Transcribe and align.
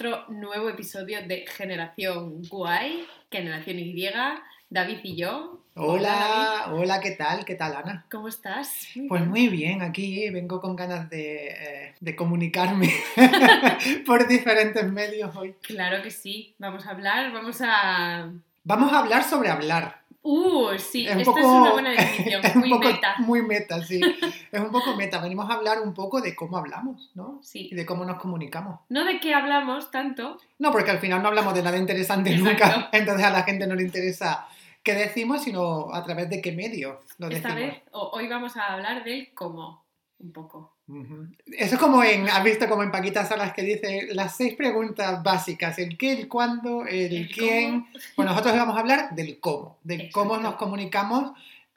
otro 0.00 0.24
nuevo 0.28 0.70
episodio 0.70 1.18
de 1.26 1.44
Generación 1.46 2.40
Guay, 2.48 3.06
Generación 3.30 3.78
Y, 3.80 4.08
David 4.70 5.00
y 5.02 5.14
yo. 5.14 5.60
Hola, 5.74 6.68
hola, 6.72 7.00
¿qué 7.00 7.10
tal? 7.10 7.44
¿Qué 7.44 7.54
tal, 7.54 7.76
Ana? 7.76 8.06
¿Cómo 8.10 8.26
estás? 8.26 8.88
Pues 9.10 9.26
muy 9.26 9.48
bien, 9.48 9.82
aquí 9.82 10.30
vengo 10.30 10.58
con 10.62 10.74
ganas 10.74 11.10
de, 11.10 11.48
eh, 11.48 11.94
de 12.00 12.16
comunicarme 12.16 12.90
por 14.06 14.26
diferentes 14.26 14.90
medios 14.90 15.36
hoy. 15.36 15.54
Claro 15.60 16.02
que 16.02 16.10
sí, 16.10 16.54
vamos 16.56 16.86
a 16.86 16.92
hablar, 16.92 17.30
vamos 17.30 17.58
a... 17.62 18.32
Vamos 18.64 18.90
a 18.94 19.00
hablar 19.00 19.22
sobre 19.22 19.50
hablar. 19.50 19.99
Uh, 20.22 20.76
sí, 20.78 21.06
Es 21.06 21.12
esta 21.16 21.24
poco- 21.24 21.38
es 21.38 21.44
una 21.46 21.72
buena 21.72 21.90
definición, 21.90 22.42
es 22.44 22.56
muy 22.56 22.70
poco 22.70 22.84
meta. 22.88 23.14
Muy 23.18 23.42
meta, 23.42 23.82
sí. 23.82 24.00
Es 24.52 24.60
un 24.60 24.70
poco 24.70 24.94
meta. 24.94 25.20
Venimos 25.20 25.50
a 25.50 25.54
hablar 25.54 25.80
un 25.80 25.94
poco 25.94 26.20
de 26.20 26.36
cómo 26.36 26.58
hablamos, 26.58 27.10
¿no? 27.14 27.40
Sí. 27.42 27.68
Y 27.72 27.74
de 27.74 27.86
cómo 27.86 28.04
nos 28.04 28.18
comunicamos. 28.20 28.80
No 28.90 29.04
de 29.04 29.18
qué 29.20 29.32
hablamos 29.34 29.90
tanto, 29.90 30.38
No, 30.58 30.70
porque 30.72 30.90
al 30.90 30.98
final 30.98 31.22
no 31.22 31.28
hablamos 31.28 31.54
de 31.54 31.62
nada 31.62 31.78
interesante 31.78 32.30
Exacto. 32.34 32.50
nunca. 32.66 32.88
Entonces 32.92 33.24
a 33.26 33.30
la 33.30 33.42
gente 33.44 33.66
no 33.66 33.74
le 33.74 33.82
interesa 33.84 34.46
qué 34.82 34.94
decimos, 34.94 35.42
sino 35.42 35.92
a 35.94 36.02
través 36.04 36.28
de 36.28 36.40
qué 36.42 36.52
medio 36.52 37.00
lo 37.18 37.28
esta 37.28 37.48
decimos. 37.54 37.74
vez, 37.74 37.82
o- 37.92 38.10
hoy 38.12 38.28
vamos 38.28 38.56
a 38.58 38.74
hablar 38.74 39.04
del 39.04 39.32
cómo, 39.34 39.84
un 40.18 40.32
poco. 40.32 40.76
Eso 41.58 41.74
es 41.74 41.80
como 41.80 42.02
en, 42.02 42.28
¿has 42.28 42.42
visto 42.44 42.68
como 42.68 42.82
en 42.82 42.90
Paquita 42.90 43.24
Salas 43.24 43.52
que 43.52 43.62
dice 43.62 44.08
las 44.12 44.36
seis 44.36 44.54
preguntas 44.54 45.22
básicas? 45.22 45.78
El 45.78 45.96
qué, 45.96 46.12
el 46.12 46.28
cuándo, 46.28 46.86
el, 46.86 47.12
El 47.14 47.28
quién. 47.30 47.80
cómo. 47.82 47.86
Pues 48.16 48.28
nosotros 48.28 48.54
vamos 48.56 48.76
a 48.76 48.80
hablar 48.80 49.14
del 49.14 49.38
cómo, 49.40 49.78
de 49.84 50.10
cómo 50.10 50.38
nos 50.38 50.54
comunicamos 50.56 51.32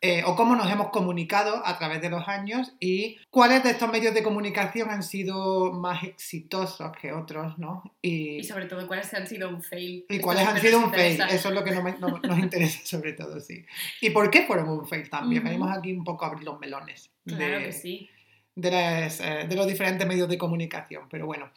eh, 0.06 0.22
o 0.26 0.36
cómo 0.36 0.54
nos 0.58 0.70
hemos 0.70 0.90
comunicado 0.90 1.66
a 1.66 1.78
través 1.78 2.02
de 2.02 2.10
los 2.10 2.28
años 2.28 2.74
y 2.82 3.20
cuáles 3.30 3.64
de 3.64 3.70
estos 3.70 3.90
medios 3.90 4.14
de 4.14 4.22
comunicación 4.22 4.90
han 4.90 5.02
sido 5.02 5.72
más 5.72 6.04
exitosos 6.04 6.92
que 7.02 7.14
otros, 7.14 7.58
¿no? 7.58 7.84
Y, 8.02 8.40
Y 8.40 8.44
sobre 8.44 8.66
todo, 8.66 8.86
cuáles 8.86 9.14
han 9.14 9.26
sido 9.28 9.48
un 9.48 9.62
fail. 9.62 10.06
y 10.10 10.20
cuáles 10.20 10.46
han 10.46 10.60
sido 10.60 10.80
un 10.80 10.92
fail. 10.92 11.22
Eso 11.30 11.48
es 11.48 11.56
lo 11.56 11.64
que 11.64 11.72
no 11.72 11.82
me- 11.82 11.98
no- 12.00 12.20
nos 12.20 12.38
interesa 12.40 12.82
sobre 12.84 13.14
todo, 13.14 13.40
sí. 13.40 13.66
¿Y 14.02 14.10
por 14.10 14.30
qué 14.30 14.42
fueron 14.46 14.68
un 14.68 14.86
fail 14.86 15.10
también? 15.10 15.42
Ujú. 15.42 15.48
Venimos 15.52 15.78
aquí 15.78 15.94
un 15.94 16.04
poco 16.04 16.26
a 16.26 16.28
abrir 16.30 16.44
los 16.44 16.60
melones. 16.60 17.10
Claro 17.26 17.60
de- 17.60 17.66
que 17.68 17.72
sí. 17.72 18.10
De, 18.56 18.72
las, 18.72 19.20
eh, 19.20 19.46
de 19.48 19.56
los 19.56 19.68
diferentes 19.68 20.06
medios 20.08 20.28
de 20.30 20.38
comunicación. 20.38 21.04
Pero 21.10 21.26
bueno, 21.26 21.50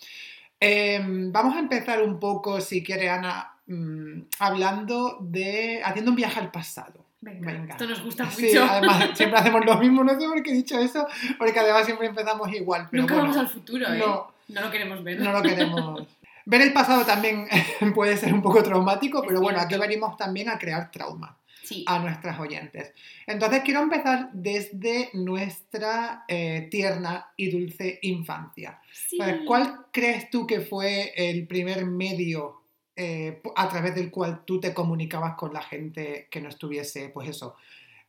Eh, 0.59 0.99
vamos 1.05 1.55
a 1.55 1.59
empezar 1.59 2.03
un 2.03 2.19
poco, 2.19 2.63
si 2.63 2.83
quiere 2.83 3.11
Ana, 3.11 3.53
mm, 3.67 4.21
hablando 4.39 5.19
de, 5.21 5.83
haciendo 5.85 6.11
un 6.13 6.17
viaje 6.17 6.41
al 6.41 6.51
pasado. 6.51 7.05
Venga, 7.21 7.53
Venga. 7.53 7.73
esto 7.75 7.87
nos 7.87 8.03
gusta 8.03 8.31
Sí, 8.31 8.47
mucho. 8.47 8.65
además 8.65 9.11
siempre 9.15 9.39
hacemos 9.39 9.67
lo 9.67 9.77
mismo, 9.77 10.03
no 10.03 10.19
sé 10.19 10.27
por 10.27 10.43
qué 10.43 10.51
he 10.53 10.55
dicho 10.55 10.79
eso, 10.79 11.07
porque 11.37 11.59
además 11.61 11.85
siempre 11.85 12.07
empezamos 12.07 12.51
igual. 12.55 12.89
Pero 12.91 13.03
Nunca 13.03 13.15
bueno, 13.17 13.29
vamos 13.31 13.43
al 13.47 13.49
futuro, 13.53 13.87
¿eh? 13.93 13.99
no, 13.99 14.33
No 14.49 14.61
lo 14.63 14.71
queremos 14.71 15.05
ver. 15.05 15.21
no 15.21 15.33
lo 15.33 15.43
queremos. 15.43 16.07
Ver 16.47 16.61
el 16.63 16.73
pasado 16.73 17.05
también 17.05 17.47
puede 17.95 18.17
ser 18.17 18.33
un 18.33 18.41
poco 18.41 18.63
traumático, 18.63 19.23
pero 19.27 19.41
bueno, 19.43 19.61
aquí 19.61 19.77
venimos 19.77 20.17
también 20.17 20.49
a 20.49 20.57
crear 20.59 20.91
trauma 20.91 21.37
Sí. 21.67 21.85
a 21.87 21.99
nuestras 21.99 22.39
oyentes. 22.39 22.93
Entonces 23.27 23.63
quiero 23.65 23.81
empezar 23.81 24.31
desde 24.33 25.11
nuestra 25.15 26.25
eh, 26.29 26.69
tierna 26.71 27.27
y 27.37 27.51
dulce 27.51 27.99
infancia. 28.03 28.81
sí. 28.93 29.17
Entonces, 29.21 29.47
¿Cuál 29.47 29.87
crees 29.93 30.31
tú 30.31 30.47
que 30.47 30.61
fue 30.61 31.13
el 31.17 31.47
primer 31.47 31.85
medio 31.87 32.61
eh, 32.95 33.43
a 33.57 33.69
través 33.69 33.95
del 33.95 34.11
cual 34.11 34.45
tú 34.47 34.59
te 34.59 34.73
comunicabas 34.73 35.35
con 35.35 35.53
la 35.53 35.61
gente 35.61 36.29
que 36.31 36.41
no 36.41 36.49
estuviese, 36.49 37.11
pues 37.11 37.29
eso, 37.29 37.57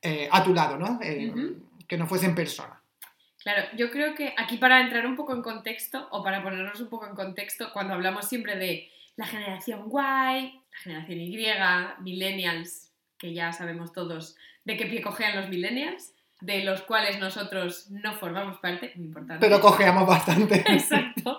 eh, 0.01 0.29
a 0.31 0.41
tu 0.43 0.53
lado, 0.53 0.77
¿no? 0.77 0.99
Eh, 1.01 1.29
Ujú. 1.29 1.55
Que 1.87 1.97
no 1.97 2.07
fuese 2.07 2.25
en 2.25 2.35
persona. 2.35 2.81
Claro, 3.41 3.67
yo 3.75 3.91
creo 3.91 4.13
que 4.15 4.33
aquí 4.37 4.57
para 4.57 4.79
entrar 4.81 5.05
un 5.05 5.15
poco 5.15 5.33
en 5.33 5.41
contexto, 5.41 6.07
o 6.11 6.23
para 6.23 6.41
ponernos 6.43 6.79
un 6.79 6.89
poco 6.89 7.07
en 7.07 7.15
contexto, 7.15 7.71
cuando 7.73 7.93
hablamos 7.95 8.27
siempre 8.27 8.55
de 8.57 8.89
la 9.17 9.25
generación 9.25 9.85
Y, 9.89 9.93
la 9.93 10.79
generación 10.79 11.19
Y, 11.19 12.01
millennials, 12.01 12.86
que 13.17 13.33
ya 13.33 13.53
sabemos 13.53 13.93
todos 13.93 14.35
de 14.65 14.77
qué 14.77 14.85
pie 14.85 15.01
cojean 15.01 15.35
los 15.35 15.49
millennials, 15.49 16.13
de 16.41 16.63
los 16.63 16.81
cuales 16.81 17.19
nosotros 17.19 17.89
no 17.89 18.13
formamos 18.13 18.57
parte, 18.59 18.91
muy 18.95 19.07
importante. 19.07 19.45
Pero 19.45 19.59
cojeamos 19.59 20.07
bastante. 20.07 20.55
Exacto. 20.67 21.35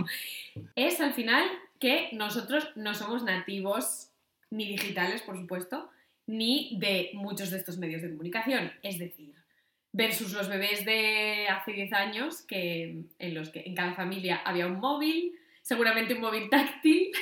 Es 0.74 1.00
al 1.00 1.14
final 1.14 1.46
que 1.78 2.08
nosotros 2.12 2.70
no 2.74 2.94
somos 2.94 3.22
nativos, 3.22 4.10
ni 4.50 4.66
digitales, 4.66 5.22
por 5.22 5.36
supuesto, 5.36 5.90
ni 6.26 6.76
de 6.78 7.10
muchos 7.14 7.50
de 7.50 7.58
estos 7.58 7.78
medios 7.78 8.02
de 8.02 8.10
comunicación. 8.10 8.72
Es 8.82 8.98
decir, 8.98 9.34
versus 9.92 10.32
los 10.32 10.48
bebés 10.48 10.84
de 10.84 11.46
hace 11.48 11.72
10 11.72 11.92
años, 11.92 12.42
que, 12.42 13.02
en 13.18 13.34
los 13.34 13.50
que 13.50 13.62
en 13.66 13.74
cada 13.74 13.94
familia 13.94 14.42
había 14.44 14.66
un 14.66 14.80
móvil, 14.80 15.38
seguramente 15.62 16.14
un 16.14 16.20
móvil 16.20 16.50
táctil, 16.50 17.12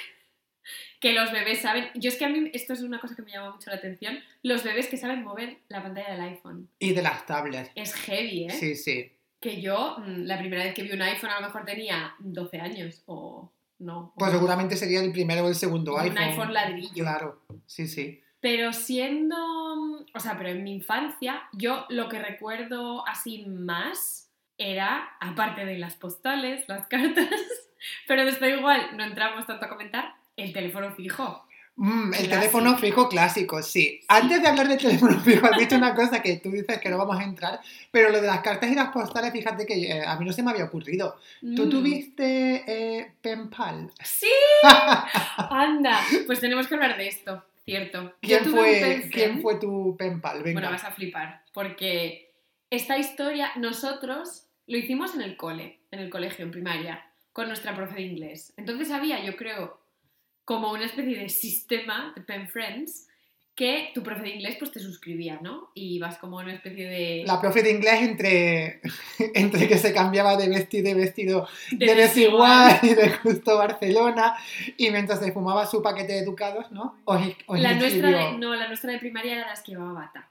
que 1.07 1.13
los 1.13 1.31
bebés 1.33 1.61
saben. 1.61 1.89
Yo 1.95 2.09
es 2.09 2.17
que 2.17 2.25
a 2.25 2.29
mí 2.29 2.51
esto 2.53 2.73
es 2.73 2.81
una 2.83 2.99
cosa 3.01 3.15
que 3.15 3.23
me 3.23 3.31
llama 3.31 3.53
mucho 3.53 3.71
la 3.71 3.77
atención. 3.77 4.19
Los 4.43 4.65
bebés 4.65 4.89
que 4.89 4.97
saben 4.97 5.23
mover 5.23 5.59
la 5.69 5.83
pantalla 5.83 6.11
del 6.13 6.21
iPhone. 6.23 6.69
Y 6.79 6.93
de 6.95 7.03
las 7.03 7.25
tablets. 7.27 7.71
Es 7.75 7.95
heavy, 7.95 8.47
¿eh? 8.47 8.51
Sí, 8.51 8.75
sí. 8.75 9.13
que 9.41 9.61
yo 9.61 9.97
mm, 9.99 10.25
la 10.25 10.39
primera 10.39 10.65
vez 10.65 10.75
que 10.75 10.83
vi 10.83 10.93
un 10.93 11.03
iPhone 11.03 11.31
a 11.31 11.41
lo 11.41 11.47
mejor 11.47 11.65
tenía 11.65 12.15
12 12.19 12.61
años 12.61 13.03
o 13.07 13.53
no. 13.79 14.13
Pues 14.17 14.31
o- 14.31 14.35
seguramente 14.35 14.77
sería 14.77 15.01
el 15.01 15.13
primero 15.13 15.45
o 15.45 15.49
el 15.49 15.55
segundo 15.55 15.95
Un 15.95 16.01
iPhone. 16.01 16.19
iPhone 16.19 16.53
ladrillo. 16.53 16.93
Claro, 17.05 17.43
sí, 17.67 17.87
sí. 17.87 18.21
Pero 18.41 18.73
siendo, 18.73 19.37
o 20.15 20.21
sea, 20.21 20.37
pero 20.37 20.49
en 20.51 20.65
mi 20.65 20.73
infancia 20.75 21.43
yo 21.53 21.87
lo 21.89 22.09
que 22.09 22.19
recuerdo 22.19 23.07
así 23.07 23.45
más 23.47 24.31
era, 24.59 25.09
aparte 25.21 25.65
de 25.65 25.79
las 25.79 25.95
postales, 25.95 26.69
las 26.69 26.87
cartas, 26.89 27.29
pero 28.09 28.25
de 28.25 28.31
esto 28.31 28.47
igual 28.49 28.97
no 28.97 29.05
entramos 29.05 29.47
tanto 29.47 29.67
a 29.67 29.69
comentar, 29.69 30.15
el 30.37 30.53
teléfono 30.53 30.93
fijo. 30.95 31.43
Mm, 31.79 32.15
el 32.15 32.29
teléfono 32.31 32.79
fijo 32.79 33.07
clásico, 33.07 33.63
sí. 33.63 34.01
Antes 34.09 34.41
de 34.41 34.49
hablar 34.49 34.67
del 34.67 34.79
teléfono 34.79 35.21
fijo, 35.21 35.47
has 35.47 35.59
dicho 35.59 35.77
una 35.77 35.95
cosa 35.95 36.23
que 36.23 36.37
tú 36.39 36.51
dices 36.51 36.79
que 36.79 36.89
no 36.89 36.97
vamos 36.97 37.19
a 37.19 37.25
entrar, 37.25 37.61
pero 37.91 38.09
lo 38.11 38.21
de 38.23 38.27
las 38.27 38.41
cartas 38.41 38.71
y 38.71 38.75
las 38.75 38.89
postales, 38.89 39.31
fíjate 39.33 39.67
que 39.67 39.75
eh, 39.91 40.03
a 40.03 40.17
mí 40.17 40.25
no 40.25 40.33
se 40.33 40.43
me 40.43 40.51
había 40.53 40.65
ocurrido. 40.65 41.17
¿Tú 41.55 41.67
Mm. 41.67 41.71
tuviste 41.71 42.65
eh, 42.67 43.13
pen 43.21 43.51
pal? 43.51 43.91
Sí, 44.03 44.27
anda, 45.51 46.01
pues 46.27 46.41
tenemos 46.41 46.67
que 46.67 46.75
hablar 46.75 46.97
de 46.97 47.09
esto, 47.09 47.45
cierto. 47.65 48.15
¿Quién 48.21 48.45
fue, 48.47 49.09
¿Quién 49.13 49.43
fue 49.43 49.57
tu 49.57 49.97
pen 49.99 50.21
pal? 50.21 50.43
Venga. 50.43 50.61
Bueno, 50.61 50.71
vas 50.71 50.85
a 50.85 50.93
flipar, 50.93 51.43
porque 51.53 52.33
esta 52.71 52.97
historia 52.99 53.53
nosotros 53.57 54.47
lo 54.67 54.77
hicimos 54.79 55.15
en 55.15 55.23
el 55.23 55.37
cole, 55.37 55.81
en 55.91 56.01
el 56.01 56.11
colegio, 56.11 56.45
en 56.45 56.51
primaria, 56.51 57.05
con 57.33 57.49
nuestra 57.49 57.75
profe 57.77 57.95
de 57.97 58.03
inglés. 58.03 58.53
Entonces 58.57 58.91
había, 58.91 59.23
yo 59.23 59.37
creo, 59.37 59.79
como 60.47 60.73
una 60.73 60.87
especie 60.87 61.19
de 61.19 61.29
sistema 61.29 62.13
de 62.15 62.23
pen 62.23 62.49
friends 62.49 63.09
que 63.57 63.91
tu 63.95 64.03
profe 64.03 64.23
de 64.23 64.31
inglés 64.31 64.57
pues 64.59 64.71
te 64.71 64.79
suscribía, 64.79 65.41
¿no? 65.43 65.71
Y 65.75 65.99
vas 65.99 66.19
como 66.19 66.37
una 66.37 66.53
especie 66.53 66.87
de... 66.89 67.25
La 67.27 67.41
profe 67.41 67.63
de 67.63 67.73
inglés 67.73 68.03
entre, 68.03 68.81
entre 69.35 69.67
que 69.67 69.77
se 69.77 69.93
cambiaba 69.93 70.37
de 70.37 70.49
vestido 70.49 70.89
de 70.89 70.95
vestido 70.95 71.49
de, 71.73 71.87
de 71.87 71.95
desigual 71.95 72.79
y 72.83 72.95
de 72.95 73.11
justo 73.11 73.57
Barcelona 73.57 74.37
y 74.77 74.91
mientras 74.91 75.19
se 75.19 75.33
fumaba 75.33 75.67
su 75.67 75.83
paquete 75.83 76.13
de 76.13 76.19
educados, 76.21 76.71
¿no? 76.71 77.01
Os, 77.07 77.21
os 77.47 77.59
La 77.59 77.75
nuestra 77.75 78.11
de, 78.11 78.39
no, 78.39 78.55
la 78.55 78.69
nuestra 78.69 78.93
de 78.93 78.99
primaria 78.99 79.37
era 79.37 79.47
las 79.49 79.63
que 79.63 79.73
llevaba 79.73 79.95
bata. 79.95 80.31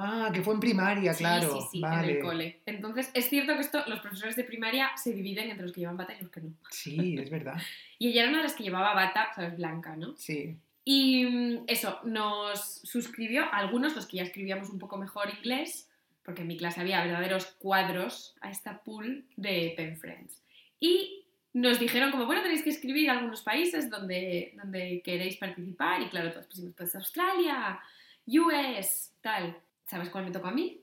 Ah, 0.00 0.30
que 0.32 0.42
fue 0.42 0.54
en 0.54 0.60
primaria, 0.60 1.12
Sí, 1.12 1.24
claro. 1.24 1.60
Sí, 1.60 1.66
sí, 1.72 1.80
vale. 1.80 2.10
en 2.10 2.16
el 2.16 2.22
cole. 2.22 2.60
Entonces, 2.66 3.10
es 3.14 3.28
cierto 3.28 3.54
que 3.54 3.60
esto, 3.60 3.82
los 3.86 4.00
profesores 4.00 4.36
de 4.36 4.44
primaria 4.44 4.90
se 4.96 5.12
dividen 5.12 5.50
entre 5.50 5.64
los 5.64 5.72
que 5.72 5.80
llevan 5.80 5.96
bata 5.96 6.14
y 6.14 6.22
los 6.22 6.30
que 6.30 6.40
no. 6.40 6.52
Sí, 6.70 7.16
es 7.18 7.30
verdad. 7.30 7.56
Y 8.00 8.10
ella 8.10 8.22
era 8.22 8.28
una 8.30 8.38
de 8.38 8.44
las 8.44 8.54
que 8.54 8.62
llevaba 8.62 8.94
bata, 8.94 9.30
¿sabes? 9.34 9.56
Blanca, 9.56 9.96
¿no? 9.96 10.14
Sí. 10.16 10.56
Y 10.84 11.24
mm, 11.24 11.64
eso, 11.66 11.98
nos 12.04 12.80
suscribió 12.84 13.42
a 13.42 13.58
algunos, 13.58 13.96
los 13.96 14.06
que 14.06 14.18
ya 14.18 14.22
escribíamos 14.22 14.70
un 14.70 14.78
poco 14.78 14.96
mejor 14.96 15.28
inglés, 15.36 15.90
porque 16.24 16.42
en 16.42 16.48
mi 16.48 16.56
clase 16.56 16.80
había 16.80 17.02
verdaderos 17.02 17.46
cuadros 17.58 18.36
a 18.40 18.50
esta 18.50 18.82
pool 18.84 19.26
de 19.36 19.74
pen 19.76 19.96
friends. 19.96 20.42
Y 20.78 21.24
nos 21.52 21.80
dijeron 21.80 22.10
como, 22.10 22.26
bueno, 22.26 22.42
tenéis 22.42 22.62
que 22.62 22.70
escribir 22.70 23.10
algunos 23.10 23.42
países 23.42 23.90
donde, 23.90 24.54
donde 24.56 25.02
queréis 25.04 25.36
participar. 25.36 26.02
Y 26.02 26.08
claro, 26.08 26.30
todos 26.30 26.46
pusimos, 26.46 26.72
pues 26.76 26.94
Australia, 26.94 27.80
US, 28.26 29.12
tal. 29.20 29.56
¿Sabes 29.88 30.10
cuál 30.10 30.24
me 30.26 30.30
tocó 30.30 30.48
a 30.48 30.52
mí? 30.52 30.80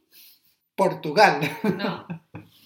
Portugal. 0.75 1.39
No, 1.77 2.05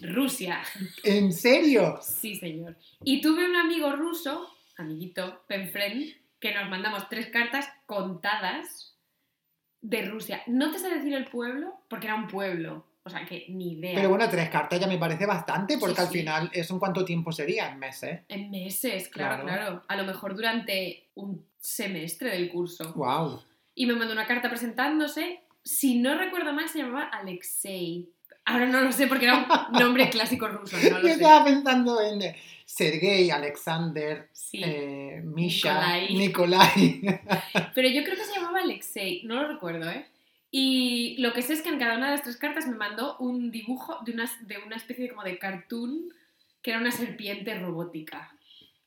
Rusia. 0.01 0.62
¿En 1.03 1.31
serio? 1.33 2.00
Sí, 2.01 2.36
señor. 2.36 2.77
Y 3.03 3.21
tuve 3.21 3.47
un 3.47 3.56
amigo 3.56 3.91
ruso, 3.95 4.50
amiguito, 4.77 5.44
pen 5.47 5.69
friend, 5.69 6.09
que 6.39 6.53
nos 6.56 6.69
mandamos 6.69 7.07
tres 7.09 7.27
cartas 7.27 7.68
contadas 7.86 8.95
de 9.81 10.03
Rusia. 10.06 10.41
No 10.47 10.71
te 10.71 10.80
sé 10.80 10.89
decir 10.89 11.13
el 11.13 11.25
pueblo, 11.25 11.74
porque 11.89 12.07
era 12.07 12.15
un 12.15 12.27
pueblo. 12.27 12.86
O 13.03 13.09
sea, 13.09 13.25
que 13.25 13.45
ni 13.50 13.74
idea. 13.74 13.95
Pero 13.95 14.09
bueno, 14.09 14.30
tres 14.30 14.50
cartas 14.50 14.80
ya 14.80 14.88
me 14.88 14.97
parece 14.97 15.25
bastante, 15.25 15.77
porque 15.77 15.95
Sí, 15.95 16.01
al 16.01 16.07
final, 16.09 16.50
¿eso 16.53 16.74
en 16.74 16.80
cuánto 16.80 17.06
tiempo 17.06 17.31
sería? 17.31 17.69
En 17.71 17.80
meses. 17.80 18.21
En 18.27 18.51
meses, 18.51 19.09
claro, 19.09 19.44
Claro. 19.44 19.62
claro, 19.62 19.83
A 19.88 19.95
lo 19.95 20.03
mejor 20.06 20.36
durante 20.36 21.09
un 21.15 21.45
semestre 21.59 22.30
del 22.31 22.50
curso. 22.51 22.94
¡Wow! 22.94 23.41
Y 23.75 23.86
me 23.86 23.94
mandó 23.95 24.13
una 24.13 24.27
carta 24.27 24.50
presentándose. 24.50 25.41
Si 25.69 26.00
no 26.00 26.18
recuerdo 26.18 26.51
mal, 26.54 26.68
se 26.68 26.80
llamaba 26.80 27.04
Alexei. 27.10 28.10
Ahora 28.45 28.66
no 28.66 28.81
lo 28.81 28.92
sé 28.92 29.06
porque 29.07 29.25
era 29.25 29.68
un 29.71 29.80
nombre 29.80 30.10
clásico 30.10 30.48
ruso, 30.48 30.75
no 30.77 30.98
lo 30.98 31.01
Yo 31.01 31.07
sé. 31.07 31.13
estaba 31.13 31.45
pensando 31.45 32.01
en 32.01 32.21
eh, 32.24 32.36
Sergei, 32.66 33.30
Alexander, 33.30 34.27
Sí. 34.33 34.62
eh, 34.63 35.21
Misha, 35.24 35.74
Nikolai. 36.07 36.16
Nikolai. 36.16 37.01
Pero 37.75 37.89
yo 37.89 38.04
creo 38.04 38.16
que 38.16 38.24
se 38.25 38.33
llamaba 38.36 38.62
Alexei, 38.62 39.21
no 39.25 39.36
lo 39.36 39.48
recuerdo, 39.48 39.89
¿eh? 39.89 40.06
Y 40.51 41.16
lo 41.19 41.31
que 41.33 41.44
sé 41.44 41.54
es 41.54 41.62
que 41.62 41.69
en 41.69 41.77
cada 41.77 41.98
una 41.98 42.07
de 42.07 42.13
las 42.13 42.24
tres 42.24 42.38
cartas 42.38 42.65
me 42.68 42.75
mandó 42.75 43.18
un 43.19 43.51
dibujo 43.51 44.00
de 44.04 44.13
una, 44.13 44.27
de 44.42 44.57
una 44.65 44.77
especie 44.77 45.04
de, 45.04 45.10
como 45.12 45.24
de 45.24 45.38
cartoon 45.38 46.12
que 46.63 46.72
era 46.72 46.80
una 46.80 46.92
serpiente 46.92 47.54
robótica 47.60 48.31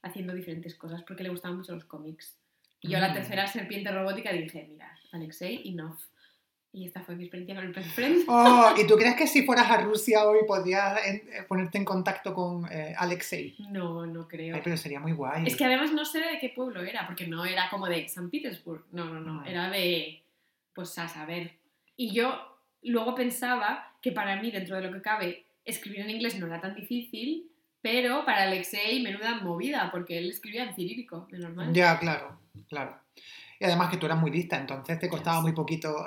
haciendo 0.03 0.35
diferentes 0.35 0.75
cosas 0.75 1.05
porque 1.05 1.23
le 1.23 1.29
gustaban 1.29 1.57
mucho 1.59 1.73
los 1.73 1.85
cómics. 1.85 2.37
Y 2.81 2.89
yo 2.89 2.99
la 2.99 3.11
Mm. 3.11 3.15
tercera 3.15 3.47
serpiente 3.47 3.93
robótica 3.93 4.33
dije, 4.33 4.67
mira, 4.69 4.99
Alexei, 5.13 5.63
enough. 5.69 6.01
Y 6.75 6.87
esta 6.87 7.03
fue 7.03 7.15
mi 7.17 7.25
experiencia 7.25 7.55
con 7.55 7.65
el 7.67 7.73
Pet 7.73 7.85
Friend. 7.85 8.25
Oh, 8.29 8.73
¿Y 8.79 8.87
tú 8.87 8.97
crees 8.99 9.15
que 9.15 9.27
si 9.27 9.45
fueras 9.45 9.71
a 9.71 9.77
Rusia 9.83 10.25
hoy 10.27 10.39
podrías 10.47 10.99
eh, 11.07 11.45
ponerte 11.47 11.77
en 11.77 11.85
contacto 11.85 12.33
con 12.33 12.65
eh, 12.73 12.95
Alexei? 12.97 13.55
No, 13.69 14.07
no 14.07 14.27
creo. 14.27 14.55
Ay, 14.57 14.63
pero 14.65 14.77
sería 14.79 14.99
muy 14.99 15.13
guay. 15.13 15.47
Es 15.47 15.55
que 15.57 15.65
además 15.67 15.93
no 15.93 16.05
sé 16.07 16.21
de 16.21 16.39
qué 16.41 16.49
pueblo 16.49 16.81
era, 16.83 17.07
porque 17.07 17.27
no 17.27 17.45
era 17.45 17.69
como 17.69 17.87
de 17.89 18.09
San 18.09 18.31
Petersburg, 18.31 18.85
no, 18.93 19.05
no, 19.05 19.21
no, 19.21 19.41
Ah. 19.41 19.45
era 19.51 19.69
de, 19.71 20.23
pues 20.75 20.97
a 20.99 21.09
saber. 21.09 21.53
Y 21.97 22.13
yo 22.13 22.57
luego 22.83 23.15
pensaba 23.15 23.93
que 24.01 24.13
para 24.13 24.41
mí, 24.41 24.51
dentro 24.51 24.77
de 24.77 24.83
lo 24.83 24.93
que 24.93 25.03
cabe, 25.03 25.45
escribir 25.67 26.01
en 26.01 26.11
inglés 26.11 26.39
no 26.39 26.47
era 26.47 26.61
tan 26.61 26.75
difícil, 26.75 27.51
pero 27.83 28.25
para 28.25 28.45
Alexei, 28.45 29.03
menuda 29.03 29.41
movida, 29.43 29.91
porque 29.91 30.17
él 30.17 30.31
escribía 30.31 30.65
en 30.65 30.75
cirílico, 30.75 31.29
de 31.31 31.39
normal. 31.39 31.73
Ya, 31.75 31.99
claro, 31.99 32.39
claro. 32.69 32.97
Y 33.63 33.65
además 33.65 33.91
que 33.91 33.97
tú 33.97 34.07
eras 34.07 34.19
muy 34.19 34.31
lista, 34.33 34.57
entonces 34.59 34.99
te 34.99 35.09
costaba 35.09 35.41
muy 35.41 35.53
poquito 35.53 36.05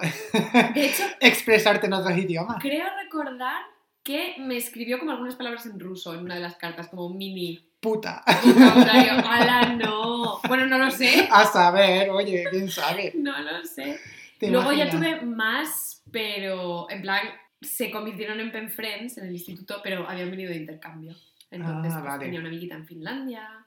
De 0.73 0.85
hecho, 0.85 1.03
expresarte 1.21 1.87
en 1.87 1.93
otros 1.93 2.17
idiomas. 2.17 2.57
creo 2.61 2.85
recordar 3.01 3.63
que 4.03 4.35
me 4.39 4.57
escribió 4.57 4.99
como 4.99 5.11
algunas 5.11 5.35
palabras 5.35 5.65
en 5.65 5.79
ruso 5.79 6.13
en 6.13 6.19
una 6.19 6.35
de 6.35 6.41
las 6.41 6.55
cartas, 6.57 6.89
como 6.89 7.09
mini 7.09 7.65
Puta. 7.79 8.23
vocabulario. 8.25 9.13
¡Hala, 9.25 9.73
no! 9.81 10.39
Bueno, 10.47 10.65
no 10.67 10.77
lo 10.77 10.91
sé. 10.91 11.27
A 11.31 11.45
saber, 11.45 12.09
oye, 12.09 12.43
quién 12.51 12.69
sabe. 12.69 13.13
No 13.15 13.39
lo 13.41 13.63
sé. 13.63 13.99
¿Te 14.37 14.49
Luego 14.51 14.71
ya 14.73 14.85
imaginas? 14.87 15.19
tuve 15.19 15.25
más, 15.25 16.03
pero 16.11 16.89
en 16.89 17.01
plan, 17.01 17.21
se 17.61 17.89
convirtieron 17.89 18.39
en 18.41 18.51
pen 18.51 18.69
friends 18.69 19.17
en 19.17 19.27
el 19.27 19.31
instituto, 19.33 19.79
pero 19.83 20.07
habían 20.09 20.29
venido 20.29 20.49
de 20.51 20.57
intercambio. 20.57 21.15
Entonces 21.49 21.93
Ah, 21.93 21.99
pues, 22.01 22.11
vale. 22.11 22.25
tenía 22.25 22.39
una 22.41 22.49
amiguita 22.49 22.75
en 22.75 22.85
Finlandia, 22.85 23.65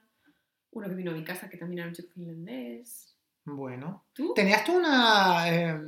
uno 0.71 0.87
que 0.87 0.95
vino 0.95 1.11
a 1.11 1.15
mi 1.15 1.23
casa 1.23 1.49
que 1.49 1.57
también 1.57 1.79
era 1.79 1.87
un 1.87 1.95
chico 1.95 2.09
finlandés. 2.13 3.08
Bueno. 3.55 4.05
¿Tú? 4.13 4.33
¿Tenías 4.35 4.63
tú 4.63 4.77
una, 4.77 5.49
eh, 5.49 5.79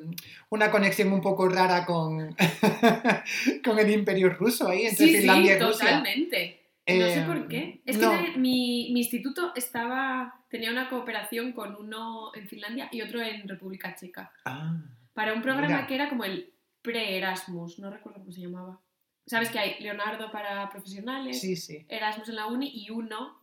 una 0.49 0.71
conexión 0.71 1.11
un 1.11 1.21
poco 1.21 1.47
rara 1.49 1.85
con, 1.85 2.35
con 3.63 3.79
el 3.79 3.89
imperio 3.91 4.29
ruso 4.29 4.67
ahí 4.67 4.83
entre 4.85 5.07
sí, 5.07 5.17
Finlandia 5.17 5.57
sí, 5.57 5.63
y 5.63 5.65
Rusia? 5.65 5.85
totalmente. 5.85 6.57
No 6.87 7.07
sé 7.07 7.21
por 7.21 7.47
qué. 7.47 7.81
Es 7.85 7.97
no. 7.97 8.11
que 8.11 8.37
mi, 8.37 8.89
mi 8.91 8.99
instituto 9.01 9.53
estaba 9.55 10.41
tenía 10.49 10.69
una 10.71 10.89
cooperación 10.89 11.53
con 11.53 11.75
uno 11.75 12.31
en 12.35 12.47
Finlandia 12.47 12.89
y 12.91 13.01
otro 13.01 13.21
en 13.21 13.47
República 13.47 13.95
Checa. 13.95 14.31
Ah, 14.45 14.77
Para 15.13 15.33
un 15.33 15.41
programa 15.41 15.67
Mira. 15.75 15.87
que 15.87 15.95
era 15.95 16.09
como 16.09 16.25
el 16.25 16.53
pre-Erasmus, 16.81 17.79
no 17.79 17.89
recuerdo 17.89 18.19
cómo 18.19 18.31
se 18.31 18.41
llamaba. 18.41 18.81
¿Sabes 19.25 19.49
que 19.49 19.59
hay 19.59 19.75
Leonardo 19.79 20.29
para 20.31 20.69
profesionales? 20.69 21.39
sí, 21.39 21.55
sí. 21.55 21.85
Erasmus 21.87 22.27
en 22.29 22.35
la 22.35 22.47
uni 22.47 22.69
y 22.73 22.89
uno 22.89 23.40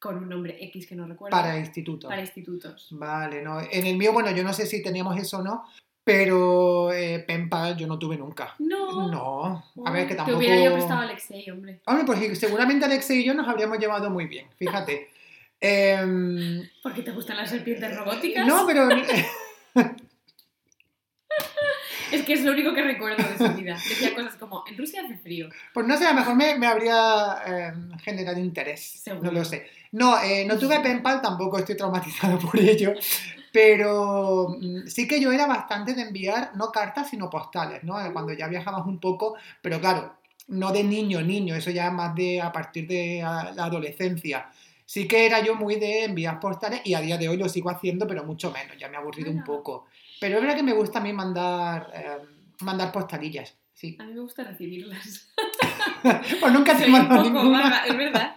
con 0.00 0.16
un 0.16 0.28
nombre 0.28 0.56
X 0.64 0.86
que 0.86 0.96
no 0.96 1.06
recuerdo. 1.06 1.36
Para 1.36 1.58
instituto. 1.58 2.08
para 2.08 2.22
institutos. 2.22 2.88
Vale, 2.90 3.42
no. 3.42 3.60
En 3.60 3.86
el 3.86 3.96
mío, 3.96 4.12
bueno, 4.12 4.30
yo 4.32 4.42
no 4.42 4.52
sé 4.52 4.66
si 4.66 4.82
teníamos 4.82 5.16
eso 5.18 5.38
o 5.38 5.42
no, 5.42 5.64
pero 6.02 6.92
eh, 6.92 7.20
penpal 7.20 7.76
yo 7.76 7.86
no 7.86 7.98
tuve 7.98 8.16
nunca. 8.16 8.56
No. 8.58 9.08
No, 9.08 9.64
a 9.84 9.90
ver, 9.92 10.04
que 10.04 10.14
Te 10.14 10.16
tampoco... 10.16 10.38
hubiera 10.38 10.64
yo 10.64 10.72
prestado 10.72 11.00
a 11.00 11.04
Alexei, 11.04 11.50
hombre. 11.50 11.80
Hombre, 11.86 12.04
pues 12.04 12.38
seguramente 12.38 12.86
Alexei 12.86 13.20
y 13.20 13.24
yo 13.24 13.34
nos 13.34 13.46
habríamos 13.46 13.78
llevado 13.78 14.10
muy 14.10 14.26
bien, 14.26 14.48
fíjate. 14.56 15.10
Em, 15.62 16.66
¿Por 16.82 16.94
qué 16.94 17.02
te 17.02 17.12
gustan 17.12 17.36
las 17.36 17.50
serpientes 17.50 17.94
robóticas? 17.94 18.46
no, 18.46 18.66
pero 18.66 18.88
Es 22.12 22.22
que 22.22 22.32
es 22.32 22.42
lo 22.42 22.52
único 22.52 22.74
que 22.74 22.82
recuerdo 22.82 23.22
de 23.28 23.38
su 23.38 23.54
vida. 23.54 23.74
Decía 23.74 24.14
cosas 24.14 24.34
como, 24.36 24.64
en 24.68 24.76
Rusia 24.76 25.02
hace 25.04 25.16
frío. 25.16 25.48
pues 25.72 25.86
no 25.86 25.96
sé, 25.96 26.06
a 26.06 26.12
lo 26.12 26.20
mejor 26.20 26.34
me, 26.34 26.58
me 26.58 26.66
habría 26.66 27.36
em, 27.46 27.98
generado 27.98 28.38
interés. 28.38 28.80
Seguro. 28.80 29.30
No 29.30 29.38
lo 29.38 29.44
sé. 29.44 29.66
No, 29.92 30.22
eh, 30.22 30.44
no 30.44 30.58
tuve 30.58 30.80
penpal, 30.80 31.20
tampoco 31.20 31.58
estoy 31.58 31.76
traumatizado 31.76 32.38
por 32.50 32.58
ello. 32.58 32.94
Pero 33.52 34.56
mm, 34.60 34.86
sí 34.86 35.08
que 35.08 35.20
yo 35.20 35.32
era 35.32 35.46
bastante 35.46 35.94
de 35.94 36.02
enviar, 36.02 36.52
no 36.54 36.70
cartas, 36.70 37.10
sino 37.10 37.28
postales, 37.28 37.82
¿no? 37.82 38.00
Eh, 38.00 38.12
Cuando 38.12 38.32
ya 38.32 38.48
viajabas 38.48 38.86
un 38.86 38.98
poco, 38.98 39.36
pero 39.60 39.80
claro, 39.80 40.14
no 40.48 40.72
de 40.72 40.82
niño, 40.84 41.20
niño, 41.20 41.54
eso 41.54 41.70
ya 41.70 41.90
más 41.90 42.14
de 42.14 42.40
a 42.40 42.52
partir 42.52 42.86
de 42.86 43.20
la 43.22 43.64
adolescencia. 43.64 44.48
Sí 44.84 45.06
que 45.06 45.24
era 45.24 45.40
yo 45.40 45.54
muy 45.54 45.76
de 45.76 46.04
enviar 46.04 46.40
postales 46.40 46.80
y 46.84 46.94
a 46.94 47.00
día 47.00 47.16
de 47.16 47.28
hoy 47.28 47.36
lo 47.36 47.48
sigo 47.48 47.70
haciendo, 47.70 48.08
pero 48.08 48.24
mucho 48.24 48.50
menos, 48.50 48.76
ya 48.76 48.88
me 48.88 48.96
ha 48.96 49.00
aburrido 49.00 49.30
un 49.30 49.44
poco. 49.44 49.86
Pero 50.20 50.36
es 50.36 50.42
verdad 50.42 50.56
que 50.56 50.62
me 50.62 50.72
gusta 50.74 50.98
a 50.98 51.02
mí 51.02 51.12
mandar, 51.12 51.90
eh, 51.94 52.18
mandar 52.60 52.92
sí. 53.72 53.96
A 53.98 54.04
mí 54.04 54.12
me 54.12 54.20
gusta 54.20 54.44
recibirlas. 54.44 55.28
Pues 56.02 56.52
nunca 56.52 56.76
te 56.78 56.86
mando 56.86 57.22
ninguna. 57.22 57.60
vaga, 57.60 57.84
es 57.86 57.96
verdad. 57.96 58.36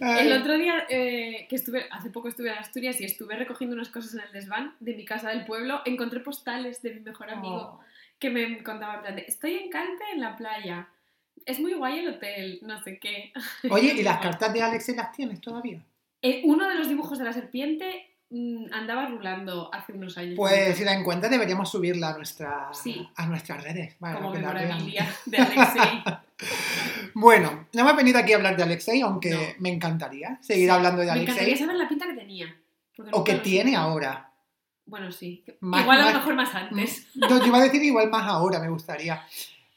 El 0.00 0.32
otro 0.32 0.58
día 0.58 0.86
eh, 0.88 1.46
que 1.48 1.56
estuve, 1.56 1.86
hace 1.90 2.10
poco 2.10 2.28
estuve 2.28 2.50
en 2.50 2.58
Asturias 2.58 3.00
y 3.00 3.04
estuve 3.04 3.36
recogiendo 3.36 3.76
unas 3.76 3.90
cosas 3.90 4.14
en 4.14 4.20
el 4.20 4.32
desván 4.32 4.74
de 4.80 4.94
mi 4.94 5.04
casa 5.04 5.30
del 5.30 5.44
pueblo, 5.44 5.82
encontré 5.84 6.20
postales 6.20 6.82
de 6.82 6.94
mi 6.94 7.00
mejor 7.00 7.30
amigo 7.30 7.78
Oh. 7.78 7.80
que 8.18 8.30
me 8.30 8.62
contaba 8.62 8.96
en 8.96 9.00
plan 9.02 9.16
de, 9.16 9.22
estoy 9.22 9.54
en 9.54 9.70
Calpe 9.70 10.04
en 10.12 10.20
la 10.20 10.36
playa, 10.36 10.88
es 11.46 11.60
muy 11.60 11.74
guay 11.74 12.00
el 12.00 12.08
hotel, 12.08 12.58
no 12.62 12.80
sé 12.82 12.98
qué. 12.98 13.32
Oye, 13.70 13.94
¿y 13.94 14.02
las 14.02 14.18
cartas 14.22 14.52
de 14.52 14.62
Alex 14.62 14.88
las 14.96 15.12
tienes 15.12 15.40
todavía? 15.40 15.80
Eh, 16.22 16.42
uno 16.44 16.68
de 16.68 16.74
los 16.74 16.88
dibujos 16.88 17.18
de 17.18 17.24
la 17.24 17.32
serpiente 17.32 18.09
andaba 18.72 19.06
rulando 19.06 19.68
hace 19.74 19.92
unos 19.92 20.16
años. 20.18 20.34
Pues 20.36 20.76
si 20.76 20.84
la 20.84 20.94
encuentras 20.94 21.30
deberíamos 21.32 21.70
subirla 21.70 22.10
a, 22.10 22.16
nuestra, 22.16 22.68
Sí. 22.72 23.08
a 23.16 23.26
nuestras 23.26 23.62
redes. 23.64 23.94
para 23.98 24.16
como 24.16 24.32
memorabilia 24.32 25.08
de 25.26 25.36
Alexei. 25.38 26.02
Bueno, 27.14 27.66
no 27.74 27.80
hemos 27.82 27.96
venido 27.96 28.18
aquí 28.18 28.32
a 28.32 28.36
hablar 28.36 28.56
de 28.56 28.62
Alexei, 28.62 29.00
aunque 29.02 29.30
No. 29.30 29.40
me 29.58 29.68
encantaría 29.70 30.38
seguir 30.40 30.66
Sí, 30.68 30.70
hablando 30.70 31.00
de 31.02 31.06
Me 31.08 31.22
encantaría 31.22 31.42
Alexei. 31.42 31.58
saber 31.66 31.76
la 31.76 31.88
pinta 31.88 32.06
que 32.06 32.14
tenía. 32.14 32.56
O 33.12 33.24
que 33.24 33.34
tiene 33.34 33.76
ahora. 33.76 34.30
Bueno, 34.86 35.10
sí. 35.12 35.44
Más- 35.60 35.82
Igual 35.82 36.00
a 36.00 36.06
lo 36.12 36.18
mejor 36.18 36.34
más 36.34 36.54
antes. 36.54 37.08
No, 37.14 37.28
yo 37.40 37.46
iba 37.46 37.58
a 37.58 37.62
decir 37.64 37.82
igual 37.82 38.08
más 38.10 38.26
ahora, 38.26 38.58
me 38.60 38.68
gustaría. 38.70 39.22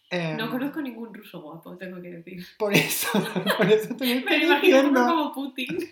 Eh, 0.09 0.35
No 0.37 0.49
conozco 0.51 0.79
ningún 0.81 1.13
ruso 1.13 1.41
guapo, 1.41 1.75
tengo 1.75 2.01
que 2.01 2.09
decir. 2.11 2.45
Por 2.57 2.73
eso, 2.73 3.09
por 3.57 3.69
eso 3.69 3.95
Me 3.99 4.13
estoy 4.19 4.39
lo 4.39 4.45
imagino 4.45 4.93
como 4.93 5.33
Putin. 5.33 5.89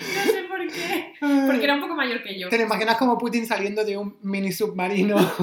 No 0.00 0.32
sé 0.32 0.42
por 0.48 0.66
qué. 0.68 1.14
Porque 1.20 1.64
era 1.64 1.74
un 1.74 1.80
poco 1.80 1.94
mayor 1.94 2.22
que 2.22 2.38
yo. 2.38 2.48
Te 2.48 2.58
lo 2.58 2.64
imaginas 2.64 2.96
como 2.96 3.18
Putin 3.18 3.46
saliendo 3.46 3.84
de 3.84 3.96
un 3.96 4.16
mini 4.22 4.52
submarino 4.52 5.16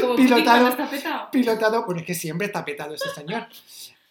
Como 0.00 0.16
pilotado. 0.16 0.68
está 0.68 0.88
petado. 0.88 1.30
pilotado. 1.30 1.84
Bueno, 1.84 2.00
es 2.00 2.06
que 2.06 2.14
siempre 2.14 2.46
está 2.46 2.64
petado 2.64 2.94
ese 2.94 3.08
señor. 3.10 3.46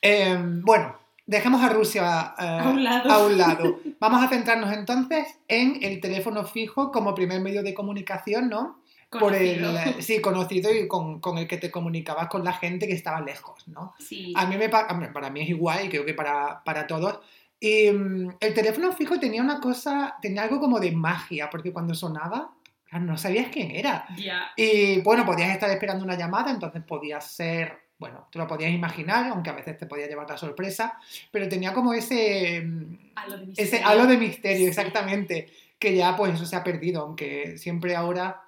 Eh, 0.02 0.38
bueno, 0.40 0.96
dejemos 1.26 1.64
a 1.64 1.70
Rusia 1.70 2.36
eh, 2.38 2.60
A 2.62 2.70
un 2.70 2.84
lado. 2.84 3.12
a 3.12 3.26
un 3.26 3.38
lado. 3.38 3.80
Vamos 4.00 4.24
a 4.24 4.28
centrarnos 4.30 4.72
entonces 4.74 5.28
en 5.48 5.80
el 5.82 6.00
teléfono 6.02 6.46
fijo 6.46 6.92
como 6.92 7.16
primer 7.16 7.42
medio 7.42 7.64
de 7.64 7.74
comunicación, 7.74 8.50
¿no? 8.50 8.80
Por 9.10 9.32
Conocido. 9.34 9.80
el, 9.80 10.04
sí, 10.04 10.20
conocido 10.20 10.74
y 10.74 10.88
con, 10.88 11.20
con 11.22 11.38
el 11.38 11.48
que 11.48 11.58
te 11.58 11.72
comunicabas 11.72 12.28
con 12.28 12.44
la 12.44 12.54
gente 12.54 12.86
que 12.86 12.94
estaba 12.94 13.22
lejos, 13.22 13.66
¿no? 13.68 13.94
Sí. 13.98 14.34
A 14.36 14.46
mí 14.46 14.58
me 14.58 14.68
para 14.68 15.30
mí 15.30 15.42
es 15.42 15.50
igual 15.50 15.86
y 15.86 15.90
creo 15.90 16.06
que 16.06 16.14
para, 16.14 16.64
para 16.64 16.86
todos. 16.86 17.20
Y 17.60 17.90
mm, 17.92 18.36
el 18.40 18.54
teléfono 18.54 18.92
fijo 18.92 19.20
tenía 19.20 19.42
una 19.42 19.60
cosa, 19.60 20.16
tenía 20.22 20.44
algo 20.44 20.60
como 20.60 20.80
de 20.80 20.92
magia, 20.92 21.50
porque 21.50 21.72
cuando 21.72 21.94
sonaba, 21.96 22.52
no 23.00 23.18
sabías 23.18 23.48
quién 23.52 23.72
era. 23.72 24.06
Ya. 24.18 24.52
Y 24.56 25.02
bueno, 25.02 25.26
podías 25.26 25.52
estar 25.52 25.70
esperando 25.70 26.04
una 26.06 26.16
llamada, 26.18 26.52
entonces 26.52 26.82
podías 26.84 27.30
ser, 27.30 27.74
bueno, 27.98 28.28
te 28.32 28.38
lo 28.40 28.48
podías 28.48 28.72
imaginar, 28.72 29.28
aunque 29.30 29.50
a 29.50 29.54
veces 29.54 29.78
te 29.78 29.86
podía 29.86 30.08
llevar 30.08 30.30
la 30.30 30.38
sorpresa, 30.38 30.98
pero 31.32 31.50
tenía 31.50 31.74
como 31.74 31.94
ese, 31.94 32.62
mm, 32.62 32.98
Halo 33.16 33.38
de 33.38 33.44
ese 33.52 33.62
misterio. 33.64 33.88
halo 33.88 34.08
de 34.08 34.18
misterio, 34.18 34.58
Sí. 34.60 34.66
exactamente, 34.66 35.50
que 35.80 35.96
ya 35.96 36.16
pues 36.16 36.36
eso 36.36 36.46
se 36.46 36.56
ha 36.56 36.64
perdido, 36.64 37.02
aunque 37.02 37.58
siempre 37.58 37.96
ahora 37.96 38.42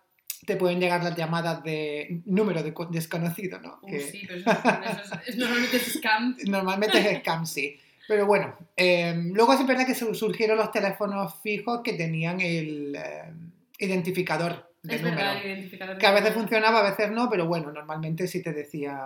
te 0.46 0.56
pueden 0.56 0.80
llegar 0.80 1.04
las 1.04 1.16
llamadas 1.18 1.62
de 1.64 2.22
número 2.26 2.64
de, 2.64 2.74
desconocido, 2.92 3.60
¿no? 3.60 3.80
Uh, 3.82 3.88
Que- 3.88 4.00
sí, 4.00 4.22
pero 4.28 4.40
eso, 4.40 5.02
eso 5.02 5.16
es, 5.16 5.28
es- 5.30 5.38
normalmente 5.38 5.78
es 5.78 5.94
scam. 5.98 6.38
Normalmente 6.46 6.98
es 7.00 7.20
scam, 7.20 7.46
sí. 7.46 7.78
Pero 8.08 8.26
bueno, 8.26 8.56
eh, 8.76 9.14
luego 9.34 9.54
es 9.54 9.66
verdad 9.68 9.86
que 9.86 9.96
su- 9.96 10.14
surgieron 10.16 10.58
los 10.58 10.72
teléfonos 10.72 11.42
fijos 11.42 11.82
que 11.84 11.94
tenían 11.94 12.40
el 12.40 12.96
eh, 12.96 13.34
identificador 13.80 14.72
de 14.84 14.96
Es 14.96 15.02
número. 15.02 15.18
verdad, 15.18 15.38
el 15.44 15.52
identificador. 15.52 15.96
de 15.96 16.00
Que 16.00 16.08
a 16.08 16.12
veces 16.14 16.34
funcionaba, 16.34 16.80
a 16.80 16.90
veces 16.90 17.12
no, 17.12 17.30
pero 17.30 17.48
bueno, 17.48 17.72
normalmente 17.72 18.28
sí 18.28 18.42
te 18.42 18.54
decía 18.54 18.98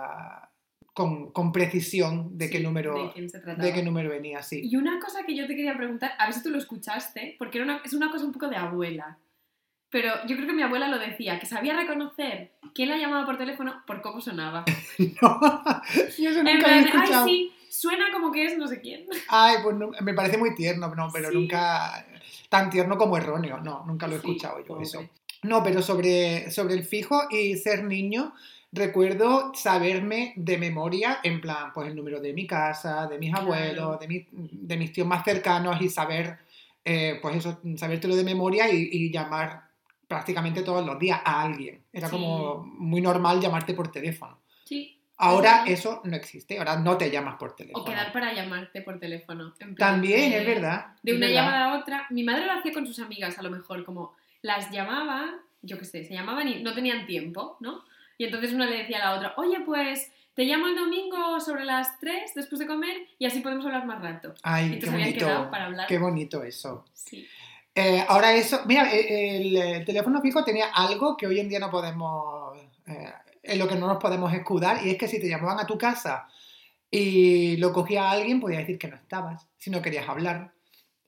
con, 0.94 1.32
con 1.32 1.50
precisión 1.52 2.36
de 2.36 2.50
qué 2.50 2.58
Sí, 2.58 2.64
número 2.64 3.12
de 3.16 3.28
se 3.28 3.38
de 3.40 3.72
qué 3.72 3.82
número 3.82 4.10
venía, 4.10 4.42
sí. 4.42 4.60
Y 4.64 4.76
una 4.76 5.00
cosa 5.00 5.24
que 5.24 5.34
yo 5.34 5.46
te 5.46 5.56
quería 5.56 5.76
preguntar, 5.76 6.12
a 6.18 6.26
ver 6.26 6.34
si 6.34 6.42
tú 6.42 6.50
lo 6.50 6.58
escuchaste, 6.58 7.36
porque 7.38 7.58
era 7.58 7.64
una- 7.64 7.82
es 7.84 7.94
una 7.94 8.10
cosa 8.10 8.24
un 8.24 8.32
poco 8.32 8.48
de 8.48 8.56
abuela. 8.56 9.18
pero 9.90 10.10
yo 10.26 10.36
creo 10.36 10.46
que 10.48 10.54
mi 10.54 10.62
abuela 10.62 10.88
lo 10.88 10.98
decía, 10.98 11.38
que 11.38 11.44
sabía 11.44 11.76
reconocer 11.76 12.52
quién 12.74 12.88
la 12.88 12.96
llamaba 12.96 13.26
por 13.26 13.36
teléfono 13.36 13.82
por 13.86 14.00
cómo 14.00 14.20
sonaba. 14.22 14.64
No, 15.20 15.40
yo 16.18 16.30
eso 16.30 16.40
En 16.40 16.44
nunca 16.44 16.50
lo 16.50 16.54
he 16.54 16.58
plan, 16.58 16.84
ay, 16.84 16.86
escuchado. 16.86 17.26
sí, 17.26 17.51
suena 17.72 18.12
como 18.12 18.30
que 18.30 18.44
es 18.44 18.58
no 18.58 18.68
sé 18.68 18.80
quién. 18.80 19.06
Ay, 19.28 19.56
pues 19.62 19.76
no- 19.76 19.92
me 20.00 20.14
parece 20.14 20.36
muy 20.38 20.54
tierno, 20.54 20.94
no, 20.94 21.08
pero 21.12 21.30
Sí. 21.30 21.34
nunca 21.34 22.06
tan 22.48 22.68
tierno 22.70 22.98
como 22.98 23.16
erróneo, 23.16 23.58
no, 23.60 23.84
nunca 23.86 24.06
lo 24.06 24.16
he 24.16 24.20
Sí, 24.20 24.26
escuchado 24.26 24.58
yo 24.60 24.66
pobre. 24.66 24.82
eso. 24.84 25.08
No, 25.44 25.62
pero 25.62 25.80
sobre, 25.82 26.50
sobre 26.50 26.74
el 26.74 26.84
fijo 26.84 27.22
y 27.30 27.56
ser 27.56 27.82
niño, 27.84 28.34
recuerdo 28.72 29.52
saberme 29.54 30.32
de 30.36 30.58
memoria, 30.58 31.18
en 31.22 31.40
plan, 31.40 31.72
pues 31.72 31.88
el 31.88 31.96
número 31.96 32.20
de 32.20 32.32
mi 32.32 32.46
casa, 32.46 33.06
de 33.06 33.18
mis 33.18 33.30
Claro. 33.30 33.46
abuelos, 33.46 33.98
de, 34.00 34.08
mi- 34.08 34.26
de 34.30 34.76
mis 34.76 34.92
tíos 34.92 35.06
más 35.06 35.24
cercanos 35.24 35.80
y 35.80 35.88
saber, 35.88 36.38
eh, 36.84 37.18
pues 37.22 37.36
eso, 37.36 37.58
sabértelo 37.76 38.14
de 38.16 38.24
memoria 38.24 38.70
y, 38.72 38.88
y 38.92 39.10
llamar 39.10 39.62
prácticamente 40.06 40.62
todos 40.62 40.84
los 40.84 40.98
días 40.98 41.20
a 41.24 41.42
alguien. 41.42 41.82
Era 41.92 42.08
Sí. 42.08 42.12
como 42.12 42.64
muy 42.78 43.00
normal 43.00 43.40
llamarte 43.40 43.72
por 43.74 43.90
teléfono. 43.90 44.38
Sí. 44.64 44.98
Ahora 45.22 45.64
eso 45.66 46.00
no 46.04 46.16
existe, 46.16 46.58
ahora 46.58 46.76
no 46.78 46.98
te 46.98 47.10
llamas 47.10 47.36
por 47.36 47.54
teléfono. 47.54 47.84
O 47.84 47.86
quedar 47.86 48.12
para 48.12 48.32
llamarte 48.32 48.82
por 48.82 48.98
teléfono. 48.98 49.54
en 49.60 49.74
plan 49.74 49.92
También, 49.92 50.30
de- 50.32 50.38
es 50.38 50.46
verdad. 50.46 50.86
De 51.02 51.14
una 51.14 51.26
verdad. 51.28 51.42
llamada 51.42 51.64
a 51.64 51.78
otra. 51.78 52.06
Mi 52.10 52.24
madre 52.24 52.46
lo 52.46 52.52
hacía 52.52 52.72
con 52.72 52.86
sus 52.86 52.98
amigas, 52.98 53.38
a 53.38 53.42
lo 53.42 53.50
mejor, 53.50 53.84
como 53.84 54.14
las 54.42 54.70
llamaba, 54.70 55.26
yo 55.62 55.78
qué 55.78 55.84
sé, 55.84 56.04
se 56.04 56.14
llamaban 56.14 56.48
y 56.48 56.62
no 56.62 56.74
tenían 56.74 57.06
tiempo, 57.06 57.56
¿no? 57.60 57.84
Y 58.18 58.24
entonces 58.24 58.52
una 58.52 58.66
le 58.66 58.78
decía 58.78 58.98
a 58.98 59.10
la 59.10 59.16
otra, 59.16 59.34
oye, 59.36 59.60
pues 59.64 60.10
te 60.34 60.44
llamo 60.44 60.66
el 60.66 60.74
domingo 60.74 61.38
sobre 61.40 61.64
las 61.64 61.98
3 62.00 62.32
después 62.34 62.58
de 62.58 62.66
comer 62.66 63.06
y 63.18 63.26
así 63.26 63.40
podemos 63.40 63.64
hablar 63.66 63.86
más 63.86 64.02
rato. 64.02 64.34
Ay, 64.42 64.78
qué 64.78 64.90
bonito. 64.90 65.48
para 65.50 65.66
hablar. 65.66 65.86
Qué 65.86 65.98
bonito 65.98 66.42
eso. 66.42 66.84
Sí. 66.94 67.26
Eh, 67.74 68.04
ahora 68.08 68.34
eso, 68.34 68.62
mira, 68.66 68.92
eh, 68.92 69.76
el, 69.76 69.84
teléfono 69.84 70.20
fijo 70.20 70.44
tenía 70.44 70.66
algo 70.74 71.16
que 71.16 71.26
hoy 71.26 71.40
en 71.40 71.48
día 71.48 71.58
no 71.58 71.70
podemos, 71.70 72.58
eh, 72.86 73.12
en 73.42 73.58
lo 73.58 73.68
que 73.68 73.74
no 73.76 73.86
nos 73.86 73.98
podemos 73.98 74.32
escudar, 74.32 74.84
y 74.86 74.90
es 74.90 74.98
que 74.98 75.08
si 75.08 75.20
te 75.20 75.28
llamaban 75.28 75.60
a 75.60 75.66
tu 75.66 75.76
casa 75.78 76.28
y 76.90 77.56
lo 77.56 77.72
cogía 77.72 78.10
alguien, 78.10 78.40
podías 78.40 78.60
decir 78.60 78.78
que 78.78 78.88
no 78.88 78.96
estabas, 78.96 79.48
si 79.56 79.70
no 79.70 79.80
querías 79.82 80.08
hablar. 80.08 80.52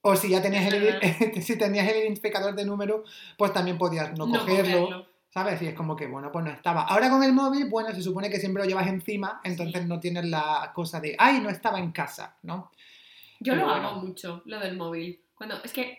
O 0.02 0.16
si 0.16 0.28
ya 0.28 0.42
tenías 0.42 0.70
el, 0.72 1.00
si 1.42 1.56
tenías 1.56 1.88
el 1.88 1.98
identificador 2.02 2.54
de 2.54 2.64
número, 2.64 3.04
pues 3.38 3.52
también 3.52 3.78
podías 3.78 4.16
no, 4.18 4.26
cogerlo, 4.28 4.80
cogerlo. 4.86 5.06
¿sabes? 5.30 5.60
Y 5.62 5.66
es 5.68 5.74
como 5.74 5.96
que, 5.96 6.06
bueno, 6.06 6.30
pues 6.30 6.44
no 6.44 6.50
estaba. 6.50 6.82
Ahora 6.82 7.08
con 7.10 7.22
el 7.22 7.32
móvil, 7.32 7.68
bueno, 7.70 7.90
se 7.94 8.02
supone 8.02 8.28
que 8.30 8.38
siempre 8.38 8.62
lo 8.62 8.68
llevas 8.68 8.86
encima, 8.86 9.40
entonces 9.44 9.82
Sí. 9.82 9.88
no 9.88 10.00
tienes 10.00 10.26
la 10.26 10.72
cosa 10.74 11.00
de, 11.00 11.16
ay, 11.18 11.40
no 11.40 11.48
estaba 11.48 11.78
en 11.78 11.90
casa, 11.92 12.36
¿no? 12.42 12.70
Yo 13.40 13.52
Pero 13.54 13.66
lo 13.66 13.72
bueno. 13.72 13.88
hago 13.88 14.00
mucho, 14.02 14.42
lo 14.44 14.60
del 14.60 14.76
móvil. 14.76 15.20
Cuando, 15.34 15.62
es 15.64 15.72
que 15.72 15.98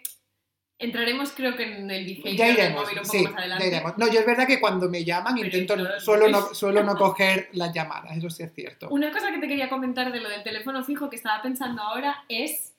entraremos 0.78 1.32
creo 1.32 1.56
que 1.56 1.64
en 1.64 1.90
el 1.90 2.06
behavior 2.06 2.36
Ya 2.36 2.50
iremos, 2.50 2.84
móvil 2.84 3.00
un 3.00 3.06
poco 3.06 3.18
sí, 3.18 3.24
más 3.24 3.60
ya 3.60 3.66
iremos. 3.66 3.98
No, 3.98 4.12
yo 4.12 4.20
es 4.20 4.26
verdad 4.26 4.46
que 4.48 4.60
cuando 4.60 4.90
me 4.90 5.04
llaman 5.04 5.36
Pero 5.36 5.46
intento, 5.48 5.74
el 5.76 6.00
suelo 6.02 6.28
no, 6.30 6.54
suelo 6.54 6.84
no 6.84 6.96
coger 6.98 7.50
las 7.54 7.74
llamadas, 7.74 8.18
eso 8.18 8.30
sí 8.30 8.44
es 8.44 8.54
cierto. 8.54 8.90
Una 8.90 9.12
cosa 9.12 9.32
que 9.32 9.40
te 9.40 9.48
quería 9.48 9.70
comentar 9.70 10.12
de 10.12 10.20
lo 10.20 10.30
del 10.30 10.44
teléfono 10.44 10.84
fijo 10.84 11.10
que 11.10 11.16
estaba 11.16 11.42
pensando 11.42 11.82
ahora 11.82 12.24
es 12.30 12.74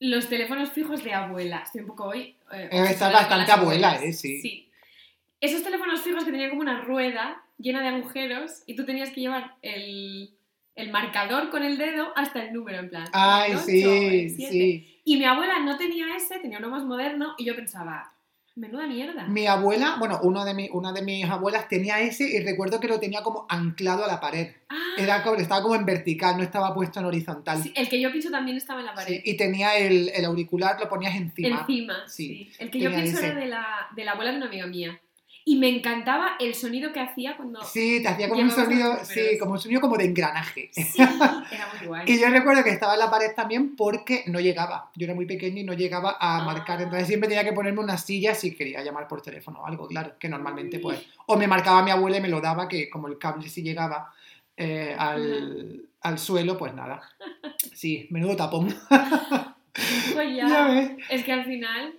los 0.00 0.28
teléfonos 0.28 0.70
fijos 0.70 1.04
de 1.04 1.12
abuela. 1.14 1.62
Estoy 1.64 1.82
un 1.82 1.86
poco 1.86 2.06
hoy. 2.06 2.36
Eh, 2.52 2.68
Eh, 2.72 2.96
con 2.98 3.12
bastante 3.12 3.52
abuela, 3.52 3.92
abuelas. 3.92 4.02
eh, 4.02 4.12
sí. 4.12 4.68
Esos 5.40 5.62
teléfonos 5.62 6.02
fijos 6.02 6.24
que 6.24 6.30
tenían 6.32 6.50
como 6.50 6.62
una 6.62 6.82
rueda 6.82 7.42
llena 7.58 7.80
de 7.82 7.88
agujeros 7.88 8.62
y 8.66 8.74
tú 8.74 8.84
tenías 8.84 9.10
que 9.10 9.20
llevar 9.20 9.54
el, 9.62 10.34
el 10.74 10.90
marcador 10.90 11.50
con 11.50 11.62
el 11.62 11.78
dedo 11.78 12.12
hasta 12.16 12.44
el 12.44 12.52
número 12.52 12.78
en 12.80 12.88
plan. 12.90 13.04
Ay, 13.12 13.52
el 13.52 13.56
ocho, 13.58 13.66
sí, 13.66 13.82
el 14.24 14.30
siete. 14.30 14.52
sí. 14.52 14.91
Y 15.04 15.16
mi 15.16 15.24
abuela 15.24 15.58
no 15.60 15.76
tenía 15.76 16.16
ese, 16.16 16.38
tenía 16.38 16.58
uno 16.58 16.68
más 16.70 16.84
moderno 16.84 17.34
y 17.38 17.44
yo 17.44 17.56
pensaba, 17.56 18.12
menuda 18.54 18.86
mierda. 18.86 19.24
Mi 19.26 19.46
abuela, 19.46 19.96
bueno, 19.98 20.20
uno 20.22 20.44
de 20.44 20.54
mi, 20.54 20.68
una 20.72 20.92
de 20.92 21.02
mis 21.02 21.24
abuelas 21.24 21.66
tenía 21.68 22.00
ese 22.00 22.24
y 22.24 22.40
recuerdo 22.40 22.78
que 22.78 22.86
lo 22.88 23.00
tenía 23.00 23.22
como 23.22 23.46
anclado 23.48 24.04
a 24.04 24.06
la 24.06 24.20
pared. 24.20 24.52
Ah, 24.68 24.76
Era 24.98 25.22
como, 25.22 25.36
estaba 25.36 25.62
como 25.62 25.74
en 25.74 25.84
vertical, 25.86 26.36
no 26.36 26.42
estaba 26.42 26.72
puesto 26.74 27.00
en 27.00 27.06
horizontal. 27.06 27.62
sí, 27.62 27.72
el 27.74 27.88
que 27.88 28.00
yo 28.00 28.10
pienso 28.12 28.30
también 28.30 28.56
estaba 28.56 28.80
en 28.80 28.86
la 28.86 28.94
pared. 28.94 29.14
Sí, 29.14 29.22
y 29.24 29.36
tenía 29.36 29.76
el, 29.76 30.10
el 30.14 30.24
auricular, 30.24 30.78
lo 30.78 30.88
ponías 30.88 31.16
encima. 31.16 31.60
Encima, 31.60 31.94
Sí, 32.06 32.48
sí. 32.50 32.62
El 32.62 32.70
que 32.70 32.78
yo 32.78 32.90
pienso 32.90 33.18
ese. 33.18 33.26
era 33.28 33.40
de 33.40 33.46
la, 33.46 33.66
de 33.96 34.04
la 34.04 34.12
abuela 34.12 34.30
de 34.30 34.36
una 34.36 34.46
amiga 34.46 34.66
mía. 34.66 35.00
Y 35.44 35.56
me 35.56 35.68
encantaba 35.68 36.36
el 36.38 36.54
sonido 36.54 36.92
que 36.92 37.00
hacía 37.00 37.36
cuando... 37.36 37.62
Sí, 37.64 38.00
te 38.00 38.08
hacía 38.08 38.28
como 38.28 38.42
un 38.42 38.50
sonido, 38.50 38.96
sí, 39.04 39.36
como 39.40 39.52
un 39.52 39.58
sonido 39.58 39.80
como 39.80 39.96
de 39.96 40.04
engranaje. 40.04 40.70
Sí, 40.72 40.84
era 41.02 41.68
muy 41.76 41.86
guay. 41.86 42.04
Y 42.06 42.20
yo 42.20 42.28
recuerdo 42.30 42.62
que 42.62 42.70
estaba 42.70 42.94
en 42.94 43.00
la 43.00 43.10
pared 43.10 43.32
también 43.34 43.74
porque 43.74 44.22
no 44.28 44.38
llegaba. 44.38 44.90
Yo 44.94 45.04
era 45.04 45.14
muy 45.14 45.26
pequeño 45.26 45.58
y 45.60 45.64
no 45.64 45.72
llegaba 45.72 46.16
a 46.20 46.38
Ah. 46.38 46.44
marcar. 46.44 46.80
Entonces 46.80 47.08
siempre 47.08 47.28
tenía 47.28 47.42
que 47.44 47.52
ponerme 47.52 47.80
una 47.80 47.98
silla 47.98 48.34
si 48.34 48.54
quería 48.54 48.82
llamar 48.84 49.08
por 49.08 49.20
teléfono 49.20 49.60
o 49.62 49.66
algo, 49.66 49.88
claro. 49.88 50.14
Que 50.18 50.28
normalmente 50.28 50.78
pues... 50.78 51.02
O 51.26 51.36
me 51.36 51.46
marcaba 51.48 51.82
mi 51.82 51.90
abuela 51.90 52.18
y 52.18 52.20
me 52.20 52.28
lo 52.28 52.40
daba, 52.40 52.68
que 52.68 52.88
como 52.88 53.08
el 53.08 53.18
cable 53.18 53.48
sí 53.48 53.62
llegaba 53.62 54.12
eh, 54.56 54.94
al, 54.96 55.86
al 56.02 56.18
suelo, 56.18 56.56
pues 56.56 56.72
nada. 56.74 57.02
Sí, 57.74 58.06
menudo 58.10 58.36
tapón. 58.36 58.68
Pues 58.88 60.36
ya. 60.36 60.46
ya 60.48 60.68
ves. 60.68 60.90
Es 61.10 61.24
que 61.24 61.32
al 61.32 61.44
final... 61.44 61.94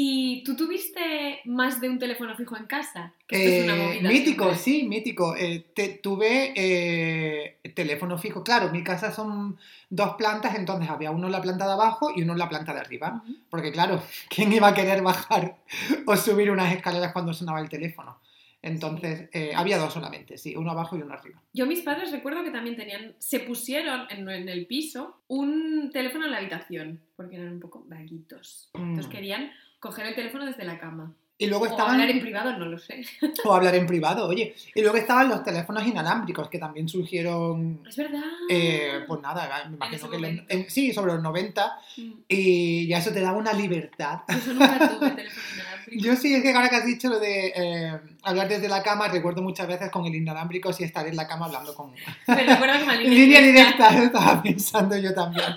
¿Y 0.00 0.44
tú 0.44 0.54
tuviste 0.54 1.40
más 1.46 1.80
de 1.80 1.88
un 1.90 1.98
teléfono 1.98 2.36
fijo 2.36 2.56
en 2.56 2.66
casa? 2.66 3.12
Que 3.26 3.34
esto 3.34 3.50
es 3.50 3.64
una 3.64 3.74
Eh, 3.74 3.78
movida 3.84 4.08
mítico, 4.08 4.54
sí, 4.54 4.84
mítico. 4.84 5.34
Eh, 5.34 5.66
te- 5.74 5.98
tuve 6.00 6.52
eh, 6.54 7.58
teléfono 7.74 8.16
fijo. 8.16 8.44
Claro, 8.44 8.70
mi 8.70 8.84
casa 8.84 9.10
son 9.10 9.58
dos 9.90 10.14
plantas, 10.14 10.54
entonces 10.54 10.88
había 10.88 11.10
uno 11.10 11.26
en 11.26 11.32
la 11.32 11.42
planta 11.42 11.66
de 11.66 11.72
abajo 11.72 12.12
y 12.14 12.22
uno 12.22 12.34
en 12.34 12.38
la 12.38 12.48
planta 12.48 12.72
de 12.72 12.78
arriba. 12.78 13.24
Porque 13.50 13.72
claro, 13.72 14.00
¿quién 14.30 14.52
iba 14.52 14.68
a 14.68 14.74
querer 14.74 15.02
bajar 15.02 15.56
o 16.06 16.16
subir 16.16 16.52
unas 16.52 16.72
escaleras 16.72 17.12
cuando 17.12 17.32
sonaba 17.32 17.60
el 17.60 17.68
teléfono? 17.68 18.20
Entonces, 18.62 19.28
eh, 19.32 19.52
había 19.54 19.78
dos 19.78 19.92
solamente, 19.92 20.36
sí, 20.38 20.54
uno 20.56 20.70
abajo 20.72 20.96
y 20.96 21.02
uno 21.02 21.14
arriba. 21.14 21.40
Yo 21.52 21.66
mis 21.66 21.80
padres 21.80 22.12
recuerdo 22.12 22.44
que 22.44 22.50
también 22.50 22.76
tenían, 22.76 23.14
se 23.18 23.40
pusieron 23.40 24.06
en, 24.10 24.28
en 24.28 24.48
el 24.48 24.66
piso 24.66 25.22
un 25.28 25.90
teléfono 25.92 26.24
en 26.26 26.30
la 26.32 26.38
habitación, 26.38 27.00
porque 27.16 27.36
eran 27.36 27.52
un 27.54 27.60
poco 27.60 27.84
vaguitos. 27.88 28.70
Entonces 28.74 29.06
Mm. 29.06 29.10
querían 29.10 29.50
coger 29.78 30.06
el 30.06 30.14
teléfono 30.14 30.44
desde 30.44 30.64
la 30.64 30.78
cama. 30.78 31.12
Y 31.40 31.46
luego 31.46 31.64
O 31.64 31.68
estaban... 31.68 31.92
hablar 31.92 32.10
en 32.10 32.20
privado, 32.20 32.58
no 32.58 32.64
lo 32.66 32.78
sé. 32.80 33.06
O 33.44 33.54
hablar 33.54 33.72
en 33.76 33.86
privado, 33.86 34.26
oye. 34.26 34.56
Y 34.74 34.82
luego 34.82 34.96
estaban 34.96 35.28
los 35.28 35.44
teléfonos 35.44 35.86
inalámbricos, 35.86 36.48
que 36.48 36.58
también 36.58 36.88
surgieron... 36.88 37.80
Es 37.88 37.96
verdad. 37.96 38.24
eh, 38.50 39.04
pues 39.06 39.20
nada, 39.22 39.68
me 39.70 39.76
imagino 39.76 40.10
que... 40.48 40.66
sí, 40.68 40.92
sobre 40.92 41.12
los 41.12 41.22
90. 41.22 41.78
Mm. 41.96 42.10
Y 42.26 42.88
ya 42.88 42.98
eso 42.98 43.12
te 43.12 43.20
daba 43.20 43.38
una 43.38 43.52
libertad. 43.52 44.22
Yo 44.28 44.52
nunca 44.52 44.78
tuve 44.88 45.10
teléfono 45.16 45.46
inalámbrico. 45.54 45.77
Yo 45.96 46.16
sí, 46.16 46.34
es 46.34 46.42
que 46.42 46.52
ahora 46.52 46.68
que 46.68 46.76
has 46.76 46.86
dicho 46.86 47.08
lo 47.08 47.18
de 47.18 47.52
eh, 47.54 48.00
hablar 48.22 48.48
desde 48.48 48.68
la 48.68 48.82
cama, 48.82 49.08
recuerdo 49.08 49.42
muchas 49.42 49.66
veces 49.66 49.90
con 49.90 50.06
el 50.06 50.14
inalámbrico 50.14 50.72
sí 50.72 50.84
estar 50.84 51.06
en 51.06 51.16
la 51.16 51.26
cama 51.26 51.46
hablando 51.46 51.74
con... 51.74 51.92
A 52.26 52.40
En 53.00 53.14
línea 53.14 53.40
directa, 53.40 53.92
lo 53.92 54.04
estaba 54.04 54.42
pensando 54.42 54.96
yo 54.96 55.14
también. 55.14 55.48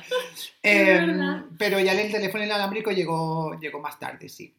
Eh, 0.64 1.18
pero 1.58 1.80
ya 1.80 1.94
el 1.94 2.12
teléfono 2.12 2.44
inalámbrico 2.44 2.92
llegó, 2.92 3.60
llegó 3.60 3.80
más 3.80 3.98
tarde, 3.98 4.30
sí. 4.30 4.54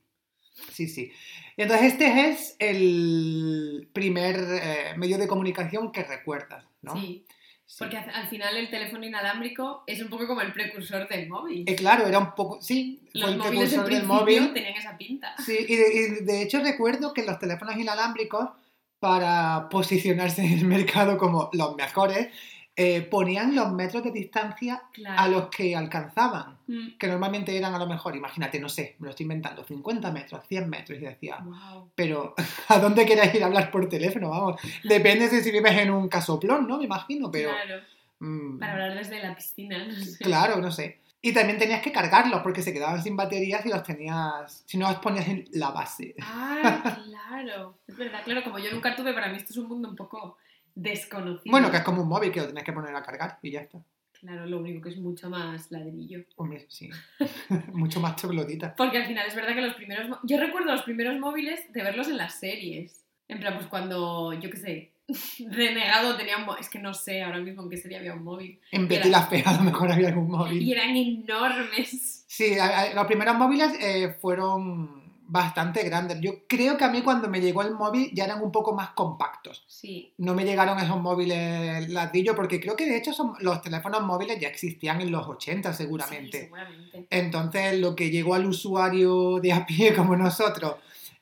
Sí, 0.72 0.88
sí. 0.88 1.12
Entonces 1.56 1.92
este 1.92 2.28
es 2.28 2.56
el 2.58 3.88
primer 3.92 4.36
eh, 4.36 4.94
medio 4.96 5.16
de 5.16 5.28
comunicación 5.28 5.92
que 5.92 6.02
recuerdas, 6.02 6.64
¿no? 6.80 6.96
Sí, 6.96 7.24
Sí. 7.72 7.78
porque 7.78 7.96
al 7.96 8.10
al 8.10 8.28
final 8.28 8.54
el 8.54 8.68
teléfono 8.68 9.06
inalámbrico 9.06 9.82
es 9.86 10.02
un 10.02 10.10
poco 10.10 10.26
como 10.26 10.42
el 10.42 10.52
precursor 10.52 11.08
del 11.08 11.26
móvil. 11.26 11.64
Eh, 11.66 11.74
claro, 11.74 12.06
era 12.06 12.18
un 12.18 12.34
poco... 12.34 12.60
Sí, 12.60 13.00
fue 13.12 13.20
Los 13.22 13.30
el 13.30 13.38
móviles 13.38 13.70
precursor 13.70 13.84
del 13.84 14.02
principio 14.02 14.14
móvil. 14.14 14.52
tenían 14.52 14.74
esa 14.74 14.98
pinta. 14.98 15.34
Sí, 15.42 15.56
y 15.66 15.76
de, 15.76 15.94
y 15.94 16.24
de 16.24 16.42
hecho 16.42 16.60
recuerdo 16.62 17.14
que 17.14 17.24
los 17.24 17.38
teléfonos 17.38 17.74
inalámbricos, 17.76 18.50
para 18.98 19.68
posicionarse 19.70 20.44
en 20.44 20.52
el 20.52 20.64
mercado 20.66 21.16
como 21.16 21.48
los 21.54 21.74
mejores, 21.76 22.28
eh, 22.74 23.02
ponían 23.02 23.54
los 23.54 23.70
metros 23.72 24.02
de 24.02 24.10
distancia 24.10 24.82
Claro. 24.92 25.20
a 25.20 25.28
los 25.28 25.48
que 25.48 25.76
alcanzaban, 25.76 26.56
Mm, 26.66 26.96
que 26.98 27.06
normalmente 27.06 27.56
eran 27.56 27.74
a 27.74 27.78
lo 27.78 27.86
mejor, 27.86 28.16
imagínate, 28.16 28.58
no 28.58 28.68
sé, 28.68 28.96
me 28.98 29.06
lo 29.06 29.10
estoy 29.10 29.24
inventando, 29.24 29.62
50 29.62 30.10
metros, 30.10 30.42
100 30.48 30.70
metros, 30.70 30.98
y 30.98 31.02
decía, 31.02 31.38
wow. 31.42 31.90
pero 31.94 32.34
¿a 32.68 32.78
dónde 32.78 33.04
queréis 33.04 33.34
ir 33.34 33.42
a 33.42 33.46
hablar 33.46 33.70
por 33.70 33.88
teléfono? 33.88 34.30
Vamos, 34.30 34.60
depende 34.84 35.28
de 35.28 35.42
si 35.42 35.50
vives 35.50 35.76
en 35.76 35.90
un 35.90 36.08
casoplón, 36.08 36.66
¿no? 36.66 36.78
Me 36.78 36.84
imagino, 36.84 37.30
pero... 37.30 37.50
Claro, 37.50 37.82
mm, 38.20 38.58
para 38.58 38.72
hablar 38.72 38.94
desde 38.94 39.22
la 39.22 39.34
piscina, 39.34 39.84
no 39.84 39.92
sé. 39.94 40.24
Claro, 40.24 40.60
no 40.60 40.70
sé. 40.70 41.00
Y 41.20 41.32
también 41.32 41.58
tenías 41.58 41.82
que 41.82 41.92
cargarlos 41.92 42.40
porque 42.42 42.62
se 42.62 42.72
quedaban 42.72 43.02
sin 43.02 43.16
baterías 43.16 43.64
y 43.66 43.68
los 43.68 43.82
tenías, 43.82 44.64
si 44.66 44.78
no 44.78 44.88
los 44.88 44.98
ponías 44.98 45.28
en 45.28 45.44
la 45.52 45.70
base. 45.70 46.14
Ah, 46.22 46.98
claro. 47.06 47.78
Es 47.86 47.96
verdad, 47.96 48.22
claro, 48.24 48.42
como 48.42 48.58
yo 48.58 48.72
nunca 48.72 48.96
tuve, 48.96 49.12
para 49.12 49.28
mí 49.28 49.36
esto 49.36 49.52
es 49.52 49.56
un 49.58 49.68
mundo 49.68 49.88
un 49.88 49.96
poco 49.96 50.38
desconocido. 50.74 51.50
Bueno, 51.50 51.70
que 51.70 51.78
es 51.78 51.82
como 51.82 52.02
un 52.02 52.08
móvil 52.08 52.32
que 52.32 52.40
lo 52.40 52.46
tienes 52.46 52.64
que 52.64 52.72
poner 52.72 52.94
a 52.94 53.02
cargar 53.02 53.38
y 53.42 53.50
ya 53.50 53.60
está. 53.60 53.78
Claro, 54.20 54.46
lo 54.46 54.58
único 54.58 54.80
que 54.80 54.90
es 54.90 54.98
mucho 54.98 55.28
más 55.28 55.70
ladrillo. 55.72 56.20
Hombre, 56.36 56.66
sí. 56.68 56.88
Mucho 57.72 57.98
más 57.98 58.14
chocolotita. 58.14 58.76
Porque 58.76 58.98
al 58.98 59.06
final 59.06 59.26
es 59.26 59.34
verdad 59.34 59.52
que 59.52 59.62
los 59.62 59.74
primeros... 59.74 60.16
Yo 60.22 60.38
recuerdo 60.38 60.70
los 60.70 60.82
primeros 60.82 61.18
móviles 61.18 61.60
de 61.72 61.82
verlos 61.82 62.06
en 62.06 62.18
las 62.18 62.38
series. 62.38 63.04
En 63.26 63.40
plan, 63.40 63.54
pues 63.56 63.66
cuando, 63.66 64.32
yo 64.34 64.48
qué 64.48 64.56
sé, 64.56 64.92
Renegado 65.50 66.16
tenía 66.16 66.36
un 66.36 66.44
móvil. 66.44 66.60
Es 66.60 66.68
que 66.68 66.78
no 66.78 66.94
sé 66.94 67.22
ahora 67.22 67.40
mismo 67.40 67.62
en 67.62 67.70
qué 67.70 67.76
serie 67.76 67.98
había 67.98 68.14
un 68.14 68.22
móvil. 68.22 68.60
En 68.70 68.86
Betty 68.86 69.08
la 69.08 69.26
Fea 69.26 69.42
a 69.44 69.56
lo 69.56 69.64
mejor 69.64 69.90
había 69.90 70.08
algún 70.08 70.30
móvil. 70.30 70.62
Y 70.62 70.72
eran 70.72 70.96
enormes. 70.96 72.24
Sí, 72.28 72.56
los 72.94 73.06
primeros 73.06 73.36
móviles 73.36 73.72
eh, 73.80 74.16
fueron 74.20 75.01
bastante 75.32 75.82
grandes. 75.82 76.20
Yo 76.20 76.46
creo 76.46 76.76
que 76.76 76.84
a 76.84 76.90
mí 76.90 77.00
cuando 77.00 77.26
me 77.26 77.40
llegó 77.40 77.62
el 77.62 77.72
móvil 77.72 78.10
ya 78.12 78.26
eran 78.26 78.42
un 78.42 78.52
poco 78.52 78.74
más 78.74 78.90
compactos. 78.90 79.64
Sí. 79.66 80.12
No 80.18 80.34
me 80.34 80.44
llegaron 80.44 80.78
esos 80.78 81.00
móviles 81.00 81.88
ladrillo 81.88 82.36
porque 82.36 82.60
creo 82.60 82.76
que 82.76 82.84
de 82.84 82.98
hecho 82.98 83.14
son, 83.14 83.32
los 83.40 83.62
teléfonos 83.62 84.02
móviles 84.02 84.38
ya 84.38 84.48
existían 84.48 85.00
en 85.00 85.10
los 85.10 85.26
80 85.26 85.72
Sí, 85.72 85.84
seguramente. 85.84 86.40
seguramente. 86.42 87.06
Entonces 87.08 87.80
lo 87.80 87.96
que 87.96 88.10
llegó 88.10 88.34
al 88.34 88.44
usuario 88.44 89.40
de 89.40 89.54
a 89.54 89.64
pie 89.64 89.94
como 89.96 90.14
nosotros, 90.16 90.74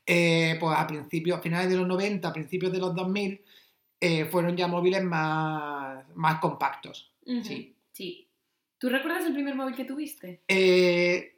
eh, 0.04 0.56
pues 0.58 0.76
a 0.76 0.88
principios, 0.88 1.38
a 1.38 1.42
finales 1.42 1.70
de 1.70 1.76
los 1.76 1.86
90, 1.86 2.26
a 2.26 2.32
principios 2.32 2.72
de 2.72 2.78
los 2.80 2.92
2000, 2.92 3.40
eh, 4.00 4.24
fueron 4.24 4.56
ya 4.56 4.66
móviles 4.66 5.04
más, 5.04 6.04
más 6.16 6.40
compactos. 6.40 7.12
Sí. 7.44 7.76
Sí. 7.92 8.26
¿Tú 8.80 8.88
recuerdas 8.88 9.26
el 9.26 9.34
primer 9.34 9.54
móvil 9.54 9.74
que 9.76 9.84
tuviste? 9.84 10.40
Eh, 10.48 11.36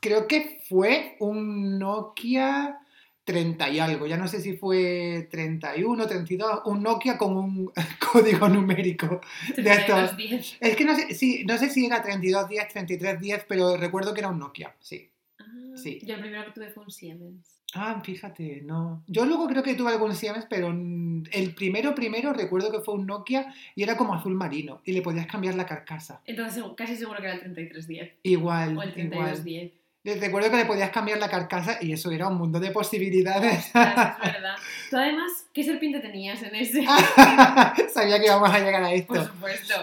creo 0.00 0.26
que 0.26 0.62
fue 0.66 1.14
un 1.20 1.78
Nokia 1.78 2.78
30 3.24 3.68
y 3.68 3.78
algo, 3.80 4.06
ya 4.06 4.16
no 4.16 4.26
sé 4.28 4.40
si 4.40 4.56
fue 4.56 5.28
31, 5.30 6.06
32, 6.06 6.62
un 6.64 6.82
Nokia 6.82 7.18
con 7.18 7.36
un 7.36 7.72
código 8.12 8.48
numérico. 8.48 9.20
De 9.54 9.70
estos. 9.72 10.16
3210. 10.16 10.56
Es 10.60 10.76
que 10.76 10.84
no 10.86 10.96
sé, 10.96 11.14
sí, 11.14 11.44
no 11.44 11.58
sé 11.58 11.68
si 11.68 11.84
era 11.84 12.00
3210, 12.00 12.68
3310, 12.68 13.44
pero 13.46 13.76
recuerdo 13.76 14.14
que 14.14 14.20
era 14.20 14.30
un 14.30 14.38
Nokia, 14.38 14.74
sí. 14.80 15.10
Ah, 15.38 15.44
Sí. 15.76 16.00
Yo 16.02 16.14
el 16.14 16.20
primero 16.22 16.46
que 16.46 16.52
tuve 16.52 16.70
fue 16.70 16.84
un 16.84 16.90
Siemens. 16.90 17.60
Ah, 17.74 18.00
fíjate, 18.04 18.62
no. 18.64 19.02
Yo 19.06 19.24
luego 19.26 19.48
creo 19.48 19.62
que 19.62 19.74
tuve 19.74 19.90
algún 19.90 20.14
Siemens, 20.14 20.46
pero 20.48 20.68
el 20.68 21.54
primero, 21.56 21.94
primero 21.94 22.32
recuerdo 22.32 22.70
que 22.70 22.80
fue 22.80 22.94
un 22.94 23.06
Nokia 23.06 23.52
y 23.74 23.82
era 23.82 23.96
como 23.96 24.14
azul 24.14 24.34
marino 24.34 24.80
y 24.84 24.92
le 24.92 25.02
podías 25.02 25.26
cambiar 25.26 25.54
la 25.56 25.66
carcasa. 25.66 26.20
Entonces 26.24 26.62
casi 26.76 26.96
seguro 26.96 27.18
que 27.20 27.24
era 27.26 27.34
el 27.34 27.40
3310 27.40 28.12
Igual, 28.22 28.76
o 28.78 28.82
el 28.82 28.88
igual. 28.90 29.32
3210. 29.32 29.72
Les 30.04 30.20
Recuerdo 30.20 30.50
que 30.50 30.56
le 30.58 30.66
podías 30.66 30.90
cambiar 30.90 31.18
la 31.18 31.30
carcasa 31.30 31.78
y 31.80 31.92
eso 31.92 32.10
era 32.10 32.28
un 32.28 32.36
mundo 32.36 32.60
de 32.60 32.70
posibilidades. 32.70 33.64
Ostras, 33.66 34.16
es 34.22 34.32
verdad. 34.34 34.54
Tú 34.90 34.96
además, 34.98 35.46
¿qué 35.52 35.64
serpiente 35.64 36.00
tenías 36.00 36.42
en 36.42 36.54
ese? 36.54 36.84
Sabía 37.94 38.18
que 38.20 38.26
íbamos 38.26 38.50
a 38.50 38.58
llegar 38.58 38.84
a 38.84 38.88
Por 38.88 38.94
esto. 38.94 39.24
supuesto. 39.24 39.74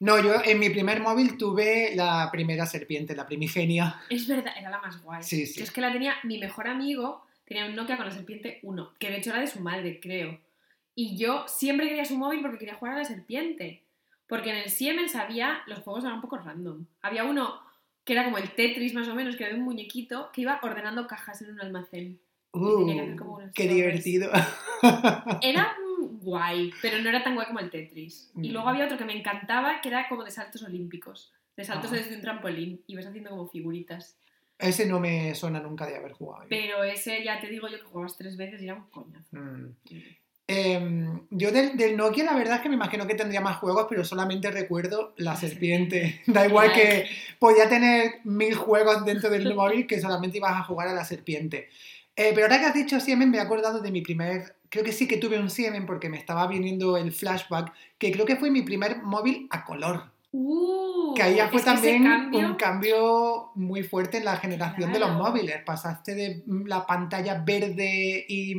No, 0.00 0.18
yo 0.18 0.42
en 0.42 0.58
mi 0.58 0.70
primer 0.70 1.00
móvil 1.00 1.36
tuve 1.36 1.92
la 1.94 2.30
primera 2.32 2.64
serpiente, 2.64 3.14
la 3.14 3.26
primigenia. 3.26 4.00
Es 4.08 4.26
verdad, 4.26 4.54
era 4.58 4.70
la 4.70 4.80
más 4.80 5.02
guay. 5.02 5.22
Sí, 5.22 5.46
sí. 5.46 5.58
Yo 5.58 5.64
es 5.64 5.70
que 5.70 5.82
la 5.82 5.92
tenía, 5.92 6.14
mi 6.24 6.38
mejor 6.38 6.68
amigo 6.68 7.22
tenía 7.44 7.66
un 7.66 7.76
Nokia 7.76 7.98
con 7.98 8.06
la 8.06 8.12
serpiente 8.12 8.60
1, 8.62 8.94
que 8.98 9.10
de 9.10 9.18
hecho 9.18 9.30
era 9.30 9.40
de 9.40 9.46
su 9.46 9.60
madre, 9.60 10.00
creo. 10.00 10.40
Y 10.94 11.18
yo 11.18 11.44
siempre 11.48 11.86
quería 11.86 12.06
su 12.06 12.16
móvil 12.16 12.40
porque 12.40 12.58
quería 12.58 12.74
jugar 12.74 12.94
a 12.94 12.98
la 12.98 13.04
serpiente. 13.04 13.82
Porque 14.26 14.50
en 14.50 14.56
el 14.56 14.70
Siemens 14.70 15.14
había, 15.16 15.62
los 15.66 15.80
juegos 15.80 16.04
eran 16.04 16.16
un 16.16 16.22
poco 16.22 16.38
random. 16.38 16.86
Había 17.02 17.24
uno 17.24 17.60
que 18.04 18.14
era 18.14 18.24
como 18.24 18.38
el 18.38 18.50
Tetris 18.54 18.94
más 18.94 19.08
o 19.08 19.14
menos, 19.14 19.36
que 19.36 19.44
era 19.44 19.52
de 19.52 19.58
un 19.58 19.64
muñequito 19.64 20.30
que 20.32 20.40
iba 20.42 20.58
ordenando 20.62 21.06
cajas 21.06 21.42
en 21.42 21.50
un 21.50 21.60
almacén. 21.60 22.20
tenía 22.52 22.94
que 22.94 23.00
hacer 23.02 23.16
como 23.16 23.36
Uh, 23.36 23.50
qué 23.54 23.68
divertido. 23.68 24.30
Era 25.42 25.76
guay, 26.20 26.72
pero 26.82 26.98
no 26.98 27.08
era 27.08 27.22
tan 27.24 27.34
guay 27.34 27.46
como 27.46 27.58
el 27.60 27.70
Tetris. 27.70 28.30
Y 28.36 28.48
Mm. 28.48 28.52
luego 28.52 28.68
había 28.68 28.84
otro 28.84 28.98
que 28.98 29.04
me 29.04 29.16
encantaba, 29.18 29.80
que 29.80 29.88
era 29.88 30.08
como 30.08 30.24
de 30.24 30.30
saltos 30.30 30.62
olímpicos. 30.62 31.32
De 31.56 31.64
saltos 31.64 31.90
Ah. 31.92 31.96
desde 31.96 32.14
un 32.14 32.20
trampolín. 32.22 32.82
Y 32.86 32.96
vas 32.96 33.06
haciendo 33.06 33.30
como 33.30 33.48
figuritas. 33.48 34.16
Ese 34.58 34.86
no 34.86 35.00
me 35.00 35.34
suena 35.34 35.60
nunca 35.60 35.86
de 35.86 35.96
haber 35.96 36.12
jugado. 36.12 36.44
Pero 36.48 36.84
ese 36.84 37.24
ya 37.24 37.40
te 37.40 37.48
digo 37.48 37.68
yo 37.68 37.78
que 37.78 37.84
jugabas 37.84 38.16
tres 38.18 38.36
veces 38.36 38.60
y 38.60 38.64
era 38.66 38.74
un 38.74 38.84
coñazo. 38.90 39.36
Mm. 39.36 39.74
Em, 40.46 41.20
yo 41.30 41.52
del, 41.52 41.76
del 41.76 41.96
Nokia 41.96 42.24
la 42.24 42.34
verdad 42.34 42.56
es 42.56 42.62
que 42.62 42.68
me 42.68 42.74
imagino 42.74 43.06
que 43.06 43.14
tendría 43.14 43.40
más 43.40 43.58
juegos, 43.58 43.86
pero 43.88 44.04
solamente 44.04 44.50
recuerdo 44.50 45.14
la 45.16 45.36
serpiente. 45.36 46.22
Da 46.26 46.44
igual 46.46 46.72
que 46.72 47.06
podía 47.38 47.68
tener 47.68 48.14
mil 48.24 48.54
juegos 48.56 49.04
dentro 49.04 49.30
del 49.30 49.54
móvil 49.54 49.86
que 49.86 50.00
solamente 50.00 50.38
ibas 50.38 50.52
a 50.56 50.64
jugar 50.64 50.88
a 50.88 50.92
la 50.94 51.04
serpiente. 51.04 51.68
Eh, 52.16 52.32
pero 52.34 52.46
ahora 52.46 52.58
que 52.58 52.66
has 52.66 52.74
dicho 52.74 52.98
Siemens 52.98 53.30
me 53.30 53.38
he 53.38 53.40
acordado 53.40 53.80
de 53.80 53.92
mi 53.92 54.02
primer, 54.02 54.56
creo 54.70 54.84
que 54.84 54.92
sí 54.92 55.06
que 55.06 55.18
tuve 55.18 55.38
un 55.38 55.50
Siemens 55.50 55.84
porque 55.86 56.08
me 56.08 56.16
estaba 56.16 56.46
viniendo 56.46 56.96
el 56.96 57.12
flashback, 57.12 57.72
que 57.98 58.10
creo 58.12 58.24
que 58.24 58.36
fue 58.36 58.50
mi 58.50 58.62
primer 58.62 59.02
móvil 59.02 59.46
a 59.50 59.64
color. 59.64 60.04
Uh, 60.32 61.12
Que 61.14 61.24
ahí 61.24 61.34
ya 61.36 61.48
fue 61.48 61.60
también 61.60 62.04
cambio- 62.04 62.38
un 62.46 62.54
cambio 62.54 63.50
muy 63.56 63.82
fuerte 63.82 64.18
en 64.18 64.24
la 64.24 64.36
generación 64.36 64.92
de 64.92 65.00
los 65.00 65.08
Claro. 65.08 65.24
móviles. 65.24 65.56
Pasaste 65.66 66.14
de 66.14 66.44
la 66.66 66.86
pantalla 66.86 67.42
verde 67.44 68.24
y... 68.28 68.54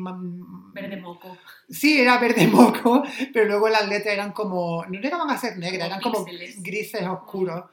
Verde 0.74 0.97
moco. 0.97 1.38
Sí, 1.69 2.02
era 2.02 2.17
verde 2.17 2.47
moco, 2.47 3.04
pero 3.34 3.45
luego 3.45 3.69
las 3.69 3.88
letras 3.88 4.13
eran 4.15 4.34
como, 4.34 4.84
no 4.86 5.00
llegaban 5.00 5.30
a 5.30 5.38
ser 5.38 5.58
negras, 5.58 5.88
Como 5.88 5.88
eran 5.88 6.02
como 6.02 6.26
píxeles. 6.26 6.62
grises 6.62 7.08
oscuros. 7.08 7.63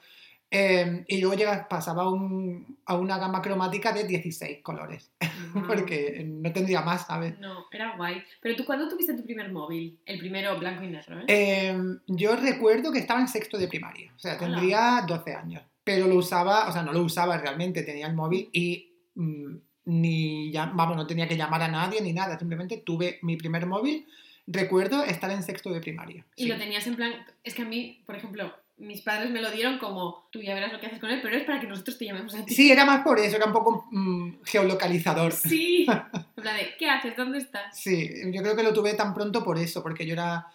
Eh, 0.50 1.04
y 1.08 1.20
luego 1.20 1.42
pasaba 1.68 2.04
a 2.04 2.08
un- 2.08 2.78
a 2.86 2.96
una 2.96 3.18
gama 3.18 3.42
cromática 3.42 3.92
de 3.92 4.04
16 4.04 4.60
colores, 4.62 5.12
Wow. 5.54 5.66
porque 5.66 6.24
no 6.26 6.50
tendría 6.52 6.80
más, 6.80 7.06
¿sabes? 7.06 7.38
No, 7.38 7.66
era 7.70 7.96
guay. 7.96 8.22
Pero 8.40 8.56
tú, 8.56 8.64
¿cuándo 8.64 8.88
tuviste 8.88 9.12
tu 9.14 9.24
primer 9.24 9.52
móvil? 9.52 9.98
El 10.06 10.18
primero 10.18 10.58
blanco 10.58 10.84
y 10.84 10.88
negro, 10.88 11.20
¿eh? 11.20 11.24
Eh, 11.28 11.78
yo 12.06 12.34
recuerdo 12.36 12.90
que 12.92 12.98
estaba 12.98 13.20
en 13.20 13.28
sexto 13.28 13.58
de 13.58 13.68
primaria, 13.68 14.10
o 14.16 14.18
sea, 14.18 14.36
Hola. 14.36 14.40
tendría 14.40 15.04
12 15.06 15.34
años, 15.34 15.62
pero 15.84 16.06
lo 16.08 16.16
usaba, 16.16 16.66
o 16.68 16.72
sea, 16.72 16.82
no 16.82 16.92
lo 16.94 17.02
usaba 17.02 17.36
realmente, 17.36 17.82
tenía 17.82 18.06
el 18.06 18.14
móvil 18.14 18.48
y 18.52 18.90
mm, 19.16 19.54
ni, 19.84 20.50
ya, 20.50 20.72
vamos, 20.74 20.96
no 20.96 21.06
tenía 21.06 21.28
que 21.28 21.36
llamar 21.36 21.62
a 21.62 21.68
nadie 21.68 22.00
ni 22.00 22.12
nada, 22.14 22.38
simplemente 22.38 22.78
tuve 22.78 23.18
mi 23.22 23.36
primer 23.36 23.66
móvil, 23.66 24.06
recuerdo 24.46 25.04
estar 25.04 25.30
en 25.30 25.42
sexto 25.42 25.70
de 25.70 25.80
primaria. 25.80 26.24
Y 26.36 26.44
sí. 26.44 26.48
lo 26.48 26.56
tenías 26.56 26.86
en 26.86 26.96
plan. 26.96 27.12
Es 27.44 27.54
que 27.54 27.62
a 27.62 27.66
mí, 27.66 28.02
por 28.06 28.16
ejemplo, 28.16 28.50
mis 28.78 29.02
padres 29.02 29.30
me 29.30 29.40
lo 29.42 29.50
dieron 29.50 29.78
como 29.78 30.28
tú 30.30 30.40
ya 30.40 30.54
verás 30.54 30.72
lo 30.72 30.78
que 30.80 30.86
haces 30.86 30.98
con 31.00 31.10
él, 31.10 31.20
pero 31.22 31.36
es 31.36 31.44
para 31.44 31.60
que 31.60 31.66
nosotros 31.66 31.98
te 31.98 32.04
llamemos 32.06 32.34
a 32.34 32.44
ti. 32.44 32.54
Sí, 32.54 32.70
era 32.70 32.84
más 32.84 33.02
por 33.02 33.18
eso, 33.18 33.36
era 33.36 33.46
un 33.46 33.52
poco 33.52 33.86
mm, 33.90 34.42
geolocalizador. 34.44 35.32
Sí. 35.32 35.86
En 36.38 36.42
plan 36.42 36.56
de, 36.56 36.68
¿qué 36.78 36.88
haces? 36.88 37.16
¿Dónde 37.16 37.38
estás? 37.38 37.76
Sí, 37.76 38.08
yo 38.32 38.42
creo 38.42 38.54
que 38.54 38.62
lo 38.62 38.72
tuve 38.72 38.94
tan 38.94 39.12
pronto 39.12 39.42
por 39.42 39.58
eso, 39.58 39.82
porque 39.82 40.06
yo 40.06 40.12
era, 40.12 40.46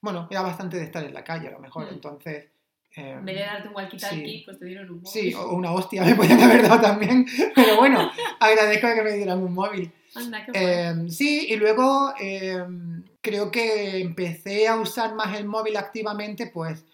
bueno, 0.00 0.28
era 0.30 0.40
bastante 0.42 0.76
de 0.76 0.84
estar 0.84 1.02
en 1.04 1.12
la 1.12 1.24
calle 1.24 1.48
a 1.48 1.50
lo 1.50 1.58
mejor, 1.58 1.86
Mm. 1.90 1.94
entonces... 1.94 2.44
eh, 2.94 3.16
En 3.18 3.24
vez 3.24 3.34
de 3.36 3.42
darte 3.42 3.68
un 3.68 3.74
walkie-talkie, 3.74 4.24
Sí. 4.24 4.42
pues 4.44 4.58
te 4.60 4.66
dieron 4.66 4.88
un 4.90 4.96
móvil. 5.02 5.08
sí, 5.12 5.34
o 5.34 5.50
una 5.54 5.72
hostia 5.72 6.04
me 6.04 6.14
podían 6.14 6.40
haber 6.42 6.62
dado 6.62 6.80
también, 6.80 7.26
pero 7.56 7.76
bueno, 7.76 8.08
agradezco 8.38 8.86
que 8.94 9.02
me 9.02 9.12
dieran 9.14 9.42
un 9.42 9.52
móvil. 9.54 9.90
Anda, 10.14 10.44
qué. 10.46 10.52
Eh, 10.54 10.94
sí, 11.10 11.46
y 11.48 11.56
luego 11.56 12.14
eh, 12.20 12.62
creo 13.20 13.50
que 13.50 13.98
empecé 14.00 14.68
a 14.68 14.76
usar 14.76 15.14
más 15.16 15.36
el 15.36 15.46
móvil 15.46 15.76
activamente, 15.76 16.46
pues 16.46 16.84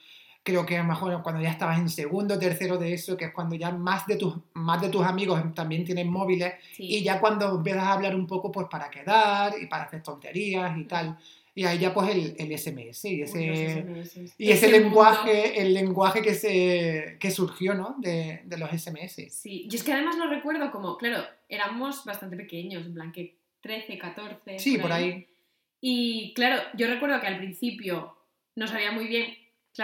creo 0.48 0.64
que 0.64 0.76
a 0.78 0.82
lo 0.82 0.88
mejor 0.88 1.22
cuando 1.22 1.42
ya 1.42 1.50
estabas 1.50 1.78
en 1.78 1.90
segundo, 1.90 2.38
tercero 2.38 2.78
de 2.78 2.94
eso, 2.94 3.18
que 3.18 3.26
es 3.26 3.32
cuando 3.34 3.54
ya 3.54 3.70
más 3.70 4.06
de 4.06 4.16
tus, 4.16 4.34
más 4.54 4.80
de 4.80 4.88
tus 4.88 5.04
amigos 5.04 5.42
también 5.54 5.84
tienen 5.84 6.08
móviles, 6.08 6.54
Sí. 6.72 6.84
y 6.84 7.02
ya 7.02 7.20
cuando 7.20 7.56
empiezas 7.56 7.82
a 7.84 7.92
hablar 7.92 8.16
un 8.16 8.26
poco 8.26 8.50
pues 8.50 8.66
para 8.70 8.88
quedar 8.88 9.52
y 9.60 9.66
para 9.66 9.84
hacer 9.84 10.02
tonterías 10.02 10.74
y 10.78 10.84
tal, 10.84 11.18
y 11.54 11.64
ahí 11.66 11.78
ya 11.78 11.92
pues 11.92 12.08
el, 12.14 12.34
el 12.38 12.58
SMS 12.58 13.04
y 13.04 13.20
ese, 13.22 13.82
SMS. 13.82 14.34
y 14.38 14.50
ese, 14.50 14.70
lenguaje, 14.70 15.60
el 15.60 15.74
lenguaje 15.74 16.22
que, 16.22 16.34
se, 16.34 17.18
que 17.20 17.30
surgió, 17.30 17.74
¿no? 17.74 17.96
De, 17.98 18.40
de 18.46 18.56
los 18.56 18.70
SMS. 18.70 19.26
Sí, 19.30 19.66
yo 19.68 19.76
es 19.76 19.84
que 19.84 19.92
además 19.92 20.16
lo 20.16 20.30
recuerdo 20.30 20.70
como, 20.70 20.96
claro, 20.96 21.24
éramos 21.48 22.06
bastante 22.06 22.36
pequeños, 22.36 22.86
en 22.86 22.94
plan 22.94 23.12
que 23.12 23.36
13, 23.60 23.98
14. 23.98 24.58
Sí, 24.58 24.78
por 24.78 24.92
ahí. 24.92 25.26
Y 25.80 26.32
claro, 26.34 26.62
yo 26.74 26.86
recuerdo 26.86 27.20
que 27.20 27.26
al 27.26 27.36
principio 27.38 28.16
no 28.56 28.66
sabía 28.66 28.90
muy 28.92 29.06
bien, 29.06 29.26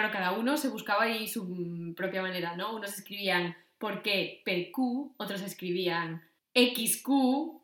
claro, 0.00 0.12
cada 0.12 0.33
uno 0.33 0.57
se 0.57 0.68
buscaba 0.68 1.04
ahí 1.04 1.28
su 1.28 1.44
mm, 1.44 1.94
propia 1.94 2.20
manera, 2.22 2.57
¿no? 2.57 2.74
Unos 2.74 2.92
escribían 2.98 3.57
por 3.78 4.02
qué 4.02 4.42
PQ, 4.44 5.14
otros 5.16 5.40
escribían 5.42 6.22
XQ, 6.54 7.09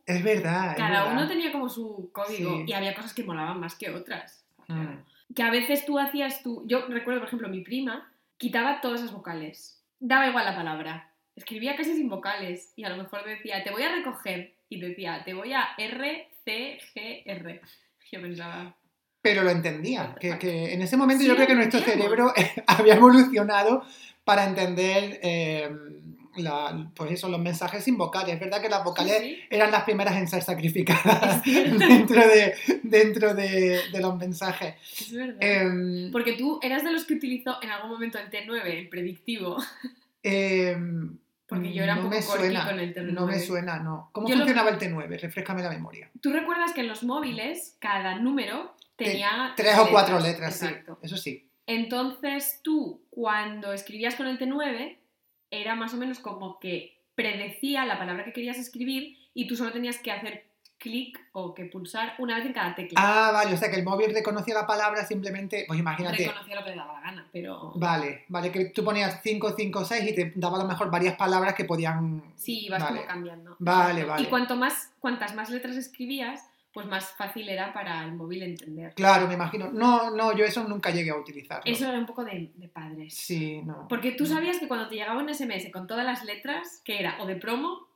Es 0.07 0.23
verdad. 0.23 0.73
es 0.73 0.77
cada 0.77 1.01
verdad. 1.05 1.13
uno 1.13 1.29
tenía 1.29 1.53
como 1.53 1.69
su 1.69 2.11
código 2.13 2.59
Sí. 2.59 2.65
y 2.69 2.73
había 2.73 2.95
cosas 2.95 3.15
que 3.15 3.25
molaban 3.25 3.59
más 3.61 3.75
que 3.77 3.91
otras. 3.91 4.45
Mm. 4.69 5.35
Que 5.35 5.43
a 5.43 5.51
veces 5.51 5.85
tú 5.87 5.99
hacías 5.99 6.43
tú, 6.43 6.65
yo 6.67 6.87
recuerdo 6.87 7.21
por 7.21 7.29
ejemplo 7.29 7.49
mi 7.49 7.61
prima 7.63 8.13
quitaba 8.37 8.81
todas 8.81 9.01
las 9.03 9.13
vocales, 9.13 9.83
daba 10.01 10.27
igual 10.29 10.45
la 10.45 10.55
palabra, 10.57 11.13
escribía 11.37 11.77
casi 11.77 11.95
sin 11.97 12.09
vocales 12.09 12.73
y 12.77 12.85
a 12.85 12.89
lo 12.91 12.97
mejor 12.97 13.25
decía 13.25 13.63
te 13.65 13.71
voy 13.71 13.83
a 13.83 13.95
recoger 13.95 14.55
y 14.69 14.81
decía 14.81 15.23
te 15.25 15.35
voy 15.35 15.53
a 15.53 15.69
R, 15.79 16.29
C, 16.45 16.79
G, 16.95 17.23
R. 17.27 17.61
Yo 18.13 18.21
pensaba, 18.21 18.75
Pero 19.23 19.43
lo 19.43 19.51
entendía, 19.51 20.15
que, 20.19 20.39
que 20.39 20.73
en 20.73 20.83
ese 20.83 20.97
momento 20.97 21.23
Sí, 21.23 21.29
yo 21.29 21.35
creo 21.35 21.47
que 21.47 21.55
nuestro 21.55 21.81
cerebro 21.81 22.33
había 22.67 22.95
evolucionado 22.95 23.85
para 24.25 24.45
entender 24.47 25.19
eh, 25.23 25.69
la- 26.37 26.91
pues 26.95 27.11
eso, 27.13 27.29
los 27.29 27.41
mensajes 27.41 27.85
sin 27.85 27.99
vocales. 27.99 28.35
Es 28.35 28.41
verdad 28.41 28.63
que 28.63 28.69
las 28.71 28.83
vocales 28.85 29.19
Sí, 29.21 29.35
sí. 29.35 29.41
eran 29.51 29.71
las 29.73 29.83
primeras 29.85 30.17
en 30.17 30.27
ser 30.29 30.43
sacrificadas 30.43 31.43
dentro, 31.45 32.21
de, 32.27 32.55
dentro 32.83 33.35
de, 33.35 33.81
de 33.93 34.01
los 34.01 34.17
mensajes. 34.17 34.75
es 35.01 35.13
verdad. 35.13 35.37
Em, 35.41 36.11
Porque 36.13 36.33
tú 36.35 36.59
eras 36.63 36.83
de 36.85 36.93
los 36.93 37.05
que 37.05 37.15
utilizó 37.15 37.57
en 37.63 37.71
algún 37.71 37.91
momento 37.91 38.19
el 38.19 38.31
T9, 38.31 38.65
el 38.65 38.89
predictivo. 38.89 39.57
em, 40.23 41.19
Porque 41.51 41.73
yo 41.75 41.83
era 41.83 41.97
un 41.97 42.05
poco 42.09 42.23
suena, 42.23 42.65
con 42.65 42.79
el 42.81 42.95
T9. 42.95 43.13
No 43.13 43.27
me 43.27 43.39
suena, 43.39 43.79
no. 43.81 44.09
¿Cómo 44.13 44.29
Yo 44.29 44.35
lo- 44.37 44.41
funcionaba 44.45 44.71
el 44.71 44.79
T9? 44.79 45.21
Refrescame 45.21 45.63
la 45.63 45.69
memoria. 45.71 46.11
¿Tú 46.23 46.33
recuerdas 46.33 46.73
que 46.73 46.81
en 46.81 46.89
los 46.89 47.03
móviles 47.03 47.77
cada 47.81 48.19
número 48.19 48.75
tenía 48.97 49.53
Tres 49.57 49.77
o 49.79 49.89
cuatro 49.91 50.19
letras, 50.21 50.63
Exacto. 50.63 50.99
sí. 51.01 51.07
Eso 51.07 51.17
sí. 51.17 51.51
Entonces 51.67 52.61
tú, 52.63 53.03
cuando 53.11 53.73
escribías 53.73 54.15
con 54.15 54.27
el 54.27 54.39
T9, 54.39 54.97
era 55.51 55.75
más 55.75 55.93
o 55.95 55.97
menos 55.97 56.19
como 56.21 56.59
que 56.61 57.01
predecía 57.15 57.85
la 57.85 57.99
palabra 57.99 58.25
que 58.25 58.33
querías 58.33 58.59
escribir 58.59 59.17
y 59.35 59.47
tú 59.47 59.57
solo 59.57 59.73
tenías 59.73 59.99
que 59.99 60.13
hacer 60.13 60.47
clic 60.81 61.21
o 61.33 61.55
que 61.55 61.67
pulsar 61.67 62.15
una 62.19 62.37
vez 62.37 62.47
en 62.47 62.53
cada 62.53 62.75
tecla. 62.75 62.99
Ah, 63.01 63.31
vale, 63.33 63.55
o 63.55 63.57
sea 63.57 63.71
que 63.71 63.77
el 63.77 63.85
móvil 63.85 64.13
reconocía 64.13 64.55
la 64.55 64.67
palabra 64.67 65.05
simplemente, 65.05 65.65
pues 65.69 65.79
imagínate. 65.79 66.27
Reconocía 66.27 66.57
lo 66.57 66.65
que 66.65 66.71
le 66.71 66.77
daba 66.77 66.95
la 66.95 67.01
gana, 67.01 67.29
pero... 67.31 67.73
Vale, 67.77 68.25
vale, 68.29 68.51
que 68.51 68.65
tú 68.67 68.83
ponías 68.83 69.21
5, 69.23 69.55
5, 69.57 69.85
6 69.85 70.11
y 70.11 70.15
te 70.15 70.33
daba 70.35 70.59
a 70.59 70.63
lo 70.63 70.69
mejor 70.69 70.91
varias 70.91 71.17
palabras 71.17 71.55
que 71.55 71.65
podían... 71.65 72.23
Sí, 72.35 72.67
vas 72.71 72.83
Vale. 72.83 72.97
como 72.97 73.09
cambiando. 73.09 73.57
Vale, 73.59 74.05
vale. 74.05 74.23
Y 74.23 74.27
cuanto 74.27 74.57
más, 74.57 74.91
cuantas 74.99 75.35
más 75.35 75.51
letras 75.51 75.77
escribías, 75.77 76.49
pues 76.73 76.87
más 76.87 77.11
fácil 77.11 77.49
era 77.49 77.73
para 77.75 78.05
el 78.05 78.15
móvil 78.15 78.43
entender. 78.43 78.95
Claro, 78.95 79.29
me 79.29 79.35
imagino. 79.35 79.71
No, 79.71 80.11
no, 80.11 80.35
yo 80.35 80.45
eso 80.45 80.65
nunca 80.65 80.91
llegué 80.91 81.11
a 81.11 81.17
utilizarlo. 81.17 81.63
Eso 81.67 81.87
era 81.89 81.99
un 81.99 82.07
poco 82.07 82.25
de, 82.25 82.53
de 82.55 82.69
padres. 82.69 83.15
Sí, 83.15 83.61
no. 83.63 83.87
Porque 83.89 84.13
tú 84.13 84.25
sabías 84.25 84.59
que 84.59 84.69
cuando 84.69 84.89
te 84.89 84.95
llegaba 84.95 85.21
un 85.21 85.33
SMS 85.33 85.71
con 85.73 85.87
todas 85.87 86.07
las 86.07 86.25
letras, 86.25 86.81
que 86.85 86.99
era 86.99 87.21
o 87.21 87.27
de 87.27 87.37
promo 87.37 87.90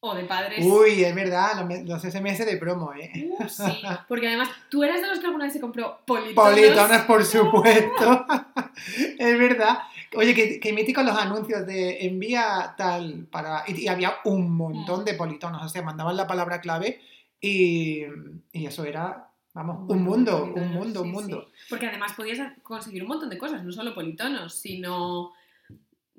o 0.00 0.14
de 0.14 0.24
padres. 0.24 0.64
Uy, 0.64 1.04
es 1.04 1.14
verdad, 1.14 1.68
los, 1.84 2.02
SMS 2.02 2.44
de 2.44 2.56
promo, 2.56 2.92
¿eh? 2.94 3.30
Uh, 3.38 3.48
sí. 3.48 3.82
Porque 4.08 4.28
además, 4.28 4.48
tú 4.70 4.82
eras 4.82 5.00
de 5.00 5.08
los 5.08 5.18
que 5.18 5.26
alguna 5.26 5.44
vez 5.44 5.52
se 5.52 5.60
compró 5.60 6.00
politonos. 6.06 6.50
Politonos, 6.50 7.02
por 7.02 7.24
supuesto. 7.26 8.26
es 9.18 9.38
verdad. 9.38 9.78
Oye, 10.16 10.34
qué, 10.34 10.58
qué 10.58 10.72
míticos 10.72 11.04
los 11.04 11.16
anuncios 11.16 11.66
de 11.66 12.06
envía 12.06 12.74
tal 12.76 13.26
para. 13.30 13.64
Y, 13.66 13.82
y 13.82 13.88
había 13.88 14.14
un 14.24 14.50
montón 14.56 15.04
de 15.04 15.14
politonos. 15.14 15.62
O 15.62 15.68
sea, 15.68 15.82
mandaban 15.82 16.16
la 16.16 16.26
palabra 16.26 16.60
clave 16.60 17.00
y, 17.40 18.04
y 18.52 18.66
eso 18.66 18.84
era, 18.84 19.30
vamos, 19.54 19.88
un 19.88 20.02
mundo, 20.02 20.52
un 20.54 20.72
mundo, 20.72 21.00
un 21.02 21.08
sí, 21.08 21.12
mundo. 21.12 21.48
sí. 21.52 21.66
Porque 21.70 21.86
además 21.86 22.12
podías 22.12 22.40
conseguir 22.62 23.02
un 23.02 23.08
montón 23.08 23.30
de 23.30 23.38
cosas, 23.38 23.64
no 23.64 23.72
solo 23.72 23.94
politonos, 23.94 24.54
sino, 24.54 25.32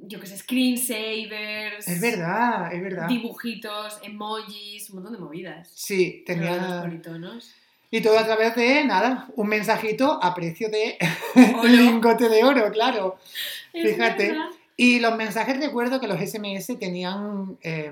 yo 0.07 0.19
qué 0.19 0.25
sé, 0.27 0.37
screensavers. 0.37 1.87
Es 1.87 2.01
verdad, 2.01 2.73
es 2.73 2.81
verdad. 2.81 3.07
Dibujitos, 3.07 3.99
emojis, 4.03 4.89
un 4.89 4.95
montón 4.97 5.13
de 5.13 5.19
movidas. 5.19 5.69
Sí, 5.73 6.17
los 6.17 6.25
tenía. 6.25 6.81
politonos. 6.81 7.51
Y 7.93 8.01
todo 8.01 8.17
a 8.17 8.23
través 8.23 8.55
de 8.55 8.85
nada, 8.85 9.27
un 9.35 9.47
mensajito 9.47 10.17
a 10.23 10.33
precio 10.33 10.69
de 10.69 10.97
Oro. 11.57 11.63
lingote 11.67 12.29
de 12.29 12.43
oro, 12.43 12.71
claro. 12.71 13.17
Es 13.73 13.91
Fíjate. 13.95 14.27
verdad. 14.29 14.45
Y 14.77 14.99
los 14.99 15.15
mensajes, 15.17 15.59
recuerdo 15.59 15.99
que 15.99 16.07
los 16.07 16.17
SMS 16.19 16.79
tenían 16.79 17.57
eh, 17.61 17.91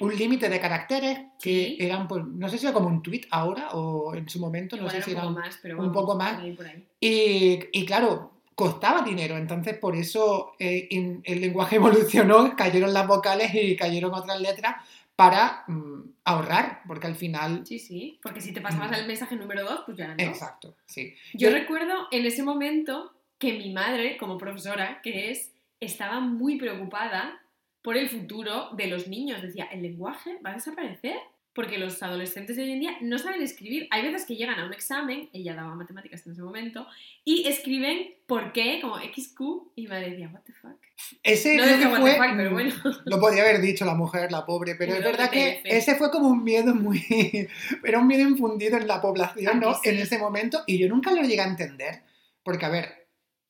un 0.00 0.16
límite 0.16 0.48
de 0.50 0.60
caracteres 0.60 1.18
que 1.40 1.50
Sí. 1.64 1.76
eran, 1.80 2.06
pues, 2.08 2.24
no 2.26 2.48
sé 2.50 2.58
si 2.58 2.66
era 2.66 2.74
como 2.74 2.88
un 2.88 3.02
tweet 3.02 3.22
ahora 3.30 3.70
o 3.70 4.14
en 4.14 4.28
su 4.28 4.38
momento, 4.38 4.76
no 4.76 4.88
sé 4.90 4.96
era 4.98 5.04
si 5.06 5.12
un 5.14 5.20
poco 5.20 5.30
más, 5.32 5.58
pero 5.62 5.74
un 5.76 5.86
vamos, 5.86 5.94
poco 5.94 6.14
más. 6.14 6.34
por 6.34 6.42
ahí, 6.44 6.52
por 6.52 6.66
ahí. 6.66 6.86
Y, 7.00 7.60
y 7.72 7.86
claro, 7.86 8.31
costaba 8.54 9.02
dinero, 9.02 9.36
entonces 9.36 9.76
por 9.78 9.96
eso 9.96 10.52
eh, 10.58 10.86
in- 10.90 11.22
el 11.24 11.40
lenguaje 11.40 11.76
evolucionó, 11.76 12.54
cayeron 12.56 12.92
las 12.92 13.06
vocales 13.06 13.50
y 13.54 13.76
cayeron 13.76 14.12
otras 14.14 14.40
letras 14.40 14.76
para 15.16 15.64
mm, 15.68 16.00
ahorrar, 16.24 16.82
porque 16.86 17.06
al 17.06 17.14
final... 17.16 17.66
Sí, 17.66 17.78
sí, 17.78 18.18
porque 18.22 18.40
si 18.40 18.52
te 18.52 18.60
pasabas 18.60 18.90
Mm. 18.90 18.94
al 18.94 19.06
mensaje 19.06 19.36
número 19.36 19.62
2, 19.64 19.82
pues 19.86 19.96
ya 19.98 20.08
no. 20.08 20.14
Exacto, 20.18 20.74
sí. 20.86 21.14
Yo 21.34 21.50
Yo- 21.50 21.54
recuerdo 21.56 22.08
en 22.10 22.24
ese 22.26 22.42
momento 22.42 23.12
que 23.38 23.52
mi 23.54 23.72
madre, 23.72 24.16
como 24.16 24.38
profesora 24.38 25.00
que 25.02 25.30
es, 25.30 25.52
estaba 25.80 26.20
muy 26.20 26.56
preocupada 26.56 27.40
por 27.82 27.96
el 27.96 28.08
futuro 28.08 28.70
de 28.76 28.86
los 28.86 29.08
niños. 29.08 29.42
Decía, 29.42 29.64
¿el 29.64 29.82
lenguaje 29.82 30.38
va 30.44 30.50
a 30.50 30.54
desaparecer? 30.54 31.16
Porque 31.54 31.78
los 31.78 32.02
adolescentes 32.02 32.56
de 32.56 32.62
hoy 32.62 32.72
en 32.72 32.80
día 32.80 32.96
no 33.02 33.18
saben 33.18 33.42
escribir. 33.42 33.86
Hay 33.90 34.02
veces 34.02 34.24
que 34.24 34.36
llegan 34.36 34.58
a 34.58 34.64
un 34.64 34.72
examen, 34.72 35.28
ella 35.32 35.54
daba 35.54 35.74
matemáticas 35.74 36.26
en 36.26 36.32
ese 36.32 36.42
momento, 36.42 36.86
y 37.24 37.46
escriben 37.46 38.14
por 38.26 38.52
qué, 38.52 38.80
como 38.80 38.96
XQ, 38.96 39.40
y 39.76 39.86
madre 39.86 40.10
decía, 40.10 40.30
¿What 40.32 40.40
the 40.44 40.52
fuck? 40.54 40.80
Ese 41.22 41.56
No 41.56 41.64
creo 41.64 41.78
que 41.78 42.00
fue... 42.00 42.16
fuck, 42.16 42.36
pero 42.36 42.50
mm, 42.50 42.54
bueno. 42.54 42.74
Lo 43.04 43.20
podría 43.20 43.42
haber 43.42 43.60
dicho 43.60 43.84
la 43.84 43.94
mujer, 43.94 44.32
la 44.32 44.46
pobre, 44.46 44.76
pero 44.76 44.94
es 44.94 45.04
verdad 45.04 45.30
que 45.30 45.60
ese 45.64 45.94
fue 45.96 46.10
como 46.10 46.28
un 46.28 46.42
miedo 46.42 46.74
muy... 46.74 47.04
Era 47.84 47.98
un 47.98 48.06
miedo 48.06 48.22
infundido 48.22 48.78
en 48.78 48.88
la 48.88 49.00
población, 49.00 49.58
¿A 49.58 49.60
¿no? 49.60 49.74
sí? 49.74 49.90
En 49.90 49.98
ese 49.98 50.18
momento, 50.18 50.62
y 50.66 50.78
yo 50.78 50.88
nunca 50.88 51.12
lo 51.12 51.22
llegué 51.22 51.42
a 51.42 51.48
entender, 51.48 52.02
porque 52.42 52.64
a 52.64 52.70
ver, 52.70 53.01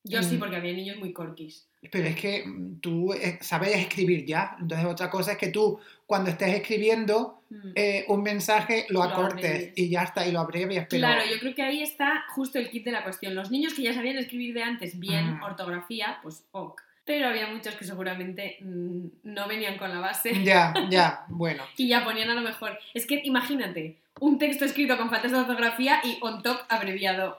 Yo 0.05 0.23
sí, 0.23 0.37
porque 0.37 0.57
había 0.57 0.73
niños 0.73 0.97
muy 0.99 1.13
corquis. 1.13 1.69
pero 1.91 2.07
es 2.09 2.17
que 2.17 2.45
mm, 2.47 2.81
tú 2.81 3.13
eh, 3.13 3.39
sabes 3.41 3.77
escribir 3.77 4.25
ya, 4.27 4.57
entonces 4.61 4.87
otra 4.87 5.11
cosa 5.11 5.33
es 5.33 5.39
que 5.39 5.49
tú 5.49 5.79
cuando 6.07 6.31
estés 6.31 6.55
escribiendo 6.55 7.39
Mm. 7.53 7.73
eh, 7.75 8.05
un 8.09 8.23
mensaje 8.23 8.87
lo 8.89 9.01
Lo 9.01 9.03
acortes 9.05 9.73
y 9.77 9.91
ya 9.91 10.05
está, 10.05 10.27
y 10.27 10.33
lo 10.33 10.41
abrevias, 10.41 10.87
pero... 10.89 11.01
Claro, 11.01 11.21
yo 11.31 11.39
creo 11.39 11.55
que 11.55 11.61
ahí 11.63 11.83
está 11.83 12.25
justo 12.35 12.59
el 12.59 12.71
kit 12.71 12.83
de 12.87 12.93
la 12.93 13.03
cuestión. 13.05 13.35
Los 13.35 13.51
niños 13.51 13.75
que 13.75 13.83
ya 13.83 13.93
sabían 13.93 14.17
escribir 14.17 14.55
de 14.55 14.63
antes 14.63 14.99
bien 14.99 15.35
Mm. 15.37 15.43
ortografía, 15.43 16.19
pues 16.23 16.45
ok. 16.53 16.81
Pero 17.05 17.29
había 17.29 17.49
muchos 17.49 17.75
que 17.75 17.85
seguramente 17.85 18.57
mm, 18.63 19.07
no 19.25 19.47
venían 19.49 19.77
con 19.77 19.91
la 19.91 20.01
base 20.01 20.43
Ya, 20.45 20.73
ya, 20.89 21.27
bueno. 21.29 21.63
y 21.77 21.89
ya 21.89 22.03
ponían 22.05 22.31
a 22.31 22.35
lo 22.35 22.41
mejor. 22.41 22.79
Es 22.95 23.07
que 23.07 23.21
imagínate, 23.23 23.99
un 24.21 24.39
texto 24.39 24.65
escrito 24.65 24.97
con 24.97 25.11
faltas 25.11 25.33
de 25.33 25.39
ortografía 25.39 26.01
y 26.05 26.17
on 26.23 26.43
top 26.43 26.57
abreviado. 26.71 27.39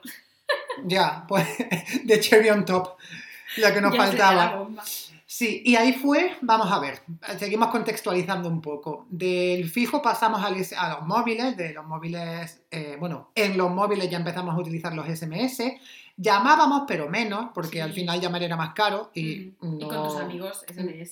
Ya, 0.85 1.25
pues 1.27 1.47
de 2.03 2.19
cherry 2.19 2.49
on 2.49 2.65
top, 2.65 2.97
lo 3.57 3.73
que 3.73 3.81
nos 3.81 3.93
Ya 3.93 3.97
faltaba. 4.05 4.67
la. 4.75 4.83
Sí, 5.25 5.63
y 5.65 5.75
ahí 5.75 5.93
fue, 5.93 6.37
vamos 6.41 6.71
a 6.71 6.77
ver, 6.77 7.01
seguimos 7.39 7.69
contextualizando 7.69 8.47
un 8.47 8.61
poco. 8.61 9.07
Del 9.09 9.67
fijo 9.67 9.99
pasamos 9.99 10.43
a 10.43 10.89
los 10.89 11.07
móviles, 11.07 11.57
de 11.57 11.73
los 11.73 11.83
móviles, 11.85 12.61
eh, 12.69 12.97
bueno, 12.99 13.31
en 13.33 13.57
los 13.57 13.71
móviles 13.71 14.11
ya 14.11 14.17
empezamos 14.17 14.53
a 14.53 14.59
utilizar 14.59 14.93
los 14.93 15.07
SMS, 15.07 15.63
llamábamos 16.15 16.83
pero 16.87 17.09
menos, 17.09 17.49
porque 17.53 17.77
Sí. 17.77 17.79
al 17.79 17.91
final 17.93 18.21
llamar 18.21 18.43
era 18.43 18.55
más 18.55 18.73
caro 18.73 19.09
y, 19.15 19.53
Mm. 19.59 19.81
Y 19.81 19.87
con 19.87 20.03
tus 20.03 20.17
amigos 20.17 20.63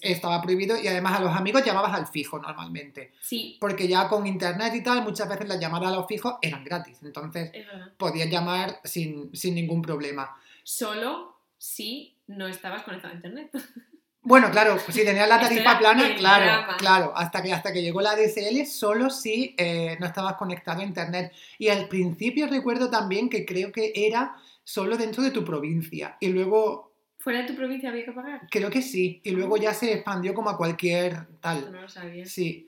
estaba 0.01 0.41
prohibido 0.41 0.79
y 0.81 0.87
además 0.87 1.19
a 1.19 1.21
los 1.23 1.35
amigos 1.35 1.63
llamabas 1.65 1.93
al 1.93 2.07
fijo 2.07 2.37
normalmente, 2.39 3.11
Sí, 3.19 3.57
porque 3.59 3.87
ya 3.87 4.07
con 4.07 4.27
internet 4.27 4.73
y 4.75 4.83
tal 4.83 5.03
muchas 5.03 5.27
veces 5.27 5.47
las 5.47 5.59
llamadas 5.59 5.91
a 5.91 5.95
los 5.95 6.07
fijos 6.07 6.35
eran 6.41 6.63
gratis, 6.63 6.99
entonces 7.01 7.51
podías 7.97 8.29
llamar 8.29 8.79
sin, 8.83 9.35
sin 9.35 9.55
ningún 9.55 9.81
problema. 9.81 10.35
Solo 10.63 11.35
si 11.57 12.15
no 12.27 12.47
estabas 12.47 12.83
conectado 12.83 13.13
a 13.13 13.15
internet. 13.15 13.49
Bueno, 14.23 14.51
claro, 14.51 14.77
si 14.77 15.03
tenías 15.03 15.27
la 15.27 15.39
tarifa 15.41 15.79
plana, 15.79 16.13
claro, 16.15 16.45
drama. 16.45 16.77
claro, 16.77 17.11
hasta 17.15 17.41
que, 17.41 17.51
hasta 17.53 17.73
que 17.73 17.81
llegó 17.81 18.01
la 18.01 18.15
DSL, 18.15 18.67
solo 18.67 19.09
si 19.09 19.55
eh, 19.57 19.97
no 19.99 20.05
estabas 20.05 20.35
conectado 20.35 20.81
a 20.81 20.83
internet. 20.83 21.33
Y 21.57 21.69
al 21.69 21.87
principio 21.87 22.45
recuerdo 22.45 22.91
también 22.91 23.29
que 23.29 23.47
creo 23.47 23.71
que 23.71 23.91
era 23.95 24.35
solo 24.71 24.97
dentro 24.97 25.21
de 25.23 25.31
tu 25.31 25.43
provincia. 25.43 26.17
Y 26.19 26.29
luego, 26.29 26.93
¿Fuera 27.19 27.41
de 27.41 27.47
tu 27.47 27.55
provincia 27.55 27.89
había 27.89 28.05
que 28.05 28.11
pagar? 28.13 28.41
creo 28.49 28.69
que 28.69 28.81
sí, 28.81 29.21
y 29.23 29.31
luego 29.31 29.57
ya 29.57 29.73
se 29.73 29.93
expandió 29.93 30.33
como 30.33 30.49
a 30.49 30.57
cualquier 30.57 31.27
tal. 31.39 31.71
no 31.71 31.81
lo 31.81 31.89
sabía. 31.89 32.25
Sí, 32.25 32.67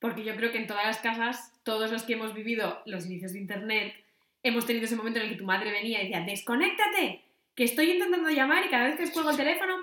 Porque 0.00 0.24
yo 0.24 0.34
creo 0.36 0.50
que 0.50 0.58
en 0.58 0.66
todas 0.66 0.84
las 0.84 0.98
casas, 0.98 1.52
todos 1.62 1.90
los 1.92 2.02
que 2.02 2.14
hemos 2.14 2.34
vivido 2.34 2.80
los 2.86 3.06
inicios 3.06 3.32
de 3.34 3.38
Internet, 3.38 3.94
hemos 4.42 4.66
tenido 4.66 4.86
ese 4.86 4.96
momento 4.96 5.20
en 5.20 5.26
el 5.26 5.30
que 5.32 5.38
tu 5.38 5.44
madre 5.44 5.70
venía 5.70 6.00
y 6.00 6.04
decía, 6.08 6.24
desconéctate, 6.26 7.22
que 7.54 7.64
estoy 7.64 7.92
intentando 7.92 8.30
llamar 8.30 8.64
y 8.66 8.70
cada 8.70 8.84
vez 8.88 8.96
que 8.96 9.04
os 9.04 9.10
cuelgo 9.10 9.30
el 9.30 9.36
teléfono, 9.36 9.74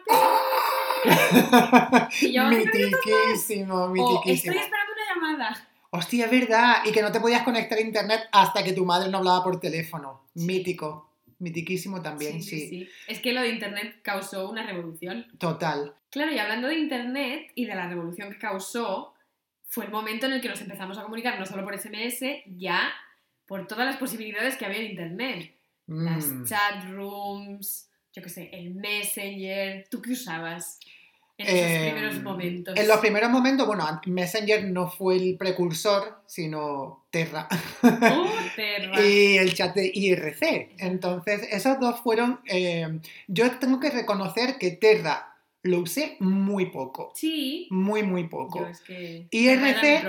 Y 2.22 2.34
yo, 2.34 2.44
mitiquísimo, 2.50 3.76
o 3.86 3.90
mitiquísimo. 3.90 4.54
estoy 4.54 4.58
esperando 4.58 4.92
una 4.94 5.06
llamada. 5.38 5.69
Hostia, 5.92 6.26
es 6.26 6.32
verdad, 6.32 6.78
y 6.86 6.92
que 6.92 7.02
no 7.02 7.12
te 7.12 7.20
podías 7.20 7.44
conectar 7.44 7.78
a 7.78 7.82
internet 7.82 8.22
hasta 8.32 8.64
que 8.64 8.74
tu 8.74 8.86
madre 8.86 9.10
no 9.10 9.18
hablaba 9.20 9.44
por 9.44 9.60
teléfono. 9.60 10.28
Mítico, 10.36 11.12
mitiquísimo 11.40 12.02
también, 12.02 12.44
sí. 12.44 12.88
Es 13.08 13.20
que 13.20 13.34
lo 13.34 13.42
de 13.42 13.50
Internet 13.50 14.00
causó 14.04 14.50
una 14.50 14.66
revolución. 14.66 15.26
Total. 15.40 15.96
Claro, 16.12 16.32
y 16.32 16.38
hablando 16.38 16.68
de 16.68 16.76
Internet 16.78 17.52
y 17.56 17.66
de 17.66 17.76
la 17.76 17.88
revolución 17.90 18.32
que 18.32 18.38
causó, 18.38 19.14
fue 19.68 19.86
el 19.86 19.92
momento 19.92 20.26
en 20.28 20.34
el 20.34 20.42
que 20.42 20.50
nos 20.50 20.62
empezamos 20.62 20.98
a 20.98 21.04
comunicar 21.04 21.40
no 21.40 21.46
solo 21.46 21.64
por 21.64 21.74
SMS, 21.78 22.44
ya 22.58 22.92
por 23.48 23.66
todas 23.68 23.86
las 23.86 23.98
posibilidades 23.98 24.58
que 24.58 24.66
había 24.66 24.80
en 24.80 24.92
Internet. 24.92 25.56
Las 25.88 26.28
Mm. 26.28 26.46
chat 26.46 26.84
rooms, 26.92 27.90
yo 28.14 28.22
qué 28.22 28.30
sé, 28.30 28.50
el 28.54 28.76
Messenger. 28.76 29.88
¿Tú 29.90 30.02
qué 30.04 30.12
usabas 30.12 30.80
en 31.40 31.48
esos 31.48 31.60
Eh, 31.70 31.92
primeros 31.92 32.24
momentos? 32.24 32.78
En 32.78 32.88
los 32.88 32.98
primeros 32.98 33.30
momentos, 33.32 33.66
bueno, 33.68 34.02
Messenger 34.06 34.66
no 34.66 34.90
fue 34.90 35.16
el 35.18 35.38
precursor, 35.38 36.22
sino 36.26 37.06
Terra 37.10 37.48
¡Oh, 37.84 38.30
perra! 38.56 39.02
y 39.06 39.38
el 39.38 39.54
chat 39.54 39.74
de 39.76 39.92
IRC. 39.94 40.76
Entonces, 40.78 41.48
esos 41.52 41.80
dos 41.80 42.00
fueron... 42.02 42.40
eh, 42.46 43.00
yo 43.28 43.50
tengo 43.60 43.80
que 43.80 43.90
reconocer 43.90 44.58
que 44.58 44.72
Terra 44.72 45.26
lo 45.64 45.80
usé 45.80 46.16
muy 46.22 46.68
poco, 46.68 47.12
Sí, 47.16 47.68
muy, 47.70 48.02
muy 48.04 48.28
poco. 48.30 48.60
yo 48.60 48.68
es 48.68 48.80
que... 48.82 49.28
IRC. 49.32 50.06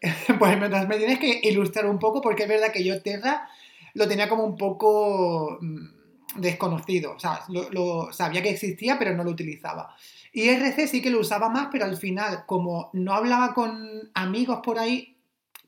Pues 0.38 0.58
me, 0.58 0.68
me 0.68 0.96
tienes 0.96 1.18
que 1.18 1.40
ilustrar 1.44 1.86
un 1.86 1.98
poco 1.98 2.20
porque 2.22 2.44
es 2.44 2.48
verdad 2.48 2.72
que 2.72 2.82
yo 2.84 3.02
Terra 3.02 3.48
lo 3.94 4.06
tenía 4.08 4.28
como 4.28 4.44
un 4.44 4.56
poco 4.56 5.58
mm, 5.60 6.40
desconocido. 6.40 7.12
O 7.14 7.18
sea, 7.18 7.40
lo, 7.48 7.68
lo- 7.70 8.12
sabía 8.12 8.42
que 8.42 8.50
existía, 8.50 8.98
pero 8.98 9.14
no 9.14 9.24
lo 9.24 9.30
utilizaba. 9.30 9.94
Y 10.32 10.48
RC 10.48 10.88
sí 10.88 11.02
que 11.02 11.10
lo 11.10 11.20
usaba 11.20 11.48
más, 11.48 11.68
pero 11.72 11.84
al 11.84 11.96
final, 11.96 12.44
como 12.46 12.90
no 12.92 13.14
hablaba 13.14 13.54
con 13.54 14.10
amigos 14.14 14.60
por 14.62 14.78
ahí, 14.78 15.16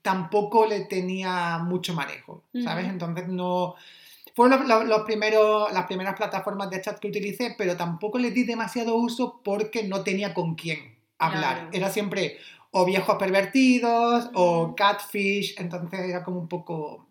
tampoco 0.02 0.66
le 0.66 0.80
tenía 0.80 1.58
mucho 1.58 1.94
manejo, 1.94 2.44
¿sabes? 2.64 2.86
Entonces 2.86 3.28
no... 3.28 3.74
Fueron 4.34 4.66
los, 4.88 5.02
primeros, 5.02 5.72
las 5.72 5.86
primeras 5.86 6.14
plataformas 6.14 6.70
de 6.70 6.80
chat 6.80 6.98
que 6.98 7.08
utilicé, 7.08 7.54
pero 7.58 7.76
tampoco 7.76 8.18
le 8.18 8.30
di 8.30 8.44
demasiado 8.44 8.94
uso 8.94 9.40
porque 9.44 9.82
no 9.82 10.02
tenía 10.02 10.32
con 10.32 10.54
quién. 10.54 10.96
hablar. 11.18 11.56
Claro. 11.56 11.70
Era 11.72 11.90
siempre 11.90 12.38
o 12.70 12.84
viejos 12.84 13.16
pervertidos 13.16 14.30
o 14.34 14.74
catfish, 14.76 15.56
entonces 15.58 16.00
era 16.00 16.22
como 16.22 16.38
un 16.38 16.48
poco 16.48 17.08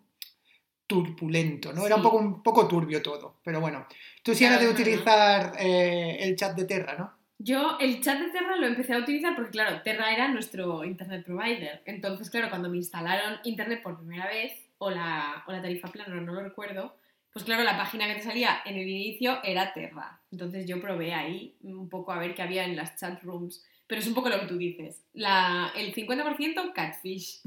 turbulento, 0.86 1.72
¿no? 1.72 1.86
Era 1.86 1.96
un 1.96 2.02
poco, 2.02 2.16
un 2.16 2.42
poco 2.42 2.66
turbio 2.66 3.00
todo, 3.02 3.36
pero 3.44 3.60
bueno. 3.60 3.86
Tú 4.22 4.34
sí 4.34 4.40
Claro, 4.40 4.54
eras 4.54 4.66
de 4.66 4.82
utilizar 4.82 5.52
eh, 5.58 6.18
el 6.20 6.34
chat 6.34 6.56
de 6.56 6.64
Terra, 6.64 6.96
¿no? 6.98 7.12
Yo 7.42 7.78
el 7.80 8.02
chat 8.02 8.20
de 8.20 8.28
Terra 8.28 8.56
lo 8.56 8.66
empecé 8.66 8.92
a 8.92 8.98
utilizar 8.98 9.34
porque, 9.34 9.52
claro, 9.52 9.80
Terra 9.80 10.12
era 10.12 10.28
nuestro 10.28 10.84
internet 10.84 11.24
provider. 11.24 11.80
Entonces, 11.86 12.28
claro, 12.28 12.50
cuando 12.50 12.68
me 12.68 12.76
instalaron 12.76 13.38
internet 13.44 13.82
por 13.82 13.96
primera 13.96 14.26
vez, 14.26 14.52
o 14.76 14.90
la, 14.90 15.42
o 15.46 15.52
la 15.52 15.62
tarifa 15.62 15.88
plana, 15.88 16.20
no 16.20 16.34
lo 16.34 16.42
recuerdo, 16.42 16.94
pues 17.32 17.46
claro, 17.46 17.64
la 17.64 17.78
página 17.78 18.06
que 18.06 18.16
te 18.16 18.22
salía 18.22 18.60
en 18.66 18.76
el 18.76 18.86
inicio 18.86 19.42
era 19.42 19.72
Terra. 19.72 20.20
Entonces 20.30 20.66
yo 20.66 20.82
probé 20.82 21.14
ahí 21.14 21.56
un 21.62 21.88
poco 21.88 22.12
a 22.12 22.18
ver 22.18 22.34
qué 22.34 22.42
había 22.42 22.64
en 22.64 22.76
las 22.76 22.96
chat 22.96 23.22
rooms. 23.22 23.64
Pero 23.86 24.02
es 24.02 24.06
un 24.06 24.14
poco 24.14 24.28
lo 24.28 24.38
que 24.40 24.46
tú 24.46 24.58
dices. 24.58 25.02
La, 25.14 25.72
el 25.74 25.94
50% 25.94 26.74
catfish. 26.74 27.40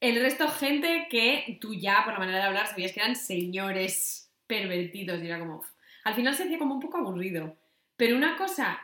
El 0.00 0.20
resto 0.20 0.48
gente 0.48 1.06
que 1.08 1.58
tú 1.60 1.72
ya, 1.72 2.02
por 2.04 2.14
la 2.14 2.18
manera 2.18 2.38
de 2.38 2.44
hablar, 2.46 2.66
sabías 2.66 2.92
que 2.92 3.00
eran 3.00 3.14
señores 3.14 4.28
pervertidos. 4.48 5.22
Y 5.22 5.26
era 5.26 5.38
como... 5.38 5.62
Al 6.02 6.14
final 6.14 6.34
se 6.34 6.42
hacía 6.42 6.58
como 6.58 6.74
un 6.74 6.80
poco 6.80 6.98
aburrido. 6.98 7.56
Pero 7.96 8.16
una 8.16 8.36
cosa, 8.36 8.80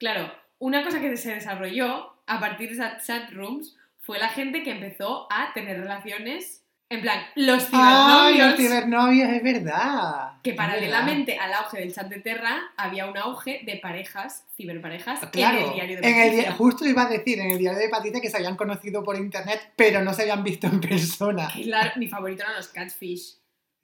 claro, 0.00 0.34
una 0.58 0.82
cosa 0.82 1.00
que 1.00 1.16
se 1.16 1.34
desarrolló 1.34 2.12
a 2.26 2.40
partir 2.40 2.68
de 2.70 2.74
esas 2.74 3.06
chat 3.06 3.30
rooms 3.30 3.76
fue 3.98 4.18
la 4.18 4.28
gente 4.28 4.64
que 4.64 4.72
empezó 4.72 5.28
a 5.30 5.52
tener 5.54 5.78
relaciones, 5.78 6.64
en 6.88 7.02
plan, 7.02 7.20
los 7.36 7.68
¡Ay, 7.72 8.34
cibernovios. 8.34 8.48
los 8.48 8.56
cibernovios! 8.56 9.28
Es 9.28 9.42
verdad. 9.44 10.32
Que 10.42 10.54
paralelamente 10.54 11.38
al 11.38 11.52
auge 11.52 11.78
del 11.78 11.94
chat 11.94 12.08
de 12.08 12.18
Terra 12.18 12.60
había 12.76 13.06
un 13.06 13.16
auge 13.16 13.60
de 13.64 13.76
parejas, 13.76 14.44
ciberparejas, 14.56 15.20
verdad. 15.20 15.32
Claro, 15.32 15.58
en 15.58 15.64
el 15.66 15.72
diario 15.74 16.00
de 16.00 16.08
en 16.08 16.38
el 16.40 16.52
justo 16.54 16.84
iba 16.84 17.02
a 17.02 17.08
decir, 17.08 17.38
en 17.38 17.52
el 17.52 17.58
diario 17.58 17.78
de 17.78 17.88
Patricia 17.88 18.20
que 18.20 18.28
se 18.30 18.36
habían 18.36 18.56
conocido 18.56 19.04
por 19.04 19.16
internet, 19.16 19.72
pero 19.76 20.02
no 20.02 20.12
se 20.14 20.22
habían 20.22 20.42
visto 20.42 20.66
en 20.66 20.80
persona. 20.80 21.48
Claro, 21.52 21.92
mi 21.96 22.08
favorito 22.08 22.42
eran 22.42 22.56
los 22.56 22.68
catfish. 22.68 23.36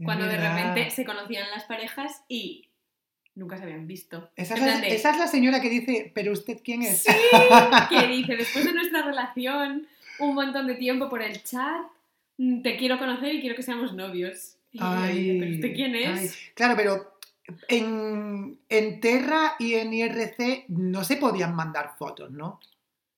Cuando 0.04 0.26
de 0.26 0.36
verdad. 0.36 0.56
repente 0.56 0.90
se 0.90 1.04
conocían 1.04 1.48
las 1.54 1.64
parejas 1.64 2.22
y 2.28 2.65
nunca 3.36 3.56
se 3.56 3.62
habían 3.62 3.86
visto. 3.86 4.30
Esa 4.34 4.54
es, 4.54 4.60
la, 4.60 4.66
plan 4.66 4.80
de, 4.80 4.94
esa 4.94 5.10
es 5.10 5.18
la 5.18 5.28
señora 5.28 5.60
que 5.60 5.70
dice, 5.70 6.10
¿pero 6.14 6.32
usted 6.32 6.58
quién 6.64 6.82
es? 6.82 7.04
Sí, 7.04 7.12
que 7.88 8.06
dice, 8.08 8.36
después 8.36 8.64
de 8.64 8.72
nuestra 8.72 9.02
relación, 9.02 9.86
un 10.18 10.34
montón 10.34 10.66
de 10.66 10.74
tiempo 10.74 11.08
por 11.08 11.22
el 11.22 11.42
chat, 11.44 11.86
mm, 12.38 12.62
te 12.62 12.76
quiero 12.76 12.98
conocer 12.98 13.34
y 13.34 13.40
quiero 13.40 13.54
que 13.54 13.62
seamos 13.62 13.94
novios. 13.94 14.56
Y 14.72 14.78
dice, 14.78 15.36
¿pero 15.38 15.54
usted 15.54 15.74
quién 15.74 15.94
es? 15.94 16.18
ay. 16.18 16.30
Claro, 16.54 16.74
pero 16.76 17.18
en, 17.68 18.58
en 18.68 19.00
Terra 19.00 19.54
y 19.58 19.74
en 19.74 19.94
IRC 19.94 20.64
no 20.68 21.04
se 21.04 21.16
podían 21.16 21.54
mandar 21.54 21.94
fotos, 21.98 22.30
¿no? 22.30 22.60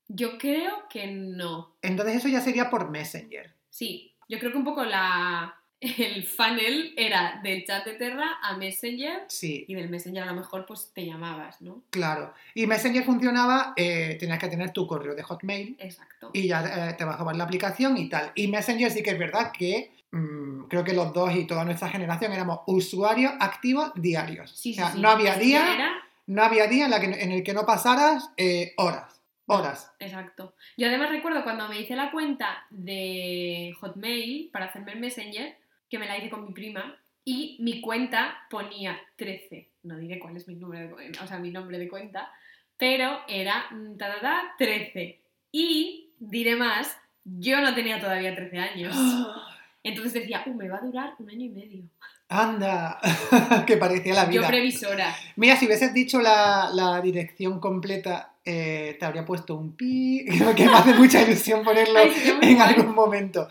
Yo 0.09 0.39
creo 0.39 0.89
que 0.89 1.07
no. 1.07 1.75
Entonces 1.83 2.17
eso 2.17 2.29
ya 2.29 2.41
sería 2.41 2.71
por 2.71 2.91
Messenger. 2.91 3.53
Sí, 3.71 4.13
yo 4.29 4.39
creo 4.39 4.53
que 4.53 4.59
un 4.59 4.65
poco 4.65 4.85
la, 4.85 5.59
el 5.81 6.25
funnel 6.27 6.93
era 6.97 7.41
del 7.43 7.65
chat 7.65 7.85
de 7.85 7.95
Terra 7.95 8.39
a 8.43 8.57
Messenger 8.57 9.25
Sí, 9.29 9.65
y 9.69 9.75
del 9.75 9.89
Messenger 9.89 10.25
a 10.25 10.27
lo 10.27 10.35
mejor 10.35 10.67
pues 10.67 10.91
te 10.93 11.07
llamabas, 11.07 11.61
¿no? 11.63 11.83
claro. 11.91 12.35
Y 12.55 12.67
Messenger 12.67 13.05
funcionaba, 13.05 13.75
eh, 13.77 14.17
tenías 14.19 14.39
que 14.41 14.49
tener 14.49 14.73
tu 14.73 14.87
correo 14.87 15.15
de 15.15 15.23
Hotmail 15.23 15.77
Exacto. 15.79 16.31
y 16.33 16.49
ya 16.49 16.89
eh, 16.91 16.95
te 16.95 17.05
bajabas 17.05 17.37
la 17.37 17.45
aplicación 17.45 17.97
y 17.97 18.09
tal. 18.09 18.33
Y 18.35 18.49
Messenger 18.49 18.91
sí 18.91 19.03
que 19.03 19.11
es 19.11 19.19
verdad 19.19 19.53
que 19.53 19.93
mm, 20.11 20.65
creo 20.65 20.83
que 20.83 20.95
los 20.95 21.13
dos 21.13 21.33
y 21.37 21.47
toda 21.47 21.65
nuestra 21.65 21.89
generación 21.89 22.33
éramos 22.33 22.61
usuarios 22.67 23.33
activos 23.39 23.93
diarios. 23.95 24.51
Sí, 24.51 24.73
o 24.73 24.75
sea, 24.75 24.87
sí, 24.89 24.97
sí. 24.97 25.01
no 25.03 25.11
había 25.11 25.37
día, 25.37 25.75
Era, 25.75 25.93
no 26.27 26.43
había 26.43 26.67
día 26.67 26.87
en, 26.87 26.91
la 26.91 26.99
que, 27.01 27.07
en 27.07 27.31
el 27.33 27.43
que 27.45 27.55
no 27.55 27.65
pasaras 27.65 28.31
eh, 28.37 28.73
horas, 28.79 29.21
horas. 29.47 29.93
exacto. 30.01 30.55
Yo 30.77 30.89
además 30.89 31.11
recuerdo 31.11 31.45
cuando 31.45 31.69
me 31.69 31.81
hice 31.81 31.95
la 31.95 32.11
cuenta 32.11 32.67
de 32.71 33.75
Hotmail 33.81 34.51
para 34.53 34.67
hacerme 34.67 34.93
el 34.93 35.01
Messenger, 35.01 35.57
que 35.89 35.99
me 35.99 36.07
la 36.07 36.19
hice 36.19 36.31
con 36.31 36.45
mi 36.45 36.53
prima, 36.53 36.97
y 37.25 37.59
mi 37.61 37.83
cuenta 37.83 38.47
ponía 38.49 38.99
13. 39.17 39.69
No 39.83 39.99
diré 39.99 40.19
cuál 40.19 40.37
es 40.37 40.49
mi 40.49 40.55
número 40.55 40.89
de 40.89 40.91
cuenta, 40.95 41.25
o 41.25 41.27
sea, 41.27 41.39
mi 41.39 41.51
nombre 41.51 41.79
de 41.79 41.89
cuenta, 41.89 42.31
pero 42.79 43.21
era 43.29 43.67
mm, 43.71 43.99
ta, 43.99 44.15
ta, 44.15 44.21
ta, 44.21 44.55
13. 44.57 45.21
Y 45.53 46.11
diré 46.19 46.57
más, 46.57 46.97
yo 47.25 47.61
no 47.61 47.75
tenía 47.75 48.01
todavía 48.01 48.35
13 48.35 48.59
años. 48.59 48.97
Entonces 49.83 50.15
decía, 50.15 50.43
uh, 50.47 50.55
me 50.55 50.69
va 50.69 50.79
a 50.79 50.81
durar 50.81 51.15
un 51.19 51.29
año 51.29 51.45
y 51.45 51.49
medio. 51.51 51.83
Anda, 52.31 52.99
que 53.67 53.77
parecía 53.77 54.15
la 54.15 54.25
Yo 54.25 54.41
vida. 54.41 54.49
previsora. 54.49 55.15
Mira, 55.37 55.57
si 55.57 55.67
hubieses 55.67 55.93
dicho 55.95 56.21
la, 56.21 56.71
la 56.73 57.01
dirección 57.01 57.61
completa, 57.61 58.33
eh, 58.51 58.97
te 58.99 59.05
habría 59.05 59.25
puesto 59.27 59.55
un 59.55 59.77
pi, 59.77 60.25
que 60.57 60.65
me 60.67 60.75
hace 60.75 60.95
mucha 60.95 61.21
ilusión 61.23 61.63
ponerlo 61.63 61.99
Ay, 61.99 62.13
en 62.43 62.61
algún 62.61 62.95
momento. 62.95 63.49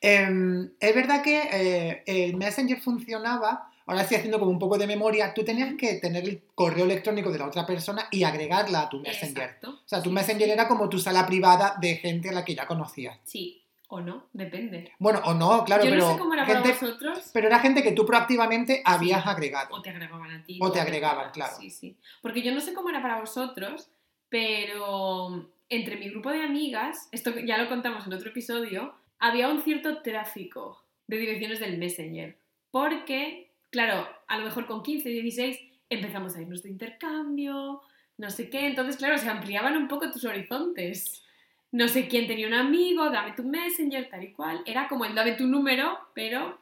Em, 0.00 0.70
es 0.80 0.94
verdad 0.94 1.22
que 1.22 1.42
eh, 1.52 2.02
el 2.06 2.36
Messenger 2.36 2.80
funcionaba, 2.80 3.70
ahora 3.86 4.02
estoy 4.02 4.16
haciendo 4.18 4.38
como 4.38 4.50
un 4.50 4.58
poco 4.58 4.78
de 4.78 4.86
memoria, 4.86 5.34
tú 5.34 5.44
tenías 5.44 5.74
que 5.74 5.94
tener 5.94 6.24
el 6.24 6.42
correo 6.54 6.84
electrónico 6.84 7.30
de 7.30 7.38
la 7.38 7.46
otra 7.46 7.66
persona 7.66 8.08
y 8.10 8.24
agregarla 8.24 8.82
a 8.82 8.88
tu 8.88 9.00
Messenger. 9.00 9.42
Exacto. 9.44 9.70
O 9.84 9.88
sea, 9.88 10.02
tu 10.02 10.10
Sí, 10.10 10.14
Messenger 10.14 10.46
sí. 10.46 10.52
era 10.52 10.68
como 10.68 10.88
tu 10.88 10.98
sala 10.98 11.26
privada 11.26 11.74
de 11.80 11.96
gente 11.96 12.28
a 12.30 12.32
la 12.32 12.44
que 12.44 12.54
ya 12.54 12.66
conocías. 12.66 13.18
Sí, 13.24 13.64
o 13.88 14.00
no, 14.00 14.26
depende. 14.34 14.92
Bueno, 14.98 15.20
o 15.24 15.34
no, 15.34 15.64
claro, 15.64 15.82
Yo 15.84 15.90
pero, 15.90 16.04
no 16.06 16.12
sé 16.12 16.18
cómo 16.18 16.34
era 16.34 16.44
gente- 16.44 16.62
para 16.74 16.80
vosotros. 16.80 17.30
pero 17.32 17.46
era 17.48 17.58
gente 17.58 17.82
que 17.82 17.92
tú 17.92 18.04
proactivamente 18.06 18.82
habías 18.84 19.26
agregado. 19.26 19.74
O 19.74 19.82
te 19.82 19.90
agregaban 19.90 20.30
a 20.30 20.44
ti. 20.44 20.58
O 20.62 20.70
te 20.70 20.80
agregaban, 20.80 21.30
claro. 21.32 21.54
Sí, 21.58 21.70
sí. 21.70 21.96
Porque 22.22 22.42
yo 22.42 22.52
no 22.54 22.60
sé 22.60 22.72
cómo 22.74 22.90
era 22.90 23.00
para 23.02 23.18
vosotros, 23.18 23.88
pero 24.28 25.50
entre 25.68 25.96
mi 25.96 26.08
grupo 26.10 26.30
de 26.30 26.42
amigas, 26.42 27.08
esto 27.12 27.34
ya 27.40 27.58
lo 27.58 27.68
contamos 27.68 28.06
en 28.06 28.12
otro 28.12 28.30
episodio, 28.30 28.94
había 29.18 29.48
un 29.48 29.62
cierto 29.62 30.02
tráfico 30.02 30.84
de 31.06 31.18
direcciones 31.18 31.60
del 31.60 31.78
Messenger. 31.78 32.36
Porque, 32.70 33.50
claro, 33.70 34.08
a 34.26 34.38
lo 34.38 34.44
mejor 34.44 34.66
con 34.66 34.82
15, 34.82 35.08
16 35.08 35.58
empezamos 35.90 36.36
a 36.36 36.42
irnos 36.42 36.62
de 36.62 36.70
intercambio, 36.70 37.82
no 38.16 38.30
sé 38.30 38.50
qué. 38.50 38.66
Entonces, 38.66 38.96
claro, 38.96 39.18
se 39.18 39.28
ampliaban 39.28 39.76
un 39.76 39.88
poco 39.88 40.10
tus 40.10 40.24
horizontes. 40.24 41.22
No 41.70 41.88
sé 41.88 42.08
quién 42.08 42.26
tenía 42.26 42.46
un 42.46 42.54
amigo, 42.54 43.10
dame 43.10 43.32
tu 43.32 43.44
Messenger, 43.44 44.08
tal 44.08 44.24
y 44.24 44.32
cual. 44.32 44.62
Era 44.66 44.88
como 44.88 45.04
el 45.04 45.14
dame 45.14 45.32
tu 45.32 45.46
número, 45.46 45.98
pero 46.14 46.58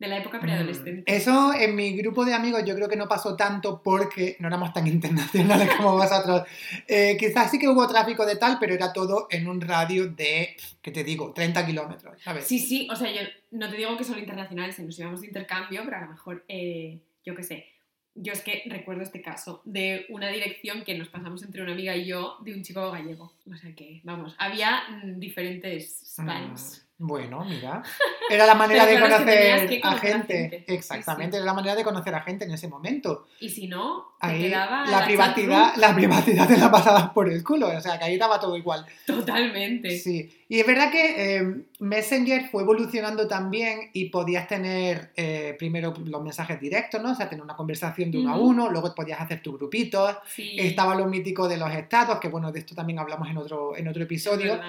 de 0.00 0.08
la 0.08 0.16
época 0.16 0.40
preadolescente. 0.40 1.02
Mm, 1.02 1.14
Eso 1.14 1.52
en 1.54 1.76
mi 1.76 1.92
grupo 1.92 2.24
de 2.24 2.32
amigos 2.32 2.64
yo 2.66 2.74
creo 2.74 2.88
que 2.88 2.96
no 2.96 3.06
pasó 3.06 3.36
tanto 3.36 3.82
porque 3.82 4.36
no 4.40 4.48
éramos 4.48 4.72
tan 4.72 4.86
internacionales 4.86 5.68
como 5.76 5.92
vosotros. 5.92 6.42
Eh, 6.88 7.16
quizás 7.18 7.50
sí 7.50 7.58
que 7.58 7.68
hubo 7.68 7.86
tráfico 7.86 8.24
de 8.24 8.36
tal, 8.36 8.56
pero 8.58 8.74
era 8.74 8.92
todo 8.92 9.28
en 9.30 9.46
un 9.46 9.60
radio 9.60 10.08
de, 10.08 10.56
¿qué 10.80 10.90
te 10.90 11.04
digo?, 11.04 11.32
30 11.34 11.66
kilómetros, 11.66 12.20
¿sabes? 12.22 12.46
Sí, 12.46 12.58
sí, 12.58 12.88
o 12.90 12.96
sea, 12.96 13.12
yo 13.12 13.20
no 13.50 13.68
te 13.70 13.76
digo 13.76 13.96
que 13.98 14.04
son 14.04 14.18
internacionales, 14.18 14.74
que 14.74 14.82
nos 14.82 14.98
íbamos 14.98 15.20
de 15.20 15.26
intercambio, 15.26 15.82
pero 15.84 15.98
a 15.98 16.00
lo 16.00 16.08
mejor, 16.08 16.44
eh, 16.48 16.98
yo 17.22 17.34
qué 17.34 17.42
sé, 17.42 17.66
yo 18.14 18.32
es 18.32 18.40
que 18.40 18.62
recuerdo 18.66 19.02
este 19.02 19.20
caso 19.20 19.60
de 19.66 20.06
una 20.08 20.28
dirección 20.28 20.82
que 20.82 20.96
nos 20.96 21.08
pasamos 21.08 21.42
entre 21.42 21.62
una 21.62 21.72
amiga 21.72 21.94
y 21.94 22.06
yo 22.06 22.38
de 22.40 22.54
un 22.54 22.62
chico 22.62 22.90
gallego. 22.90 23.34
O 23.50 23.56
sea 23.56 23.74
que, 23.74 24.00
vamos, 24.02 24.34
había 24.38 24.82
mm, 25.04 25.18
diferentes 25.20 26.14
spams. 26.14 26.86
Mm, 26.86 26.89
Bueno, 27.02 27.42
mira. 27.46 27.82
Era 28.28 28.44
la 28.44 28.54
manera 28.54 28.84
de 28.86 28.96
claro, 28.96 29.06
que 29.06 29.12
conocer 29.16 29.82
a 29.82 29.96
gente. 29.96 30.64
Exactamente, 30.68 31.24
Sí, 31.24 31.30
sí. 31.30 31.36
era 31.38 31.44
la 31.46 31.54
manera 31.54 31.74
de 31.74 31.82
conocer 31.82 32.14
a 32.14 32.20
gente 32.20 32.44
en 32.44 32.50
ese 32.50 32.68
momento. 32.68 33.26
Y 33.40 33.48
si 33.48 33.66
no, 33.68 34.12
te 34.20 34.26
Ahí 34.26 34.42
quedaba 34.42 34.84
la 34.86 35.04
privacidad, 35.06 35.72
la 35.76 35.94
privacidad 35.94 36.46
te 36.46 36.58
la 36.58 36.70
pasabas 36.70 37.08
por 37.10 37.30
el 37.32 37.42
culo, 37.42 37.68
o 37.68 37.80
sea 37.80 37.98
que 37.98 38.04
ahí 38.04 38.12
estaba 38.14 38.38
todo 38.38 38.54
igual. 38.54 38.84
totalmente. 39.06 39.98
Sí, 39.98 40.30
y 40.46 40.60
es 40.60 40.66
verdad 40.66 40.90
que 40.90 41.36
eh, 41.38 41.54
Messenger 41.78 42.50
fue 42.50 42.64
evolucionando 42.64 43.26
también 43.26 43.88
y 43.94 44.10
podías 44.10 44.46
tener 44.46 45.10
eh, 45.16 45.54
primero 45.58 45.94
los 46.04 46.22
mensajes 46.22 46.60
directos, 46.60 47.02
¿no? 47.02 47.12
O 47.12 47.14
sea, 47.14 47.30
tener 47.30 47.42
una 47.42 47.56
conversación 47.56 48.10
de 48.10 48.18
uno 48.18 48.32
a 48.34 48.36
uno, 48.38 48.68
luego 48.70 48.94
podías 48.94 49.20
hacer 49.22 49.40
tus 49.40 49.56
grupitos, 49.56 50.16
Sí, 50.26 50.56
estaba 50.58 50.94
lo 50.94 51.06
mítico 51.06 51.48
de 51.48 51.56
los 51.56 51.72
estados, 51.72 52.20
que 52.20 52.28
bueno, 52.28 52.52
de 52.52 52.58
esto 52.58 52.74
también 52.74 52.98
hablamos 52.98 53.26
en 53.30 53.38
otro, 53.38 53.74
en 53.74 53.88
otro 53.88 54.02
episodio, 54.02 54.60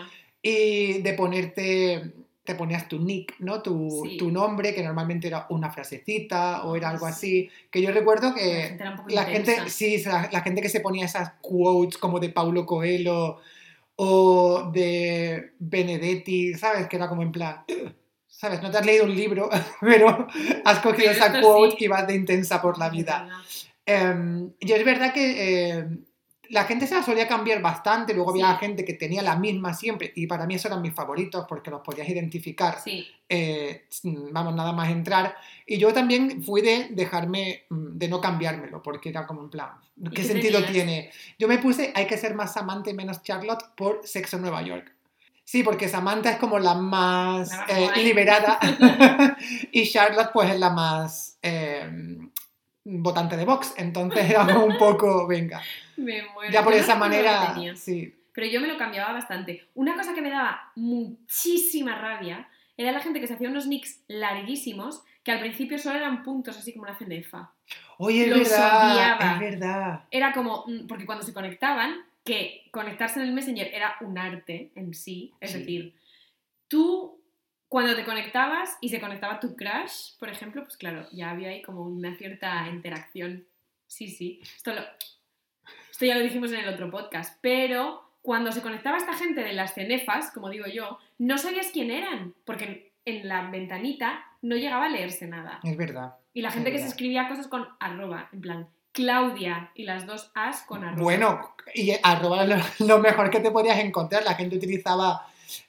y 0.41 1.01
de 1.01 1.13
ponerte, 1.13 2.13
te 2.43 2.55
ponías 2.55 2.87
tu 2.87 2.99
nick, 2.99 3.35
¿no? 3.39 3.61
Tu, 3.61 4.01
Sí. 4.03 4.17
tu 4.17 4.31
nombre, 4.31 4.73
que 4.73 4.81
normalmente 4.83 5.27
era 5.27 5.45
una 5.49 5.69
frasecita 5.71 6.63
o 6.63 6.75
era 6.75 6.89
algo 6.89 7.05
sí. 7.07 7.11
así, 7.13 7.49
que 7.69 7.81
yo 7.81 7.91
recuerdo 7.91 8.29
La 8.29 8.35
que 8.35 8.41
gente 8.63 8.87
un 8.89 8.95
poco 8.97 9.09
la 9.09 9.25
gente, 9.25 9.69
sí, 9.69 10.03
la, 10.05 10.29
la 10.31 10.41
gente 10.41 10.61
que 10.61 10.69
se 10.69 10.79
ponía 10.79 11.05
esas 11.05 11.33
quotes 11.41 11.97
como 11.97 12.19
de 12.19 12.29
Paulo 12.29 12.65
Coelho 12.65 13.39
o 13.95 14.71
de 14.73 15.51
Benedetti, 15.59 16.55
¿sabes? 16.55 16.87
Que 16.87 16.95
era 16.95 17.07
como 17.07 17.21
en 17.21 17.31
plan, 17.31 17.63
¿sabes? 18.27 18.61
No 18.63 18.71
te 18.71 18.77
has 18.79 18.85
leído 18.85 19.05
un 19.05 19.15
libro, 19.15 19.49
pero 19.81 20.27
has 20.65 20.79
cogido 20.79 21.11
Pero 21.13 21.25
esa 21.25 21.41
quote 21.41 21.75
sí. 21.77 21.85
y 21.85 21.87
vas 21.87 22.07
de 22.07 22.15
intensa 22.15 22.61
por 22.61 22.79
la 22.79 22.89
vida. 22.89 23.23
verdad. 23.23 23.41
Em, 23.85 24.51
y 24.59 24.71
es 24.71 24.85
verdad 24.85 25.13
que 25.13 25.69
eh, 25.79 25.85
la 26.51 26.65
gente 26.65 26.85
se 26.85 26.95
la 26.95 27.03
solía 27.03 27.27
cambiar 27.27 27.61
bastante, 27.61 28.13
luego 28.13 28.31
había 28.31 28.55
gente 28.57 28.83
que 28.83 28.93
tenía 28.93 29.21
la 29.21 29.35
misma 29.35 29.73
siempre, 29.73 30.11
y 30.15 30.27
para 30.27 30.45
mí 30.45 30.55
esos 30.55 30.65
eran 30.65 30.81
mis 30.81 30.93
favoritos 30.93 31.45
porque 31.47 31.71
los 31.71 31.81
podías 31.81 32.07
identificar, 32.07 32.79
Sí, 32.83 33.07
eh, 33.29 33.85
vamos, 34.03 34.53
nada 34.53 34.73
más 34.73 34.89
entrar. 34.89 35.35
Y 35.65 35.77
yo 35.77 35.93
también 35.93 36.43
fui 36.43 36.61
de 36.61 36.89
dejarme, 36.91 37.63
mm, 37.69 37.97
de 37.97 38.07
no 38.09 38.19
cambiármelo, 38.19 38.81
porque 38.81 39.09
era 39.09 39.25
como 39.25 39.41
en 39.43 39.49
plan, 39.49 39.69
¿qué, 40.03 40.11
qué 40.11 40.23
sentido 40.23 40.59
tenías? 40.59 40.71
tiene? 40.73 41.11
Yo 41.39 41.47
me 41.47 41.57
puse, 41.57 41.93
hay 41.95 42.05
que 42.05 42.17
ser 42.17 42.35
más 42.35 42.53
Samantha 42.53 42.89
y 42.89 42.93
menos 42.93 43.23
Charlotte 43.23 43.63
por 43.75 44.01
Sexo 44.03 44.35
en 44.35 44.41
Nueva 44.43 44.61
York. 44.61 44.93
Sí, 45.43 45.63
porque 45.63 45.89
Samantha 45.89 46.31
es 46.31 46.37
como 46.37 46.59
la 46.59 46.75
más 46.75 47.51
eh, 47.67 47.89
liberada 48.03 48.59
y 49.71 49.89
Charlotte 49.89 50.31
pues 50.33 50.49
es 50.51 50.59
la 50.59 50.69
más 50.69 51.37
eh, 51.41 51.89
votante 52.83 53.37
de 53.37 53.45
Vox. 53.45 53.73
Entonces 53.77 54.29
era 54.29 54.43
un 54.57 54.77
poco, 54.77 55.27
venga, 55.27 55.61
me 55.97 56.23
muero. 56.33 56.51
ya 56.51 56.63
por 56.63 56.73
esa 56.73 56.95
manera, 56.95 57.53
sí. 57.75 58.15
Pero 58.33 58.47
yo 58.47 58.61
me 58.61 58.67
lo 58.67 58.77
cambiaba 58.77 59.11
bastante. 59.13 59.67
Una 59.75 59.95
cosa 59.95 60.13
que 60.13 60.21
me 60.21 60.29
daba 60.29 60.71
muchísima 60.75 61.95
rabia 61.97 62.47
era 62.77 62.91
la 62.91 62.99
gente 63.01 63.19
que 63.19 63.27
se 63.27 63.33
hacía 63.33 63.49
unos 63.49 63.67
nicks 63.67 64.01
larguísimos 64.07 65.03
que 65.23 65.31
al 65.31 65.39
principio 65.39 65.77
solo 65.77 65.97
eran 65.97 66.23
puntos, 66.23 66.57
así 66.57 66.71
como 66.73 66.83
una 66.85 66.95
cenefa. 66.97 67.51
Oye, 67.97 68.23
es 68.23 68.29
Los 68.29 68.49
verdad, 68.49 68.91
odiaba. 68.93 69.33
es 69.33 69.39
verdad. 69.39 70.03
Era 70.09 70.31
como, 70.33 70.63
mm, 70.65 70.87
porque 70.87 71.05
cuando 71.05 71.23
se 71.23 71.33
conectaban, 71.33 71.95
que 72.23 72.63
conectarse 72.71 73.19
en 73.19 73.27
el 73.27 73.33
Messenger 73.33 73.67
era 73.73 73.95
un 74.01 74.17
arte 74.17 74.71
en 74.75 74.93
sí, 74.93 75.33
es 75.39 75.51
Sí. 75.51 75.59
decir, 75.59 75.95
tú 76.67 77.19
cuando 77.67 77.95
te 77.95 78.03
conectabas 78.03 78.77
y 78.81 78.89
se 78.89 78.99
conectaba 78.99 79.39
tu 79.39 79.55
crush, 79.55 80.17
por 80.19 80.29
ejemplo, 80.29 80.63
pues 80.63 80.77
claro, 80.77 81.07
ya 81.11 81.31
había 81.31 81.49
ahí 81.49 81.61
como 81.61 81.81
una 81.83 82.15
cierta 82.15 82.67
interacción. 82.69 83.45
Sí, 83.87 84.09
sí, 84.09 84.41
esto, 84.55 84.73
lo, 84.73 84.81
esto 86.01 86.07
ya 86.07 86.17
lo 86.17 86.23
dijimos 86.23 86.51
en 86.51 86.61
el 86.61 86.73
otro 86.73 86.89
podcast, 86.89 87.37
pero 87.41 88.01
cuando 88.23 88.51
se 88.51 88.63
conectaba 88.63 88.97
esta 88.97 89.13
gente 89.13 89.43
de 89.43 89.53
las 89.53 89.75
cenefas, 89.75 90.31
como 90.31 90.49
digo 90.49 90.65
yo, 90.65 90.97
no 91.19 91.37
sabías 91.37 91.67
quién 91.71 91.91
eran, 91.91 92.33
porque 92.43 92.91
en 93.05 93.27
la 93.27 93.51
ventanita 93.51 94.25
no 94.41 94.55
llegaba 94.55 94.85
a 94.85 94.89
leerse 94.89 95.27
nada. 95.27 95.59
Es 95.61 95.77
verdad. 95.77 96.15
Y 96.33 96.41
la 96.41 96.49
gente 96.49 96.69
Es 96.69 96.75
que 96.77 96.81
se 96.81 96.87
escribía 96.87 97.27
cosas 97.27 97.47
con 97.47 97.67
arroba, 97.79 98.29
en 98.33 98.41
plan, 98.41 98.67
Claudia 98.93 99.69
y 99.75 99.83
las 99.83 100.07
dos 100.07 100.31
as 100.33 100.63
con 100.63 100.83
arroba. 100.83 101.03
Bueno, 101.03 101.53
y 101.75 101.93
arroba 102.01 102.45
lo, 102.45 102.55
lo 102.79 102.97
mejor 102.97 103.29
que 103.29 103.39
te 103.39 103.51
podías 103.51 103.77
encontrar. 103.77 104.23
La 104.23 104.33
gente 104.33 104.55
utilizaba, 104.55 105.27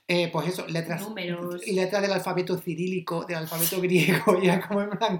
eh, 0.08 0.28
pues 0.32 0.48
eso, 0.48 0.66
letras, 0.68 1.00
Números. 1.02 1.66
letras 1.66 2.02
del 2.02 2.12
alfabeto 2.12 2.56
cirílico, 2.58 3.24
del 3.24 3.36
alfabeto 3.38 3.80
griego. 3.80 4.38
Y 4.42 4.46
era 4.48 4.60
como 4.66 4.82
en 4.82 4.90
plan, 4.90 5.18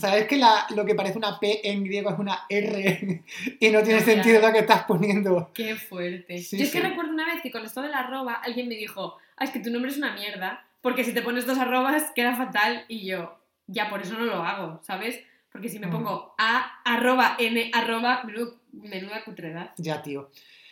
¿sabes 0.00 0.26
que 0.26 0.36
la- 0.36 0.66
lo 0.74 0.84
que 0.84 0.94
parece 0.94 1.18
una 1.18 1.38
P 1.40 1.68
en 1.70 1.84
griego 1.84 2.10
es 2.10 2.18
una 2.18 2.40
R? 2.48 3.22
Y 3.60 3.68
no 3.70 3.82
tiene 3.82 4.00
sentido 4.00 4.40
lo 4.40 4.52
que 4.52 4.58
estás 4.60 4.84
poniendo. 4.84 5.50
Qué 5.54 5.76
fuerte. 5.76 6.38
Sí, 6.42 6.56
Yo 6.58 6.64
es 6.64 6.70
que 6.72 6.80
sí. 6.80 6.86
recuerdo 6.86 7.12
una 7.12 7.26
vez 7.26 7.42
que 7.42 7.50
con 7.50 7.64
esto 7.64 7.82
del 7.82 7.94
arroba 7.94 8.34
alguien 8.34 8.68
me 8.68 8.76
dijo, 8.76 9.16
ah, 9.36 9.44
es 9.44 9.50
que 9.50 9.60
tu 9.60 9.70
nombre 9.70 9.90
es 9.90 9.96
una 9.98 10.14
mierda, 10.14 10.66
porque 10.80 11.04
si 11.04 11.12
te 11.12 11.22
pones 11.22 11.46
dos 11.46 11.58
arrobas 11.58 12.10
queda 12.14 12.34
fatal 12.36 12.84
y 12.88 13.06
yo, 13.06 13.38
ya 13.66 13.90
por 13.90 14.00
eso 14.02 14.14
no 14.14 14.24
lo 14.24 14.42
hago, 14.42 14.80
¿sabes? 14.82 15.20
Porque 15.52 15.68
si 15.68 15.78
me 15.78 15.88
Mm. 15.88 15.90
pongo 15.90 16.34
a 16.38 16.80
arroba 16.84 17.36
n 17.38 17.70
arroba, 17.74 18.22
menudo- 18.24 18.60
menuda 18.72 19.24
cutredad. 19.24 19.72
Ya, 19.78 20.00
tío. 20.02 20.30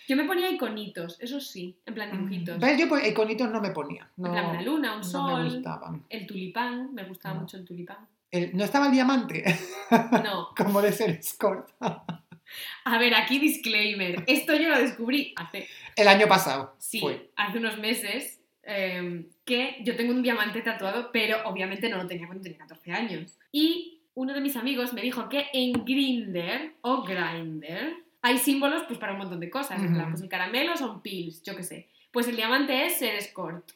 Yo 0.09 0.17
me 0.17 0.25
ponía 0.25 0.51
iconitos, 0.51 1.17
eso 1.21 1.39
sí, 1.41 1.77
en 1.87 1.95
plan 1.95 2.11
dibujitos. 2.11 2.59
¿Ves? 2.59 2.79
Yo 2.81 2.89
pues, 2.89 3.07
iconitos 3.07 3.51
no 3.51 3.61
me 3.61 3.71
ponía. 3.71 4.09
No, 4.17 4.27
En 4.29 4.33
plan 4.33 4.47
una 4.51 4.63
luna, 4.63 4.93
un 4.95 4.99
no 5.01 5.05
sol, 5.05 5.45
me 5.45 5.51
gustaban. 5.55 6.05
el 6.09 6.27
tulipán, 6.27 6.95
me 6.95 7.05
gustaba 7.05 7.35
No. 7.35 7.41
mucho 7.43 7.59
el 7.59 7.65
tulipán. 7.67 7.99
El- 8.31 8.57
no 8.57 8.65
estaba 8.65 8.87
el 8.87 8.93
diamante, 8.93 9.45
No, 10.25 10.49
como 10.57 10.81
de 10.83 10.93
ser 10.93 11.11
escort. 11.11 11.69
a 11.81 12.99
ver, 12.99 13.15
aquí 13.15 13.39
disclaimer, 13.39 14.25
esto 14.27 14.55
yo 14.55 14.69
lo 14.71 14.79
descubrí 14.79 15.35
hace 15.37 15.69
El 15.97 16.09
año 16.09 16.27
pasado 16.27 16.75
Sí, 16.79 17.01
fue. 17.01 17.31
hace 17.37 17.59
unos 17.59 17.79
meses 17.79 18.41
eh, 18.63 19.27
que 19.45 19.77
yo 19.83 19.97
tengo 19.97 20.13
un 20.13 20.23
diamante 20.23 20.61
tatuado, 20.63 21.11
pero 21.13 21.39
obviamente 21.49 21.89
no 21.89 21.97
lo 21.99 22.07
tenía 22.07 22.27
cuando 22.27 22.43
tenía 22.43 22.59
14 22.59 22.93
años. 22.93 23.39
Y 23.53 24.01
uno 24.15 24.35
de 24.35 24.41
mis 24.41 24.57
amigos 24.57 24.93
me 24.93 25.01
dijo 25.03 25.29
que 25.29 25.47
en 25.53 25.73
Grinder 25.85 26.75
o 26.83 27.03
Grinder 27.03 27.95
hay 28.23 28.39
símbolos 28.39 28.83
pues 28.87 28.99
para 28.99 29.13
un 29.13 29.19
montón 29.19 29.41
de 29.41 29.51
cosas. 29.51 29.81
Plan, 29.81 30.11
pues 30.11 30.23
el 30.23 30.29
caramelo 30.29 30.77
son 30.77 31.03
pills, 31.03 31.43
yo 31.43 31.57
qué 31.57 31.63
sé. 31.63 31.89
Pues 32.11 32.27
el 32.29 32.37
diamante 32.37 32.87
es 32.87 32.99
ser 32.99 33.15
escort. 33.15 33.71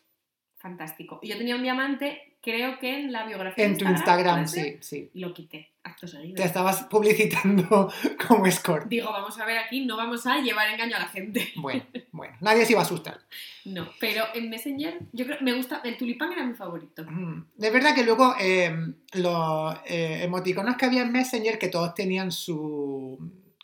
Fantástico. 0.56 1.18
Y 1.22 1.28
yo 1.28 1.36
tenía 1.36 1.56
un 1.56 1.62
diamante, 1.64 2.36
creo 2.40 2.78
que 2.78 3.00
en 3.00 3.10
la 3.12 3.26
biografía. 3.26 3.64
En 3.64 3.72
de 3.72 3.78
tu 3.78 3.88
Instagram, 3.90 4.46
sí, 4.46 4.76
sí. 4.80 5.10
Lo 5.14 5.34
quité, 5.34 5.72
acto 5.82 6.06
seguido. 6.06 6.36
Te 6.36 6.44
estabas 6.44 6.84
publicitando 6.84 7.92
como 8.28 8.46
escort. 8.46 8.86
Digo, 8.86 9.10
vamos 9.10 9.38
a 9.40 9.44
ver 9.44 9.58
aquí, 9.58 9.84
no 9.84 9.96
vamos 9.96 10.24
a 10.24 10.40
llevar 10.40 10.68
engaño 10.70 10.94
a 10.94 11.00
la 11.00 11.08
gente. 11.08 11.52
Bueno, 11.56 11.82
bueno, 12.12 12.36
nadie 12.40 12.64
se 12.64 12.72
iba 12.72 12.80
a 12.80 12.84
asustar. 12.84 13.18
No, 13.64 13.88
pero 14.00 14.24
en 14.34 14.50
Messenger, 14.50 14.98
yo 15.12 15.24
creo, 15.24 15.38
me 15.40 15.52
gusta, 15.52 15.82
el 15.84 15.96
tulipán 15.96 16.32
era 16.32 16.44
mi 16.44 16.54
favorito. 16.54 17.04
Mm, 17.08 17.44
Es 17.60 17.72
verdad 17.72 17.94
que 17.94 18.02
luego 18.02 18.34
eh, 18.40 18.74
los 19.12 19.76
eh, 19.86 20.18
emoticonos 20.24 20.76
que 20.76 20.86
había 20.86 21.02
en 21.02 21.12
Messenger, 21.12 21.60
que 21.60 21.68
todos 21.68 21.94
tenían 21.94 22.32
su 22.32 23.20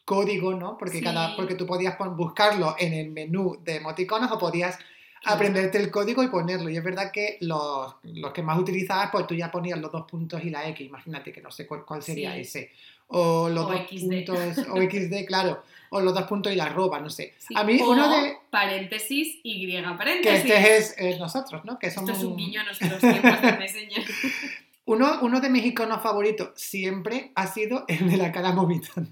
código, 0.09 0.55
¿no? 0.55 0.79
Porque, 0.79 0.99
Sí. 0.99 1.05
cada, 1.05 1.37
porque 1.37 1.55
tú 1.55 1.67
podías 1.67 1.97
buscarlo 2.17 2.75
en 2.79 2.95
el 2.95 3.11
menú 3.11 3.59
de 3.63 3.77
emoticonos 3.77 4.33
o 4.33 4.39
podías 4.39 4.79
Claro. 5.21 5.35
aprenderte 5.37 5.77
el 5.79 5.91
código 5.91 6.23
y 6.23 6.29
ponerlo. 6.29 6.71
Y 6.71 6.77
es 6.79 6.83
verdad 6.85 7.11
que 7.13 7.37
los, 7.41 7.95
los 8.05 8.33
que 8.33 8.41
más 8.43 8.57
utilizabas, 8.59 9.11
pues 9.11 9.27
tú 9.27 9.35
ya 9.35 9.51
ponías 9.51 9.79
los 9.79 9.91
dos 9.93 10.07
puntos 10.11 10.43
y 10.45 10.49
la 10.49 10.67
X. 10.69 10.87
Imagínate 10.87 11.31
que 11.33 11.43
no 11.43 11.51
sé 11.51 11.67
cuál, 11.67 11.85
cuál 11.85 12.03
sería 12.03 12.33
Sí. 12.35 12.41
ese. 12.41 12.71
O 13.09 13.49
los 13.51 13.67
O 13.67 13.69
dos 13.73 13.81
XD. 13.91 14.25
puntos, 14.25 14.59
o 14.71 14.77
XD, 14.91 15.27
claro. 15.27 15.63
O 15.91 16.01
los 16.01 16.15
dos 16.15 16.23
puntos 16.25 16.53
y 16.53 16.57
la 16.57 16.65
arroba, 16.67 17.01
no 17.01 17.11
sé. 17.11 17.35
Sí. 17.39 17.53
A 17.57 17.65
mí 17.65 17.79
O 17.83 17.91
uno 17.91 18.09
de... 18.09 18.37
paréntesis, 18.51 19.41
Y 19.43 19.67
Que 19.67 19.83
paréntesis. 19.99 20.39
este 20.45 20.77
es 20.77 20.95
eh, 20.99 21.17
nosotros, 21.19 21.65
¿no? 21.65 21.79
Que 21.79 21.91
somos 21.91 22.11
Esto 22.11 22.23
es 22.23 22.27
un 22.31 22.37
guiño 22.37 22.61
a 22.61 22.65
nuestros 22.65 22.99
tiempos 23.01 23.43
de 23.43 23.53
Messenger. 23.59 24.05
Uno, 24.85 25.19
uno 25.21 25.41
de 25.43 25.51
mis 25.51 25.67
iconos 25.67 26.01
favoritos 26.03 26.49
siempre 26.55 27.31
ha 27.35 27.47
sido 27.47 27.85
el 27.89 28.09
de 28.09 28.17
la 28.17 28.33
cara 28.33 28.53
vomitando. 28.53 29.11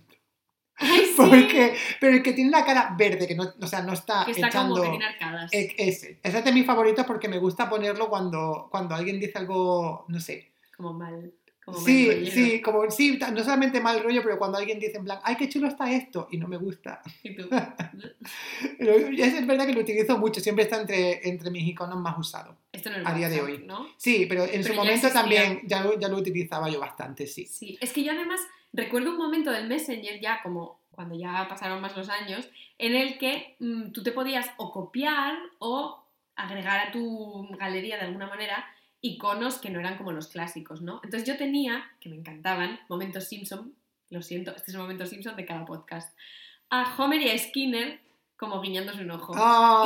Ay, 0.78 1.00
sí. 1.06 1.12
Porque, 1.16 1.74
pero 2.00 2.12
el 2.16 2.22
que 2.22 2.32
tiene 2.32 2.50
la 2.50 2.64
cara 2.64 2.94
verde, 2.98 3.26
que 3.26 3.34
no, 3.34 3.44
o 3.60 3.66
sea, 3.66 3.82
no 3.82 3.92
está, 3.92 4.24
que 4.24 4.32
está 4.32 4.48
echando. 4.48 4.74
como 4.74 4.82
que 4.84 4.90
tiene 4.90 5.04
arcadas. 5.06 5.52
e- 5.52 5.74
Ese. 5.78 6.18
Ese 6.22 6.38
es 6.38 6.44
de 6.44 6.52
mis 6.52 6.66
favoritos 6.66 7.06
porque 7.06 7.28
me 7.28 7.38
gusta 7.38 7.68
ponerlo 7.68 8.08
cuando, 8.08 8.68
cuando 8.70 8.94
alguien 8.94 9.18
dice 9.20 9.38
algo, 9.38 10.04
no 10.08 10.20
sé. 10.20 10.52
Como 10.76 10.92
mal. 10.92 11.32
Como 11.64 11.78
mal 11.78 11.86
Sí, 11.86 12.06
rollero. 12.08 12.30
sí, 12.30 12.60
como, 12.62 12.90
sí, 12.92 13.18
no 13.32 13.42
solamente 13.42 13.80
mal 13.80 14.00
rollo, 14.02 14.22
pero 14.22 14.38
cuando 14.38 14.56
alguien 14.58 14.78
dice 14.78 14.98
en 14.98 15.04
plan, 15.04 15.18
ay, 15.24 15.34
qué 15.36 15.48
chulo 15.48 15.66
está 15.66 15.90
esto, 15.90 16.28
y 16.30 16.36
no 16.36 16.46
me 16.46 16.58
gusta. 16.58 17.00
Y 17.24 17.34
tú, 17.34 17.48
es, 18.78 19.46
verdad 19.46 19.66
que 19.66 19.72
lo 19.72 19.80
utilizo 19.80 20.16
mucho, 20.18 20.40
siempre 20.40 20.64
está 20.64 20.80
entre, 20.80 21.28
entre 21.28 21.50
mis 21.50 21.66
iconos 21.66 21.98
más 22.00 22.16
usados. 22.18 22.54
Esto 22.72 22.90
no 22.90 22.96
es 22.98 23.06
A 23.06 23.14
día 23.14 23.28
de 23.28 23.40
hoy. 23.40 23.64
¿no? 23.66 23.86
Sí, 23.96 24.26
pero 24.28 24.44
en 24.44 24.50
Pero 24.50 24.64
su 24.64 24.74
momento 24.74 25.06
existía. 25.08 25.20
también 25.20 25.60
ya, 25.64 25.82
lo- 25.82 25.98
ya 25.98 26.08
lo 26.08 26.18
utilizaba 26.18 26.68
yo 26.68 26.78
bastante, 26.78 27.26
sí. 27.26 27.46
Sí, 27.46 27.76
es 27.80 27.92
que 27.92 28.04
yo 28.04 28.12
además 28.12 28.40
recuerdo 28.72 29.10
un 29.10 29.18
momento 29.18 29.50
del 29.50 29.68
Messenger, 29.68 30.20
ya 30.20 30.42
como 30.42 30.80
cuando 30.90 31.14
ya 31.14 31.46
pasaron 31.48 31.80
más 31.80 31.96
los 31.96 32.08
años, 32.08 32.48
en 32.78 32.94
el 32.94 33.18
que 33.18 33.56
mm, 33.60 33.92
tú 33.92 34.02
te 34.02 34.12
podías 34.12 34.50
o 34.56 34.72
copiar 34.72 35.36
o 35.58 36.02
agregar 36.36 36.88
a 36.88 36.90
tu 36.92 37.48
galería 37.58 37.96
de 37.96 38.02
alguna 38.06 38.26
manera 38.26 38.64
iconos 39.00 39.58
que 39.58 39.70
no 39.70 39.78
eran 39.80 39.96
como 39.98 40.12
los 40.12 40.28
clásicos, 40.28 40.80
¿no? 40.82 41.00
Entonces 41.04 41.28
yo 41.28 41.36
tenía, 41.36 41.84
que 42.00 42.08
me 42.08 42.16
encantaban, 42.16 42.80
momentos 42.88 43.24
Simpson, 43.24 43.74
lo 44.10 44.22
siento, 44.22 44.54
este 44.54 44.70
es 44.70 44.74
el 44.74 44.80
momento 44.80 45.06
Simpson 45.06 45.36
de 45.36 45.44
cada 45.44 45.64
podcast, 45.64 46.16
a 46.70 46.94
Homer 46.96 47.20
y 47.22 47.30
a 47.30 47.38
Skinner 47.38 48.00
como 48.36 48.60
guiñándose 48.60 49.02
un 49.02 49.10
ojo. 49.10 49.32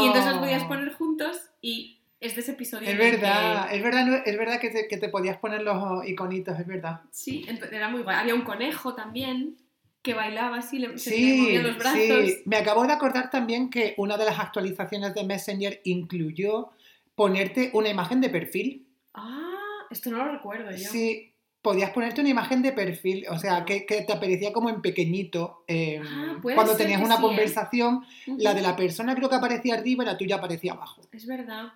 Y 0.03 0.07
entonces 0.07 0.31
los 0.33 0.41
podías 0.41 0.63
Oh. 0.65 0.69
poner 0.69 0.93
juntos 0.95 1.51
y 1.61 2.00
es 2.21 2.35
de 2.35 2.41
ese 2.43 2.53
episodio. 2.53 2.89
Es 2.89 2.99
verdad, 2.99 3.69
que- 3.71 3.77
es 3.77 3.83
verdad, 3.83 4.23
es 4.27 4.39
verdad 4.39 4.61
que 4.61 4.71
te, 4.71 4.89
que 4.89 4.97
te 4.99 5.09
podías 5.09 5.39
poner 5.39 5.63
los 5.63 6.07
iconitos, 6.07 6.59
es 6.59 6.67
verdad. 6.67 7.01
Sí, 7.11 7.47
era 7.73 7.89
muy 7.89 8.03
guay. 8.03 8.17
Había 8.17 8.35
un 8.35 8.43
conejo 8.43 8.95
también 8.95 9.57
que 10.03 10.15
bailaba 10.15 10.59
así, 10.59 10.79
le, 10.79 10.97
se 10.99 11.11
le 11.11 11.17
Sí, 11.17 11.39
movían 11.43 11.63
los 11.65 11.79
brazos. 11.79 11.99
sí. 12.01 12.43
Me 12.47 12.57
acabo 12.57 12.87
de 12.87 12.93
acordar 12.93 13.31
también 13.31 13.69
que 13.71 13.95
una 13.99 14.17
de 14.17 14.25
las 14.25 14.39
actualizaciones 14.39 15.15
de 15.15 15.25
Messenger 15.25 15.81
incluyó 15.85 16.71
ponerte 17.15 17.71
una 17.75 17.89
imagen 17.91 18.21
de 18.21 18.31
perfil. 18.31 18.87
Ah, 19.15 19.51
esto 19.91 20.11
no 20.11 20.19
lo 20.25 20.33
recuerdo 20.33 20.71
yo. 20.71 20.89
Sí, 20.91 21.35
podías 21.61 21.91
ponerte 21.91 22.21
una 22.23 22.31
imagen 22.31 22.63
de 22.63 22.73
perfil, 22.73 23.27
o 23.29 23.39
sea, 23.39 23.65
que, 23.67 23.85
que 23.85 24.01
te 24.03 24.13
aparecía 24.15 24.53
como 24.55 24.71
en 24.71 24.81
pequeñito. 24.81 25.65
eh, 25.69 26.01
Ah, 26.03 26.39
puede 26.41 26.55
cuando 26.55 26.73
ser 26.75 26.83
tenías 26.87 27.03
una 27.03 27.17
sí, 27.17 27.23
¿eh? 27.23 27.27
conversación, 27.27 28.05
la 28.39 28.55
de 28.55 28.63
la 28.63 28.77
persona 28.77 29.15
creo 29.15 29.29
que 29.29 29.37
aparecía 29.37 29.75
arriba 29.75 30.03
y 30.03 30.07
la 30.07 30.17
tuya 30.17 30.37
aparecía 30.37 30.73
abajo. 30.73 31.03
Es 31.13 31.27
verdad. 31.27 31.73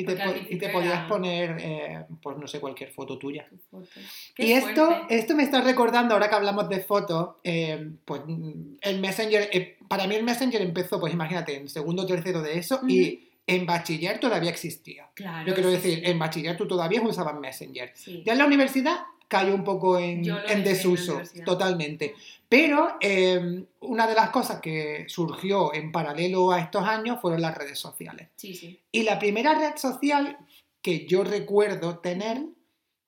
Y 0.00 0.58
te, 0.58 0.68
y 0.68 0.72
podías 0.72 1.06
poner, 1.08 1.56
eh, 1.60 2.04
pues 2.22 2.36
no 2.36 2.46
sé, 2.46 2.60
cualquier 2.60 2.90
foto 2.90 3.18
tuya. 3.18 3.46
Tu 3.48 3.58
foto. 3.58 3.88
Qué 4.34 4.46
Y 4.46 4.52
esto, 4.52 4.86
fuerte. 4.86 5.16
esto 5.16 5.34
me 5.34 5.42
está 5.42 5.60
recordando, 5.60 6.14
ahora 6.14 6.28
que 6.28 6.34
hablamos 6.34 6.68
de 6.68 6.80
fotos, 6.80 7.36
eh, 7.44 7.90
pues 8.04 8.22
mm, 8.26 8.76
el 8.82 9.00
Messenger, 9.00 9.48
eh, 9.52 9.78
para 9.88 10.06
mí 10.06 10.14
el 10.14 10.24
Messenger 10.24 10.62
empezó, 10.62 11.00
pues 11.00 11.12
imagínate, 11.12 11.56
en 11.56 11.68
segundo 11.68 12.02
o 12.02 12.06
tercero 12.06 12.42
de 12.42 12.58
eso, 12.58 12.80
y 12.86 13.28
en 13.46 13.66
bachiller 13.66 14.20
todavía 14.20 14.50
existía. 14.50 15.08
Claro. 15.14 15.48
Yo 15.48 15.54
quiero 15.54 15.70
sí, 15.70 15.76
decir, 15.76 15.98
sí. 15.98 16.10
en 16.10 16.18
bachiller 16.18 16.56
tú 16.56 16.66
todavía 16.66 17.02
usabas 17.02 17.38
Messenger. 17.38 17.90
Sí. 17.94 18.22
Ya 18.24 18.32
en 18.32 18.38
la 18.38 18.46
universidad 18.46 19.00
cayó 19.30 19.54
un 19.54 19.62
poco 19.64 19.96
en, 19.98 20.22
desuso, 20.64 21.22
totalmente. 21.44 22.14
Pero 22.48 22.96
eh, 23.00 23.64
una 23.80 24.08
de 24.08 24.14
las 24.14 24.30
cosas 24.30 24.60
que 24.60 25.04
surgió 25.08 25.72
en 25.72 25.92
paralelo 25.92 26.50
a 26.50 26.58
estos 26.58 26.82
años 26.84 27.20
fueron 27.20 27.40
las 27.40 27.56
redes 27.56 27.78
sociales. 27.78 28.28
Sí, 28.34 28.54
sí. 28.54 28.80
Y 28.90 29.04
la 29.04 29.20
primera 29.20 29.54
red 29.54 29.76
social 29.76 30.36
que 30.82 31.06
yo 31.06 31.22
recuerdo 31.22 31.98
tener 32.00 32.42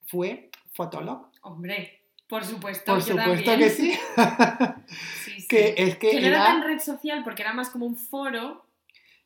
fue 0.05 0.49
Fotolog. 0.73 1.27
Hombre, 1.41 2.03
por 2.29 2.45
supuesto. 2.45 2.93
Por 2.93 3.01
yo 3.03 3.17
supuesto 3.17 3.43
también. 3.51 3.69
que 3.69 3.75
sí. 3.75 3.93
Que 5.49 5.75
es 5.77 5.97
que 5.97 6.11
Que 6.11 6.21
no 6.21 6.27
era 6.27 6.37
era... 6.37 6.45
tan 6.45 6.63
red 6.63 6.79
social 6.79 7.21
porque 7.25 7.41
era 7.41 7.53
más 7.53 7.69
como 7.69 7.85
un 7.85 7.97
foro. 7.97 8.65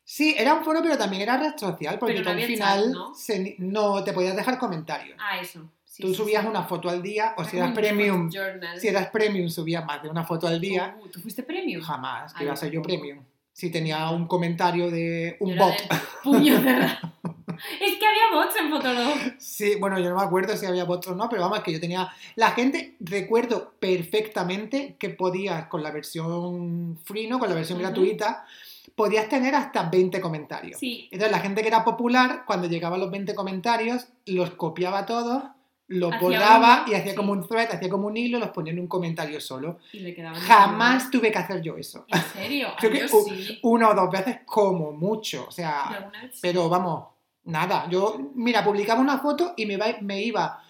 Sí, 0.04 0.34
era 0.36 0.54
un 0.54 0.64
foro, 0.64 0.80
pero 0.82 0.98
también 0.98 1.22
era 1.22 1.36
red 1.36 1.56
social, 1.56 1.98
porque 1.98 2.20
no 2.22 2.30
al 2.30 2.40
final 2.42 2.82
chat, 2.84 2.92
¿no? 2.92 3.14
se- 3.14 3.54
no 3.58 4.02
te 4.02 4.12
podías 4.12 4.34
dejar 4.34 4.58
comentarios. 4.58 5.16
Ah, 5.20 5.38
eso. 5.38 5.70
Sí, 5.98 6.04
tú 6.04 6.14
subías 6.14 6.42
sí. 6.42 6.48
una 6.48 6.62
foto 6.62 6.88
al 6.88 7.02
día, 7.02 7.34
o 7.36 7.42
si 7.42 7.56
eras 7.56 7.72
premium, 7.72 8.30
si 8.30 8.86
eras 8.86 9.08
premium 9.08 9.48
subías 9.48 9.84
más 9.84 10.00
de 10.00 10.08
una 10.08 10.22
foto 10.22 10.46
al 10.46 10.60
día. 10.60 10.96
Uh, 11.02 11.08
¿Tú 11.08 11.18
fuiste 11.20 11.42
premium? 11.42 11.82
Jamás, 11.82 12.32
que 12.34 12.44
iba 12.44 12.52
a 12.52 12.56
ser 12.56 12.70
yo 12.70 12.82
premium. 12.82 13.18
Si 13.52 13.68
tenía 13.68 14.08
un 14.10 14.28
comentario 14.28 14.92
de 14.92 15.36
un 15.40 15.56
bot. 15.56 15.74
Puño 16.22 16.60
cerrado. 16.60 17.14
es 17.80 17.98
que 17.98 18.06
había 18.06 18.32
bots 18.32 18.54
en 18.60 18.70
Fotolog. 18.70 19.18
Sí, 19.38 19.74
bueno, 19.80 19.98
yo 19.98 20.10
no 20.10 20.16
me 20.18 20.22
acuerdo 20.22 20.56
si 20.56 20.66
había 20.66 20.84
bots 20.84 21.08
o 21.08 21.16
no, 21.16 21.28
pero 21.28 21.42
vamos, 21.42 21.64
que 21.64 21.72
yo 21.72 21.80
tenía... 21.80 22.08
La 22.36 22.52
gente, 22.52 22.94
recuerdo 23.00 23.72
perfectamente 23.80 24.94
que 25.00 25.10
podías, 25.10 25.66
con 25.66 25.82
la 25.82 25.90
versión 25.90 26.96
free, 27.02 27.26
¿no? 27.26 27.40
Con 27.40 27.48
la 27.48 27.56
versión 27.56 27.80
gratuita, 27.80 28.46
podías 28.94 29.28
tener 29.28 29.56
hasta 29.56 29.82
20 29.90 30.20
comentarios. 30.20 30.78
Sí. 30.78 31.08
Entonces 31.10 31.32
la 31.32 31.40
gente 31.40 31.62
que 31.62 31.68
era 31.68 31.84
popular, 31.84 32.44
cuando 32.46 32.68
llegaban 32.68 33.00
los 33.00 33.10
20 33.10 33.34
comentarios, 33.34 34.06
los 34.26 34.50
copiaba 34.50 35.04
todos, 35.04 35.42
borraba 35.88 36.82
uno, 36.84 36.92
y 36.92 36.94
hacía 36.94 37.12
sí. 37.12 37.16
como 37.16 37.32
un 37.32 37.46
thread, 37.48 37.70
hacía 37.72 37.88
como 37.88 38.06
un 38.08 38.16
hilo, 38.16 38.38
los 38.38 38.50
ponía 38.50 38.72
en 38.72 38.78
un 38.80 38.86
comentario 38.86 39.40
solo. 39.40 39.78
Y 39.92 40.00
le. 40.00 40.14
Jamás 40.14 41.10
tuve 41.10 41.32
que 41.32 41.38
hacer 41.38 41.62
yo 41.62 41.76
eso. 41.76 42.04
¿En 42.08 42.20
serio? 42.22 42.68
Creo 42.78 42.90
Ah, 42.90 42.94
que 42.94 43.08
yo 43.08 43.16
u- 43.16 43.24
sí. 43.28 43.58
Una 43.62 43.88
o 43.90 43.94
dos 43.94 44.10
veces 44.10 44.38
como 44.44 44.92
mucho. 44.92 45.46
O 45.48 45.50
sea, 45.50 46.10
pero 46.42 46.68
vamos, 46.68 47.04
nada. 47.44 47.88
Yo, 47.90 48.18
mira, 48.34 48.62
publicaba 48.64 49.00
una 49.00 49.18
foto 49.18 49.54
y 49.56 49.66
me, 49.66 50.22
iba 50.22 50.62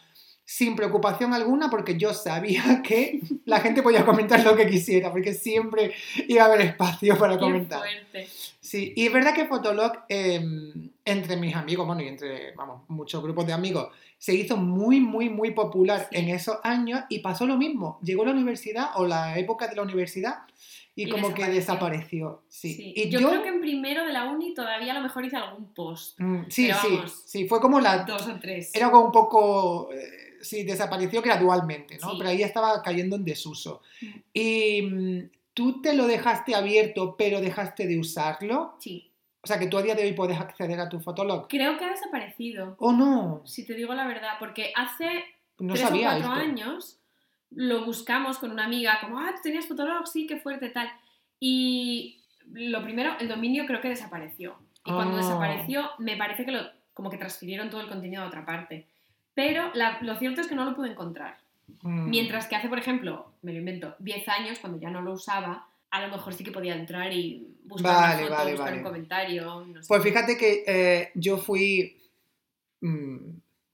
sin 0.44 0.74
preocupación 0.76 1.34
alguna 1.34 1.68
porque 1.68 1.98
yo 1.98 2.14
sabía 2.14 2.80
que 2.82 3.20
la 3.44 3.60
gente 3.60 3.82
podía 3.82 4.04
comentar 4.06 4.42
lo 4.44 4.56
que 4.56 4.66
quisiera, 4.68 5.10
porque 5.10 5.34
siempre 5.34 5.92
iba 6.26 6.42
a 6.44 6.46
haber 6.46 6.60
espacio 6.62 7.18
para 7.18 7.34
Qué 7.34 7.40
comentar. 7.40 7.80
fuerte. 7.80 8.28
Sí, 8.60 8.92
y 8.96 9.06
es 9.06 9.12
verdad 9.12 9.34
que 9.34 9.46
Fotolog, 9.46 9.92
eh, 10.08 10.40
entre 11.04 11.36
mis 11.36 11.54
amigos, 11.56 11.86
bueno, 11.86 12.02
y 12.02 12.08
entre, 12.08 12.52
vamos, 12.54 12.82
muchos 12.88 13.22
grupos 13.22 13.46
de 13.46 13.52
amigos, 13.54 13.88
se 14.18 14.34
hizo 14.34 14.56
muy, 14.56 15.00
muy, 15.00 15.30
muy 15.30 15.52
popular 15.52 16.08
en 16.10 16.28
esos 16.28 16.58
años 16.64 17.02
y 17.08 17.20
pasó 17.20 17.46
lo 17.46 17.56
mismo. 17.56 17.98
Llegó 18.02 18.24
la 18.24 18.32
universidad 18.32 18.90
o 18.96 19.06
la 19.06 19.38
época 19.38 19.68
de 19.68 19.76
la 19.76 19.82
universidad 19.82 20.42
y, 20.98 21.04
Y 21.04 21.10
como 21.10 21.32
que 21.32 21.44
desapareció. 21.46 22.42
Sí. 22.48 22.74
Sí. 22.74 22.92
Y 22.96 23.08
yo, 23.08 23.20
yo, 23.20 23.28
creo 23.28 23.42
que 23.44 23.48
en 23.50 23.60
primero 23.60 24.04
de 24.04 24.12
la 24.12 24.24
uni 24.24 24.52
todavía 24.52 24.90
a 24.90 24.96
lo 24.96 25.02
mejor 25.02 25.24
hice 25.24 25.36
algún 25.36 25.72
post. 25.72 26.18
Mm, 26.18 26.46
sí, 26.48 26.66
pero 26.66 26.78
sí, 26.80 26.88
vamos. 26.90 27.22
sí, 27.24 27.48
fue 27.48 27.60
como 27.60 27.78
la... 27.78 27.98
Dos 27.98 28.26
o 28.26 28.40
tres. 28.40 28.74
Era 28.74 28.90
como 28.90 29.06
un 29.06 29.12
poco... 29.12 29.90
eh, 29.92 30.38
sí, 30.40 30.64
desapareció 30.64 31.22
gradualmente, 31.22 31.98
¿no? 32.02 32.10
Sí. 32.10 32.14
Pero 32.18 32.30
ahí 32.30 32.42
estaba 32.42 32.82
cayendo 32.82 33.14
en 33.14 33.24
desuso. 33.24 33.82
Mm. 34.00 34.06
Y 34.34 34.82
mm, 34.82 35.30
tú 35.54 35.80
te 35.80 35.92
lo 35.92 36.08
dejaste 36.08 36.56
abierto, 36.56 37.14
pero 37.16 37.40
dejaste 37.40 37.86
de 37.86 37.96
usarlo. 38.00 38.74
Sí. 38.80 39.07
O 39.48 39.50
sea, 39.50 39.58
que 39.58 39.68
tú 39.68 39.78
a 39.78 39.82
día 39.82 39.94
de 39.94 40.02
hoy 40.04 40.12
puedes 40.12 40.38
acceder 40.38 40.78
a 40.78 40.90
tu 40.90 41.00
Fotolog. 41.00 41.48
Creo 41.48 41.78
que 41.78 41.84
ha 41.86 41.88
desaparecido. 41.88 42.76
¿O 42.78 42.92
no? 42.92 43.40
Si 43.46 43.64
te 43.66 43.72
digo 43.72 43.94
la 43.94 44.06
verdad, 44.06 44.32
porque 44.38 44.72
hace 44.76 45.24
No 45.58 45.72
tres 45.72 45.86
o 45.86 45.88
sabía 45.88 46.10
cuatro 46.10 46.32
esto. 46.34 46.40
años 46.50 46.98
lo 47.52 47.86
buscamos 47.86 48.36
con 48.36 48.50
una 48.50 48.66
amiga, 48.66 48.98
como, 49.00 49.18
ah, 49.18 49.30
tú 49.34 49.40
tenías 49.44 49.66
Fotolog, 49.66 50.06
sí, 50.06 50.26
qué 50.26 50.36
fuerte, 50.38 50.68
tal. 50.68 50.90
Y 51.40 52.20
lo 52.52 52.82
primero, 52.82 53.12
el 53.20 53.28
dominio 53.28 53.64
creo 53.64 53.80
que 53.80 53.88
desapareció. 53.88 54.58
Y 54.84 54.92
cuando 54.92 55.14
Ah. 55.14 55.20
desapareció, 55.20 55.88
me 55.96 56.18
parece 56.18 56.44
que 56.44 56.52
lo, 56.52 56.60
como 56.92 57.08
que 57.08 57.16
transfirieron 57.16 57.70
todo 57.70 57.80
el 57.80 57.88
contenido 57.88 58.22
a 58.22 58.26
otra 58.26 58.44
parte. 58.44 58.86
Pero 59.32 59.70
la- 59.72 59.96
lo 60.02 60.14
cierto 60.16 60.42
es 60.42 60.46
que 60.46 60.54
no 60.56 60.66
lo 60.66 60.76
pude 60.76 60.90
encontrar. 60.90 61.38
Mm. 61.80 62.10
Mientras 62.10 62.48
que 62.48 62.56
hace, 62.56 62.68
por 62.68 62.78
ejemplo, 62.78 63.32
me 63.40 63.52
lo 63.54 63.60
invento, 63.60 63.96
10 63.98 64.28
años, 64.28 64.58
cuando 64.58 64.78
ya 64.78 64.90
no 64.90 65.00
lo 65.00 65.12
usaba, 65.14 65.68
a 65.90 66.06
lo 66.06 66.08
mejor 66.12 66.34
sí 66.34 66.44
que 66.44 66.52
podía 66.52 66.74
entrar 66.74 67.12
y 67.12 67.56
buscar 67.64 67.92
Vale, 67.92 68.14
una 68.14 68.22
foto, 68.28 68.38
vale, 68.38 68.50
buscar 68.52 68.66
vale. 68.66 68.76
un 68.78 68.84
comentario. 68.84 69.64
No 69.66 69.82
sé. 69.82 69.88
Pues 69.88 70.02
fíjate 70.02 70.36
que 70.36 70.64
eh, 70.66 71.10
yo 71.14 71.36
fui 71.38 71.96
mm, 72.80 73.16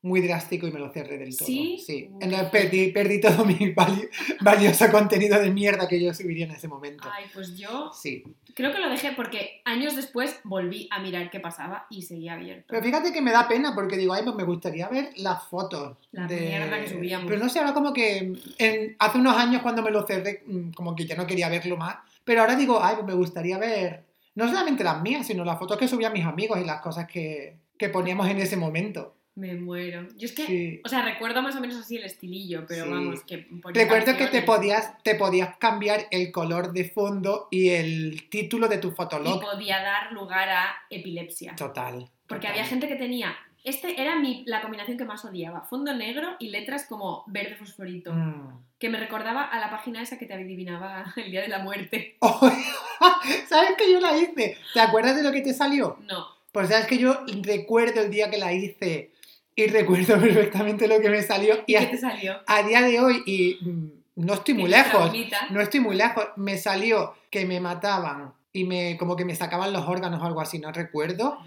muy 0.05 0.21
drástico 0.21 0.69
y 0.69 0.71
me 0.71 0.79
lo 0.79 0.91
cerré 0.91 1.17
del 1.19 1.35
todo. 1.37 1.47
¿Sí? 1.47 1.83
Sí. 1.85 2.11
Entonces 2.21 2.51
perdí, 2.51 2.93
perdí 2.93 3.21
todo 3.21 3.45
mi 3.47 3.55
vali- 3.73 4.09
valioso 4.41 4.91
contenido 4.91 5.41
de 5.41 5.51
mierda 5.51 5.89
que 5.89 6.01
yo 6.03 6.13
subiría 6.13 6.45
en 6.45 6.51
ese 6.53 6.69
momento. 6.69 7.09
Ay, 7.11 7.25
pues 7.33 7.57
yo 7.57 7.91
Sí. 7.93 8.23
creo 8.55 8.71
que 8.73 8.81
lo 8.81 8.91
dejé 8.91 9.13
porque 9.13 9.63
años 9.65 9.97
después 9.97 10.39
volví 10.45 10.89
a 10.91 11.01
mirar 11.01 11.31
qué 11.31 11.41
pasaba 11.41 11.87
y 11.89 12.03
seguía 12.03 12.35
abierto. 12.35 12.67
Pero 12.69 12.83
fíjate 12.83 13.13
que 13.15 13.23
me 13.23 13.33
da 13.33 13.49
pena 13.49 13.75
porque 13.75 13.97
digo, 13.97 14.13
ay, 14.13 14.23
pues 14.25 14.37
me 14.37 14.45
gustaría 14.45 14.89
ver 14.91 15.09
las 15.17 15.43
fotos. 15.49 15.97
La 16.13 16.27
de... 16.27 16.39
mierda 16.39 16.81
que 16.83 16.89
subíamos. 16.91 17.27
Pero 17.27 17.43
no 17.43 17.49
sé, 17.49 17.61
ahora 17.61 17.73
como 17.73 17.95
que 17.95 18.35
en- 18.59 18.97
hace 18.99 19.19
unos 19.19 19.37
años 19.37 19.63
cuando 19.63 19.83
me 19.83 19.91
lo 19.91 20.07
cerré, 20.07 20.43
mm, 20.47 20.73
como 20.73 20.95
que 20.95 21.07
ya 21.07 21.17
no 21.17 21.27
quería 21.27 21.49
verlo 21.49 21.79
más. 21.79 21.97
Pero 22.25 22.43
ahora 22.43 22.57
digo, 22.57 22.79
ay, 22.83 22.97
pues 22.97 23.07
me 23.07 23.15
gustaría 23.15 23.57
ver 23.59 24.05
no 24.35 24.49
solamente 24.49 24.85
las 24.85 25.01
mías, 25.01 25.27
sino 25.27 25.45
las 25.47 25.59
fotos 25.59 25.79
que 25.79 25.89
subían 25.89 26.13
mis 26.13 26.27
amigos 26.27 26.59
y 26.61 26.65
las 26.65 26.83
cosas 26.83 27.07
que, 27.07 27.57
que 27.79 27.89
poníamos 27.89 28.29
en 28.29 28.39
ese 28.39 28.57
momento. 28.59 29.15
Me 29.37 29.55
muero. 29.55 30.07
Yo 30.17 30.27
es 30.27 30.33
que, 30.33 30.47
Sí. 30.47 30.81
o 30.85 30.89
sea, 30.89 31.03
recuerdo 31.05 31.43
más 31.43 31.57
o 31.57 31.61
menos 31.61 31.77
así 31.77 31.97
el 31.97 32.05
estilillo, 32.05 32.65
pero 32.69 32.85
Sí. 32.85 32.91
vamos, 32.91 33.25
que 33.25 33.49
Recuerdo 33.73 34.17
que 34.17 34.29
te 34.29 34.43
podías, 34.43 35.03
te 35.03 35.17
podías 35.17 35.57
cambiar 35.57 36.07
el 36.13 36.31
color 36.31 36.73
de 36.73 36.89
fondo 36.91 37.49
y 37.51 37.71
el 37.71 38.29
título 38.31 38.69
de 38.69 38.79
tu 38.79 38.89
Y 38.89 38.93
fotolog. 38.93 39.41
podía 39.41 39.83
dar 39.83 40.13
lugar 40.13 40.49
a 40.49 40.77
epilepsia. 40.89 41.57
Total. 41.57 42.09
Porque 42.29 42.47
total. 42.47 42.51
había 42.53 42.65
gente 42.65 42.87
que 42.87 42.95
tenía. 42.95 43.35
Este 43.65 44.01
era 44.01 44.17
mi, 44.17 44.45
la 44.47 44.61
combinación 44.61 44.97
que 44.99 45.05
más 45.05 45.25
odiaba: 45.25 45.63
fondo 45.63 45.93
negro 45.95 46.37
y 46.39 46.51
letras 46.51 46.85
como 46.87 47.25
verde 47.27 47.57
fosforito. 47.57 48.13
Mm. 48.13 48.63
Que 48.79 48.89
me 48.91 49.01
recordaba 49.01 49.43
a 49.43 49.59
la 49.59 49.71
página 49.71 50.01
esa 50.03 50.17
que 50.19 50.27
te 50.27 50.35
adivinaba 50.35 51.05
el 51.17 51.31
día 51.33 51.41
de 51.41 51.49
la 51.49 51.59
muerte. 51.59 52.17
Oh, 52.21 52.39
¿Sabes 53.49 53.71
que 53.77 53.91
yo 53.91 53.99
la 54.01 54.17
hice? 54.17 54.59
¿Te 54.75 54.81
acuerdas 54.81 55.17
de 55.17 55.23
lo 55.23 55.33
que 55.33 55.41
te 55.41 55.55
salió? 55.55 55.97
No. 56.09 56.27
Pues 56.53 56.69
sabes 56.69 56.87
que 56.87 56.99
yo 56.99 57.25
recuerdo 57.43 58.01
el 58.03 58.11
día 58.13 58.31
que 58.31 58.39
la 58.39 58.53
hice 58.53 59.11
y 59.57 59.67
recuerdo 59.67 60.19
perfectamente 60.21 60.89
lo 60.89 61.01
que 61.01 61.11
me 61.11 61.23
salió. 61.23 61.63
Y 61.67 61.73
¿Y 61.73 61.77
a, 61.77 61.81
qué 61.81 61.87
te 61.87 61.99
salió? 61.99 62.41
a 62.47 62.63
día 62.63 62.83
de 62.83 63.01
hoy, 63.01 63.23
y 63.27 63.59
mm, 63.63 63.91
no 64.17 64.35
estoy 64.35 64.55
muy 64.55 64.71
¿Tienes 64.71 64.87
lejos, 64.87 65.13
no 65.51 65.61
estoy 65.61 65.81
muy 65.81 65.97
lejos, 65.97 66.25
me 66.37 66.57
salió 66.59 67.15
que 67.31 67.45
me 67.47 67.61
mataban 67.61 68.33
y 68.53 68.65
me 68.65 68.97
como 68.97 69.17
que 69.17 69.25
me 69.25 69.35
sacaban 69.35 69.73
los 69.73 69.87
órganos 69.87 70.21
o 70.23 70.25
algo 70.25 70.41
así, 70.41 70.59
no 70.59 70.71
recuerdo, 70.73 71.39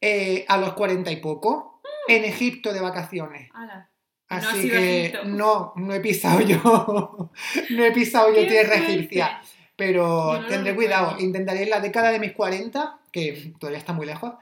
eh, 0.00 0.44
a 0.48 0.56
los 0.56 0.72
cuarenta 0.72 1.10
y 1.10 1.16
poco, 1.16 1.80
en 2.08 2.24
Egipto 2.24 2.72
de 2.72 2.80
vacaciones. 2.80 3.50
Ala. 3.52 3.86
No 4.30 4.36
Así 4.36 4.68
a 4.68 4.70
que 4.70 5.06
Egipto. 5.06 5.24
no, 5.24 5.72
no 5.76 5.92
he 5.92 6.00
pisado 6.00 6.40
yo, 6.40 7.30
no 7.70 7.84
he 7.84 7.90
pisado 7.92 8.28
yo 8.28 8.36
Qué 8.36 8.46
tierra 8.46 8.76
egipcia. 8.76 9.40
Pero 9.76 10.38
no 10.40 10.46
tendré 10.46 10.74
cuidado, 10.74 11.16
intentaré 11.18 11.62
en 11.64 11.70
la 11.70 11.80
década 11.80 12.10
de 12.10 12.18
mis 12.20 12.32
40, 12.32 12.98
que 13.12 13.52
todavía 13.58 13.78
está 13.78 13.92
muy 13.92 14.06
lejos, 14.06 14.34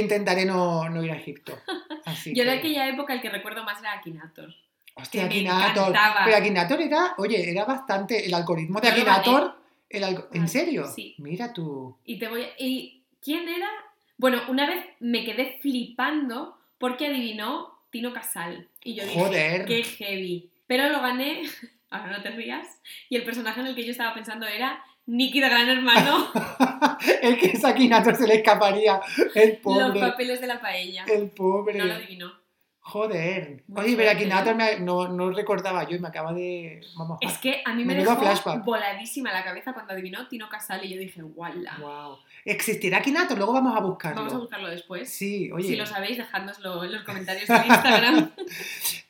intentaré 0.00 0.44
no, 0.44 0.88
no 0.88 1.02
ir 1.04 1.10
a 1.10 1.16
Egipto. 1.16 1.58
Así 2.04 2.34
Yo 2.34 2.44
de 2.44 2.52
que- 2.52 2.58
aquella 2.58 2.88
época 2.88 3.12
el 3.14 3.20
que 3.20 3.30
recuerdo 3.30 3.64
más 3.64 3.80
era 3.80 3.92
Akinator. 3.92 4.54
Hostia, 4.94 5.26
Akinator. 5.26 5.94
Pero 6.24 6.36
Akinator 6.36 6.80
era, 6.80 7.14
oye, 7.18 7.50
era 7.50 7.64
bastante. 7.64 8.24
El 8.26 8.32
algoritmo 8.34 8.80
de 8.80 8.88
Akinator. 8.88 9.56
el 9.90 10.04
¿En 10.32 10.48
serio? 10.48 10.86
sí. 10.86 11.14
Mira 11.18 11.52
tú. 11.52 11.96
Y 12.04 12.18
te 12.18 12.28
voy 12.28 12.42
a- 12.44 12.50
¿Y 12.58 13.02
quién 13.22 13.48
era? 13.48 13.68
Bueno, 14.16 14.40
una 14.48 14.66
vez 14.66 14.84
me 15.00 15.24
quedé 15.24 15.58
flipando 15.60 16.56
porque 16.78 17.06
adivinó 17.08 17.78
Tino 17.90 18.12
Casal. 18.12 18.68
Y 18.82 18.94
yo 18.94 19.04
dije, 19.04 19.18
Joder. 19.20 19.64
qué 19.66 19.82
heavy. 19.84 20.50
Pero 20.66 20.88
lo 20.88 21.00
gané, 21.02 21.42
ahora 21.90 22.16
no 22.16 22.22
te 22.22 22.30
rías, 22.30 22.66
y 23.08 23.16
el 23.16 23.24
personaje 23.24 23.60
en 23.60 23.66
el 23.68 23.74
que 23.74 23.84
yo 23.84 23.90
estaba 23.92 24.14
pensando 24.14 24.46
era 24.46 24.82
Nicky 25.06 25.40
de 25.40 25.48
Gran 25.48 25.68
Hermano, 25.68 26.26
el 27.22 27.38
que 27.38 27.46
es 27.46 27.64
Akinator 27.64 28.16
se 28.16 28.26
le 28.26 28.34
escaparía. 28.36 29.00
El 29.34 29.50
los 29.50 29.58
pobre. 29.60 30.00
papeles 30.00 30.40
de 30.40 30.46
la 30.48 30.60
paella. 30.60 31.04
El 31.06 31.30
pobre. 31.30 31.78
No 31.78 31.84
lo 31.84 31.94
adivinó. 31.94 32.32
Joder. 32.80 33.64
Muy 33.66 33.84
Oye, 33.84 33.96
pero 33.96 34.08
fuerte, 34.08 34.10
Akinator 34.10 34.54
me- 34.54 34.78
no, 34.78 35.08
no 35.08 35.30
recordaba 35.30 35.88
yo 35.88 35.96
y 35.96 35.98
me 35.98 36.06
acaba 36.08 36.32
de. 36.32 36.80
Vamos. 36.96 37.18
Es 37.20 37.38
que 37.38 37.60
a 37.64 37.74
mí 37.74 37.84
me 37.84 37.96
dejó 37.96 38.16
flashback. 38.16 38.64
voladísima 38.64 39.32
la 39.32 39.42
cabeza 39.42 39.72
cuando 39.72 39.92
adivinó 39.92 40.28
Tino 40.28 40.48
Casal 40.48 40.84
y 40.84 40.94
yo 40.94 41.00
dije, 41.00 41.20
guala. 41.22 41.76
Wow. 41.80 42.18
¿Existirá 42.44 42.98
Akinator? 42.98 43.36
Luego 43.38 43.52
vamos 43.54 43.76
a 43.76 43.80
buscarlo. 43.80 44.16
Vamos 44.18 44.34
a 44.34 44.38
buscarlo 44.38 44.68
después. 44.68 45.08
Sí, 45.12 45.50
oye. 45.50 45.66
Si 45.66 45.74
lo 45.76 45.84
sabéis, 45.84 46.18
dejádnoslo 46.18 46.84
en 46.84 46.92
los 46.92 47.02
comentarios 47.02 47.48
de 47.48 47.56
Instagram. 47.56 48.30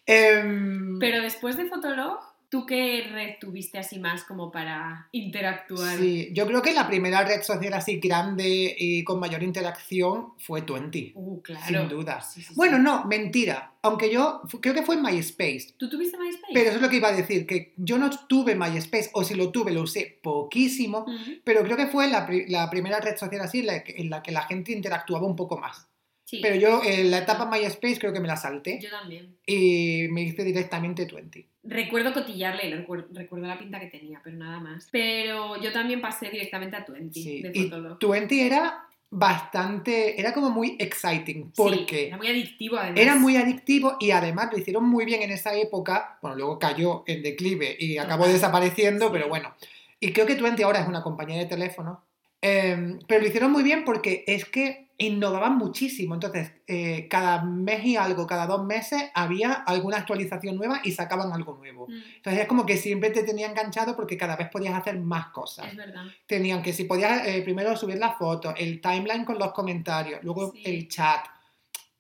Em, 0.07 0.99
Pero 0.99 1.21
después 1.21 1.57
de 1.57 1.67
Fotolog, 1.67 2.21
¿Tú 2.49 2.65
qué 2.65 3.09
red 3.11 3.35
tuviste 3.41 3.79
así 3.79 3.99
más 3.99 4.23
como 4.25 4.53
para 4.53 5.09
interactuar? 5.13 5.99
Sí, 5.99 6.31
yo 6.33 6.47
creo 6.47 6.63
que 6.63 6.73
la 6.73 6.87
primera 6.87 7.25
red 7.25 7.43
social 7.43 7.73
así 7.75 7.99
grande 7.99 8.75
y 8.79 9.03
con 9.05 9.19
mayor 9.19 9.43
interacción 9.43 10.33
fue 10.39 10.63
Twenty. 10.63 11.13
Uh, 11.15 11.41
claro. 11.43 11.67
Sin 11.67 11.89
duda. 11.89 12.21
Sí, 12.21 12.41
sí, 12.43 12.49
sí. 12.49 12.55
Bueno, 12.55 12.79
no, 12.79 13.05
mentira. 13.05 13.73
Aunque 13.83 14.11
yo 14.13 14.43
creo 14.61 14.75
que 14.75 14.83
fue 14.83 14.95
en 14.97 15.03
MySpace. 15.03 15.75
¿Tú 15.77 15.89
tuviste 15.89 16.17
MySpace? 16.19 16.53
Pero 16.55 16.67
eso 16.69 16.77
es 16.77 16.83
lo 16.83 16.89
que 16.89 16.97
iba 16.97 17.09
a 17.09 17.13
decir, 17.13 17.47
que 17.47 17.73
yo 17.77 17.99
no 17.99 18.11
tuve 18.29 18.55
MySpace, 18.55 19.11
o 19.13 19.23
si 19.25 19.35
lo 19.35 19.51
tuve, 19.51 19.73
lo 19.73 19.83
usé 19.83 20.19
poquísimo, 20.23 21.07
pero 21.45 21.63
creo 21.65 21.77
que 21.77 21.87
fue 21.87 22.09
la, 22.09 22.27
pri- 22.27 22.47
la 22.49 22.69
primera 22.71 23.01
red 23.01 23.17
social 23.17 23.41
así 23.43 23.61
en 23.61 23.67
la, 23.67 23.83
que, 23.85 23.95
en 24.01 24.11
la 24.11 24.23
que 24.23 24.33
la 24.33 24.43
gente 24.43 24.73
interactuaba 24.73 25.27
un 25.27 25.37
poco 25.37 25.59
más. 25.59 25.89
Sí, 26.29 26.41
Pero 26.43 26.57
yo 26.57 26.83
en 26.85 27.13
la 27.13 27.19
etapa 27.19 27.47
MySpace 27.49 28.01
creo 28.01 28.13
que 28.13 28.19
me 28.19 28.27
la 28.27 28.37
salté 28.37 28.81
yo 28.83 28.91
también. 28.91 29.37
y 29.47 30.09
me 30.11 30.23
hice 30.23 30.43
directamente 30.43 31.07
Twenty. 31.07 31.47
Recuerdo 31.63 32.13
cotillarle 32.13 32.67
y 32.67 32.75
recuerdo, 32.75 33.07
recuerdo 33.13 33.47
la 33.47 33.57
pinta 33.57 33.79
que 33.79 33.87
tenía, 33.87 34.21
pero 34.25 34.37
nada 34.37 34.59
más. 34.59 34.89
Pero 34.91 35.61
yo 35.63 35.73
también 35.73 36.01
pasé 36.01 36.29
directamente 36.29 36.75
a 36.75 36.85
Twenty 36.85 37.23
Sí. 37.23 37.43
de 37.43 37.53
Y 37.55 37.63
Fotolog. 37.65 37.99
Twenty 38.01 38.41
era 38.41 38.83
bastante, 39.09 40.19
era 40.21 40.33
como 40.33 40.51
muy 40.51 40.77
exciting, 40.81 41.45
Sí, 41.47 41.53
porque 41.55 42.09
era 42.09 42.17
muy 42.17 42.27
adictivo 42.27 42.77
además. 42.77 43.01
era 43.01 43.15
muy 43.15 43.37
adictivo 43.37 43.97
y 44.01 44.11
además 44.11 44.49
lo 44.51 44.59
hicieron 44.59 44.85
muy 44.85 45.05
bien 45.05 45.23
en 45.23 45.31
esa 45.31 45.55
época. 45.55 46.19
Bueno, 46.23 46.37
luego 46.37 46.59
cayó 46.59 47.05
en 47.07 47.23
declive 47.23 47.77
y 47.79 47.99
acabó 47.99 48.25
Total. 48.25 48.33
desapareciendo, 48.35 49.07
Sí. 49.07 49.13
pero 49.13 49.29
bueno. 49.29 49.55
Y 50.01 50.13
creo 50.13 50.27
que 50.27 50.35
Twenty 50.35 50.65
ahora 50.65 50.81
es 50.81 50.89
una 50.89 51.03
compañía 51.05 51.39
de 51.39 51.47
teléfono. 51.47 52.03
Eh, 52.43 52.99
pero 53.07 53.21
lo 53.23 53.29
hicieron 53.29 53.53
muy 53.53 53.63
bien 53.63 53.85
porque 53.85 54.25
es 54.27 54.45
que 54.45 54.86
innovaban 54.99 55.59
muchísimo. 55.59 56.15
Entonces, 56.15 56.53
eh, 56.67 57.07
cada 57.09 57.43
mes 57.43 57.85
y 57.85 57.97
algo, 57.97 58.27
cada 58.27 58.47
dos 58.47 58.65
meses, 58.65 59.11
había 59.15 59.53
alguna 59.53 59.99
actualización 59.99 60.57
nueva 60.57 60.81
y 60.85 60.93
sacaban 60.93 61.33
algo 61.33 61.55
nuevo. 61.57 61.87
Mm, 61.87 62.03
Entonces 62.17 62.43
es 62.43 62.49
como 62.49 62.65
que 62.65 62.77
siempre 62.79 63.11
te 63.11 63.23
tenía 63.23 63.47
enganchado 63.49 63.95
porque 63.95 64.17
cada 64.17 64.37
vez 64.37 64.49
podías 64.49 64.75
hacer 64.75 64.99
más 64.99 65.29
cosas. 65.29 65.67
es 65.69 65.77
verdad. 65.77 66.05
Tenían 66.27 66.63
que 66.63 66.73
si 66.73 66.85
podías 66.85 67.27
eh, 67.27 67.43
primero 67.43 67.77
subir 67.77 67.99
las 67.99 68.17
fotos, 68.17 68.55
el 68.57 68.81
timeline 68.81 69.25
con 69.25 69.39
los 69.39 69.53
comentarios, 69.53 70.23
luego 70.25 70.53
Sí. 70.53 70.63
el 70.65 70.89
chat. 70.89 71.27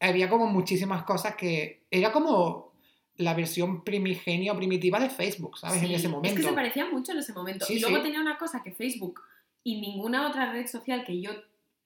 Había 0.01 0.28
como 0.28 0.47
muchísimas 0.47 1.03
cosas 1.05 1.36
que 1.36 1.84
era 1.90 2.12
como 2.12 2.72
la 3.16 3.32
versión 3.34 3.82
primigenia 3.82 4.53
o 4.53 4.57
primitiva 4.57 5.01
de 5.01 5.09
Facebook, 5.09 5.59
¿sabes? 5.59 5.82
en 5.82 5.90
ese 5.90 6.09
momento. 6.09 6.28
Es 6.38 6.44
que 6.44 6.49
se 6.51 6.55
parecía 6.55 6.86
mucho 6.86 7.12
en 7.12 7.18
ese 7.18 7.32
momento. 7.32 7.64
Sí, 7.64 7.74
y 7.74 7.80
luego 7.80 8.03
tenía 8.03 8.20
una 8.20 8.36
cosa 8.36 8.62
que 8.62 8.72
Facebook 8.72 9.22
y 9.64 9.80
ninguna 9.80 10.28
otra 10.28 10.53
red 10.53 10.66
social 10.66 11.05
que 11.05 11.20
yo 11.20 11.30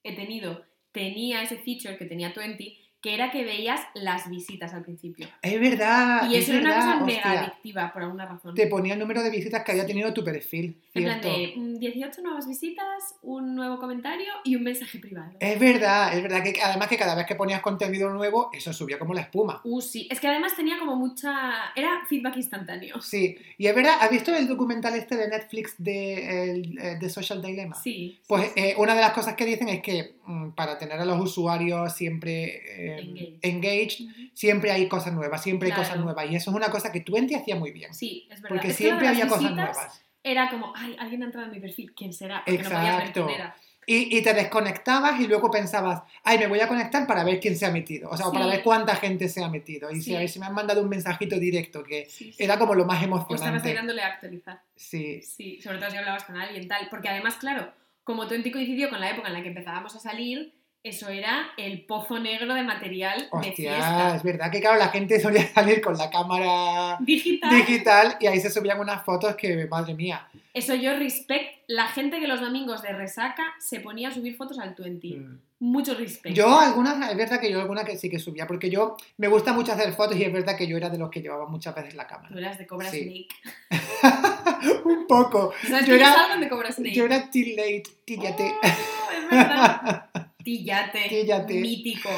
he 0.03 0.17
tenido 0.17 0.65
tenía 0.93 1.43
ese 1.43 1.57
feature 1.57 1.97
que 1.97 2.05
tenía 2.05 2.33
Twenty, 2.33 2.77
que 3.01 3.15
era 3.15 3.31
que 3.31 3.45
veías 3.45 3.81
las 3.95 4.29
visitas 4.29 4.75
al 4.75 4.83
principio. 4.83 5.27
Es 5.41 5.59
verdad. 5.59 6.29
y 6.31 6.37
es 6.37 6.45
eso 6.45 6.59
era 6.59 6.61
una 6.61 6.75
cosa 6.75 7.05
mega 7.05 7.19
hostia. 7.19 7.41
adictiva 7.41 7.93
por 7.95 8.03
alguna 8.03 8.27
razón. 8.27 8.55
Te 8.55 8.67
ponía 8.67 8.93
el 8.93 9.01
número 9.01 9.23
de 9.23 9.31
visitas 9.31 9.65
que 9.65 9.73
había 9.73 9.87
tenido 9.87 10.13
tu 10.13 10.23
perfil. 10.23 10.79
En 10.93 11.05
plan 11.05 11.21
de 11.21 11.55
mm, 11.57 11.79
18 11.79 12.21
nuevas 12.21 12.47
visitas, 12.47 13.15
un 13.23 13.55
nuevo 13.55 13.79
comentario 13.79 14.31
y 14.45 14.57
un 14.57 14.65
mensaje 14.65 14.99
privado. 14.99 15.33
Es 15.41 15.59
verdad, 15.59 16.15
es 16.15 16.23
verdad 16.23 16.43
que 16.43 16.61
además 16.61 16.89
que 16.89 16.99
cada 16.99 17.15
vez 17.15 17.25
que 17.27 17.37
ponías 17.37 17.63
contenido 17.63 18.11
nuevo, 18.11 18.51
eso 18.53 18.73
subía 18.75 18.99
como 18.99 19.15
la 19.15 19.23
espuma. 19.23 19.63
Uh, 19.65 19.81
sí. 19.81 20.07
Es 20.11 20.21
que 20.21 20.29
además 20.29 20.55
tenía 20.55 20.79
como 20.79 20.97
mucha... 20.97 21.73
Era 21.75 22.03
feedback 22.07 22.37
instantáneo. 22.37 23.01
Sí, 23.01 23.39
y 23.57 23.67
es 23.67 23.75
verdad, 23.75 23.95
¿has 24.01 24.11
visto 24.11 24.35
el 24.35 24.47
documental 24.47 24.95
este 24.95 25.17
de 25.17 25.29
Netflix 25.29 25.75
de, 25.79 26.51
el, 26.51 26.79
eh, 26.79 26.99
de 27.01 27.09
Social 27.09 27.41
Dilemma? 27.41 27.77
Sí. 27.77 28.19
Pues 28.27 28.53
sí. 28.53 28.61
eh, 28.61 28.75
una 28.77 28.95
de 28.95 29.01
las 29.01 29.13
cosas 29.13 29.35
que 29.37 29.47
dicen 29.47 29.69
es 29.71 29.81
que 29.81 30.17
mm, 30.20 30.20
para 30.57 30.79
tener 30.79 30.99
a 31.01 31.05
los 31.05 31.21
usuarios 31.21 31.93
siempre 31.95 32.63
eh, 32.99 33.39
Engaged. 33.43 34.07
siempre 34.35 34.71
hay 34.73 34.89
cosas 34.89 35.13
nuevas, 35.13 35.43
siempre 35.43 35.71
hay 35.71 35.77
cosas 35.77 35.99
nuevas. 35.99 36.31
Y 36.31 36.37
eso 36.37 36.51
es 36.51 36.57
una 36.57 36.71
cosa 36.71 36.91
que 36.93 37.01
Twenty 37.01 37.35
hacía 37.35 37.57
muy 37.57 37.71
bien. 37.71 37.93
Sí, 37.95 38.27
es 38.31 38.41
verdad. 38.41 38.57
Porque 38.57 38.69
Es 38.71 38.77
siempre 38.77 39.09
había 39.09 39.27
cosas 39.29 39.53
nuevas. 39.53 40.03
Era 40.23 40.51
como, 40.51 40.73
ay, 40.77 40.97
alguien 40.99 41.23
ha 41.23 41.27
entrado 41.27 41.47
en 41.47 41.53
mi 41.53 41.61
perfil, 41.61 41.93
¿quién 41.95 42.13
será? 42.13 42.43
Porque 42.45 42.63
no 42.63 42.69
podías 42.69 42.83
ver 42.85 42.95
Exacto. 42.95 43.27
quién 43.27 43.41
era. 43.41 43.57
Y, 43.87 44.19
y 44.19 44.23
te 44.23 44.35
desconectabas 44.35 45.19
y 45.19 45.27
luego 45.27 45.51
pensabas, 45.51 46.03
ay, 46.23 46.39
me 46.39 46.47
voy 46.47 46.61
a 46.61 46.69
conectar 46.69 47.07
para 47.07 47.25
ver 47.25 47.41
quién 47.41 47.57
se 47.57 47.65
ha 47.67 47.71
metido. 47.73 48.11
O 48.11 48.17
sea, 48.17 48.29
o 48.29 48.33
para 48.33 48.45
Sí. 48.45 48.51
ver 48.53 48.63
cuánta 48.63 48.95
gente 48.95 49.29
se 49.29 49.43
ha 49.43 49.49
metido. 49.49 49.91
Y 49.91 49.97
si, 49.97 50.03
Sí. 50.03 50.15
a 50.15 50.19
ver 50.21 50.29
si 50.29 50.39
me 50.39 50.47
han 50.47 50.55
mandado 50.55 50.83
un 50.83 50.89
mensajito 50.91 51.37
directo, 51.41 51.83
que 51.83 52.05
Sí, 52.09 52.33
sí. 52.33 52.45
era 52.45 52.59
como 52.59 52.75
lo 52.75 52.85
más 52.85 52.99
O 53.03 53.05
estabas 53.05 53.31
emocionante. 53.31 53.75
dándole 53.75 54.03
a 54.03 54.09
actualizar. 54.09 54.61
Sí, 54.77 55.23
Sí, 55.23 55.61
sobre 55.63 55.79
todo 55.79 55.91
si 55.91 55.97
hablabas 55.97 56.23
con 56.25 56.37
alguien 56.37 56.69
tal. 56.69 56.87
Porque 56.91 57.09
además, 57.09 57.37
claro, 57.37 57.73
como 58.11 58.27
Twenty 58.27 58.51
coincidió 58.51 58.91
con 58.91 59.01
la 59.01 59.11
época 59.11 59.29
en 59.29 59.35
la 59.35 59.43
que 59.43 59.49
empezábamos 59.49 59.95
a 59.97 60.01
salir, 60.01 60.53
eso 60.83 61.09
era 61.11 61.51
el 61.59 61.85
pozo 61.85 62.19
negro 62.19 62.55
de 62.55 62.63
material 62.63 63.21
de 63.21 63.29
hostia, 63.31 63.53
fiesta. 63.55 64.17
es 64.17 64.23
verdad 64.23 64.51
que 64.51 64.61
claro, 64.61 64.79
la 64.79 64.89
gente 64.89 65.21
solía 65.21 65.47
salir 65.55 65.81
con 65.83 65.97
la 65.99 66.09
cámara 66.11 66.97
Digital. 67.01 67.51
digital 67.51 68.17
y 68.19 68.27
ahí 68.27 68.41
se 68.41 68.51
subían 68.51 68.81
unas 68.81 69.05
fotos 69.05 69.37
que, 69.37 69.67
madre 69.67 69.95
mía. 69.95 70.27
Eso 70.55 70.75
yo 70.75 70.97
respect. 70.99 71.61
La 71.69 71.87
gente 71.89 72.19
que 72.19 72.27
los 72.27 72.41
domingos 72.41 72.83
de 72.83 72.93
resaca 72.93 73.45
se 73.61 73.79
ponía 73.81 74.09
a 74.09 74.13
subir 74.13 74.37
fotos 74.37 74.59
al 74.59 74.75
Twenty. 74.75 75.17
Mm. 75.17 75.39
Mucho 75.63 75.95
respect. 75.95 76.35
Yo 76.35 76.59
algunas, 76.59 77.11
es 77.11 77.17
verdad 77.19 77.39
que 77.39 77.53
yo 77.53 77.61
algunas 77.61 77.85
que 77.85 77.99
sí 77.99 78.09
que 78.09 78.19
subía, 78.19 78.47
porque 78.47 78.71
yo 78.71 78.97
me 79.19 79.29
gusta 79.29 79.53
mucho 79.53 79.73
hacer 79.73 79.93
fotos 79.93 80.17
y 80.17 80.25
es 80.25 80.33
verdad 80.33 80.57
que 80.57 80.67
yo 80.67 80.79
era 80.79 80.89
de 80.89 80.97
los 80.97 81.11
que 81.11 81.21
llevaba 81.21 81.47
muchas 81.47 81.75
veces 81.75 81.95
la 81.95 82.05
Tú 82.07 82.15
cámara. 82.15 82.39
eras 82.39 82.59
de 82.59 82.67
Cobra 82.67 82.91
Sí. 82.91 83.29
Snake. 83.69 83.81
Un 84.85 85.07
poco. 85.07 85.53
¿Sabes 85.67 85.87
Yo 85.87 85.95
era- 85.95 86.15
Cobra? 86.49 86.71
Yo 86.93 87.05
era 87.07 87.31
too 87.31 87.41
late, 87.57 87.83
tíllate. 88.05 88.53
Oh, 88.63 89.13
es 89.17 89.31
verdad. 89.31 90.11
Tillate. 90.45 91.09
Tillate. 91.09 91.55
Mítico. 91.61 92.09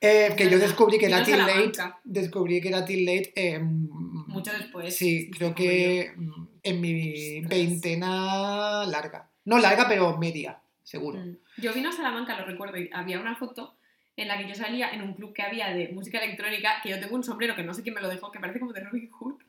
Eh, 0.00 0.34
que 0.36 0.48
yo 0.48 0.58
descubrí 0.58 0.98
que 0.98 1.06
era 1.06 1.22
Till 1.24 1.36
Late. 1.38 1.72
Descubrí 2.04 2.60
que 2.60 2.68
era 2.68 2.84
Till 2.84 3.04
Late. 3.04 3.32
eh, 3.34 3.58
Mucho 3.60 4.52
después. 4.52 4.94
Sí, 4.96 5.30
creo 5.36 5.52
que 5.54 6.12
mm, 6.16 6.46
en 6.62 6.80
mi 6.80 7.38
Ostras. 7.40 7.48
veintena 7.50 8.84
larga. 8.86 9.28
No 9.44 9.58
larga, 9.58 9.88
pero 9.88 10.16
media, 10.16 10.60
seguro. 10.84 11.18
Mm. 11.18 11.36
Yo 11.58 11.72
vino 11.72 11.88
a 11.88 11.92
Salamanca, 11.92 12.38
lo 12.38 12.46
recuerdo, 12.46 12.78
y 12.78 12.88
había 12.92 13.20
una 13.20 13.34
foto 13.36 13.74
en 14.16 14.28
la 14.28 14.38
que 14.38 14.48
yo 14.48 14.54
salía 14.54 14.90
en 14.90 15.02
un 15.02 15.14
club 15.14 15.32
que 15.32 15.42
había 15.42 15.68
de 15.74 15.88
música 15.88 16.18
electrónica, 16.18 16.80
que 16.82 16.90
yo 16.90 17.00
tengo 17.00 17.16
un 17.16 17.24
sombrero 17.24 17.56
que 17.56 17.62
no 17.64 17.74
sé 17.74 17.82
quién 17.82 17.94
me 17.96 18.00
lo 18.00 18.08
dejó, 18.08 18.30
que 18.30 18.38
parece 18.38 18.60
como 18.60 18.72
de 18.72 18.80
Robin 18.84 19.10
Hood. 19.10 19.41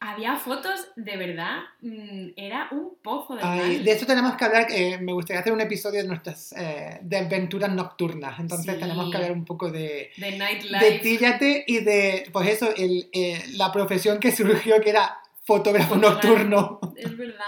Había 0.00 0.36
fotos, 0.36 0.88
de 0.96 1.16
verdad, 1.16 1.58
mm, 1.80 2.28
era 2.36 2.68
un 2.72 2.96
pozo 3.02 3.34
de 3.36 3.40
Ay, 3.42 3.82
de 3.82 3.90
esto 3.92 4.06
tenemos 4.06 4.34
que 4.36 4.44
hablar, 4.44 4.66
eh, 4.70 4.98
me 5.00 5.12
gustaría 5.12 5.40
hacer 5.40 5.52
un 5.52 5.60
episodio 5.60 6.02
de 6.02 6.08
nuestras 6.08 6.52
eh, 6.56 6.98
de 7.02 7.16
aventuras 7.16 7.70
nocturnas, 7.72 8.38
entonces 8.38 8.74
Sí. 8.74 8.80
tenemos 8.80 9.10
que 9.10 9.16
hablar 9.16 9.32
un 9.32 9.44
poco 9.44 9.70
de, 9.70 10.10
de 10.16 10.30
de 10.30 10.38
nightlife. 10.38 10.98
Tíllate 11.00 11.64
y 11.66 11.80
de, 11.80 12.28
pues 12.32 12.48
eso, 12.48 12.74
el, 12.76 13.08
eh, 13.12 13.42
la 13.54 13.72
profesión 13.72 14.18
que 14.20 14.30
surgió 14.36 14.80
que 14.80 14.90
era 14.90 15.18
fotógrafo 15.44 15.94
Fotógrafo. 15.94 16.14
nocturno. 16.28 16.80
Es 16.96 17.16
verdad. 17.16 17.44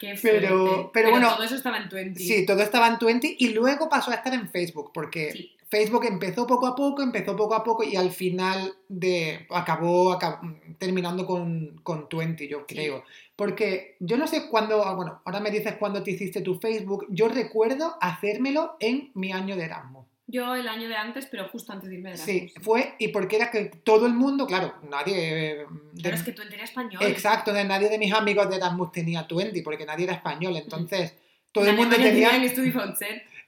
Qué 0.00 0.18
Pero- 0.20 0.90
pero 0.92 1.10
bueno, 1.10 1.32
todo 1.34 1.44
eso 1.44 1.54
estaba 1.54 1.76
en 1.78 1.88
Twenty. 1.88 2.24
Sí, 2.26 2.44
todo 2.44 2.60
estaba 2.60 2.88
en 2.88 2.98
Twenty 2.98 3.36
y 3.38 3.50
luego 3.50 3.88
pasó 3.88 4.10
a 4.10 4.14
estar 4.14 4.34
en 4.34 4.48
Facebook, 4.48 4.90
porque 4.92 5.30
Sí. 5.32 5.52
Facebook 5.72 6.04
empezó 6.04 6.46
poco 6.46 6.66
a 6.66 6.76
poco, 6.76 7.02
empezó 7.02 7.34
poco 7.34 7.54
a 7.54 7.64
poco 7.64 7.82
y 7.82 7.96
al 7.96 8.10
final 8.10 8.74
de, 8.90 9.46
acabó, 9.48 10.12
acab- 10.12 10.76
terminando 10.76 11.24
con, 11.24 11.80
con 11.82 12.10
Twenty, 12.10 12.46
yo 12.46 12.66
Sí. 12.68 12.74
creo. 12.74 13.04
Porque 13.36 13.96
yo 13.98 14.18
no 14.18 14.26
sé 14.26 14.48
cuándo, 14.50 14.84
ah, 14.84 14.94
bueno, 14.94 15.22
ahora 15.24 15.40
me 15.40 15.50
dices 15.50 15.76
cuándo 15.78 16.02
te 16.02 16.10
hiciste 16.10 16.42
tu 16.42 16.56
Facebook, 16.56 17.06
yo 17.08 17.28
recuerdo 17.28 17.96
hacérmelo 18.02 18.76
en 18.80 19.12
mi 19.14 19.32
año 19.32 19.56
de 19.56 19.64
Erasmus. 19.64 20.04
Yo 20.26 20.54
el 20.54 20.68
año 20.68 20.88
de 20.90 20.94
antes, 20.96 21.24
pero 21.30 21.48
justo 21.48 21.72
antes 21.72 21.88
de 21.88 21.94
irme 21.96 22.10
de 22.10 22.16
Sí, 22.18 22.38
Erasmus. 22.38 22.64
fue, 22.64 22.94
y 22.98 23.08
porque 23.08 23.36
era 23.36 23.50
que 23.50 23.64
todo 23.82 24.04
el 24.06 24.12
mundo, 24.12 24.46
claro, 24.46 24.74
nadie... 24.90 25.14
eh, 25.16 25.66
de- 25.94 26.02
Claro, 26.02 26.16
es 26.16 26.22
que 26.22 26.32
Twenty 26.32 26.54
era 26.54 26.64
español. 26.64 27.02
Exacto, 27.02 27.50
de 27.50 27.64
nadie 27.64 27.88
de 27.88 27.98
mis 27.98 28.12
amigos 28.12 28.50
de 28.50 28.56
Erasmus 28.56 28.92
tenía 28.92 29.26
Twenty, 29.26 29.62
porque 29.62 29.86
nadie 29.86 30.04
era 30.04 30.12
español, 30.12 30.54
entonces... 30.54 31.14
Todo 31.50 31.64
el 31.64 31.70
En 31.70 31.76
mundo 31.76 31.96
tenía... 31.96 32.10
tenían 32.30 32.44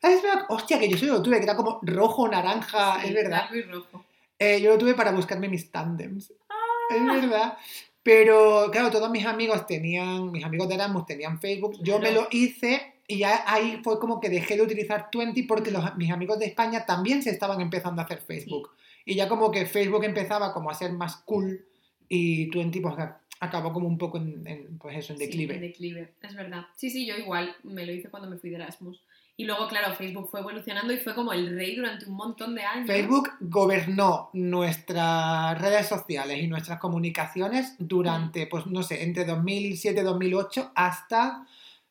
StudiVoucher. 0.05 0.11
Ah, 0.11 0.11
es 0.12 0.22
verdad, 0.22 0.46
hostia, 0.48 0.78
que 0.78 0.88
yo 0.88 0.96
solo 0.98 1.14
lo 1.14 1.22
tuve, 1.22 1.38
que 1.38 1.44
era 1.44 1.57
como 1.57 1.78
rojo, 1.82 2.28
naranja, 2.28 3.00
Sí, 3.00 3.09
es 3.09 3.14
verdad. 3.14 3.48
blanco 3.50 3.55
y 3.57 3.62
rojo. 3.62 4.05
Eh, 4.38 4.61
yo 4.61 4.70
lo 4.70 4.78
tuve 4.78 4.94
para 4.94 5.12
buscarme 5.12 5.48
mis 5.48 5.70
tandems. 5.70 6.32
Ah. 6.48 6.55
Es 6.94 7.02
verdad. 7.22 7.57
Pero 8.02 8.68
claro, 8.70 8.90
todos 8.90 9.11
mis 9.11 9.24
amigos 9.24 9.66
tenían, 9.66 10.30
mis 10.30 10.44
amigos 10.44 10.68
de 10.68 10.74
Erasmus 10.74 11.07
tenían 11.07 11.40
Facebook, 11.40 11.78
yo 11.82 11.98
me 11.98 12.12
lo 12.12 12.28
hice 12.30 12.94
y 13.07 13.18
ya 13.18 13.42
ahí 13.46 13.80
fue 13.82 13.98
como 13.98 14.20
que 14.20 14.28
dejé 14.28 14.57
de 14.57 14.62
utilizar 14.62 15.11
Twenty 15.11 15.44
porque 15.44 15.70
los- 15.70 15.96
mis 15.96 16.11
amigos 16.11 16.38
de 16.38 16.44
España 16.46 16.84
también 16.84 17.22
se 17.22 17.30
estaban 17.30 17.61
empezando 17.62 18.02
a 18.02 18.05
hacer 18.05 18.18
Facebook. 18.20 18.70
Y 19.07 19.14
ya 19.14 19.26
como 19.28 19.50
que 19.50 19.64
Facebook 19.64 20.05
empezaba 20.05 20.52
como 20.52 20.70
a 20.70 20.74
ser 20.74 20.92
más 20.92 21.16
cool 21.24 21.64
y 22.09 22.50
Twenty 22.50 22.80
pues 22.80 22.94
acabó 23.40 23.72
como 23.72 23.88
un 23.88 23.96
poco 23.98 24.18
en, 24.18 24.46
en, 24.46 24.78
pues 24.78 24.98
eso, 24.98 25.14
en 25.14 25.18
Sí, 25.18 25.26
declive. 25.26 25.55
en 25.55 25.61
declive, 25.62 26.12
es 26.22 26.34
verdad. 26.34 26.66
Sí, 26.76 26.90
sí, 26.90 27.07
yo 27.07 27.16
igual 27.16 27.57
me 27.62 27.86
lo 27.86 27.92
hice 27.92 28.11
cuando 28.11 28.28
me 28.28 28.36
fui 28.36 28.50
de 28.50 28.57
Erasmus. 28.57 29.02
Y 29.37 29.45
luego, 29.47 29.66
claro, 29.66 29.95
Facebook 29.97 30.28
fue 30.30 30.41
evolucionando 30.41 30.93
y 30.93 30.99
fue 30.99 31.12
como 31.14 31.32
el 31.32 31.57
rey 31.57 31.74
durante 31.74 32.07
un 32.07 32.14
montón 32.14 32.55
de 32.55 32.62
años. 32.62 32.87
Facebook 32.87 33.30
gobernó 33.41 34.30
nuestras 34.32 35.61
redes 35.61 35.89
sociales 35.89 36.39
y 36.41 36.47
nuestras 36.47 36.78
comunicaciones 36.78 37.74
durante, 37.78 38.47
pues 38.47 38.66
no 38.66 38.82
sé, 38.85 39.03
entre 39.03 39.26
2007-2008 39.26 40.70
hasta 40.76 41.47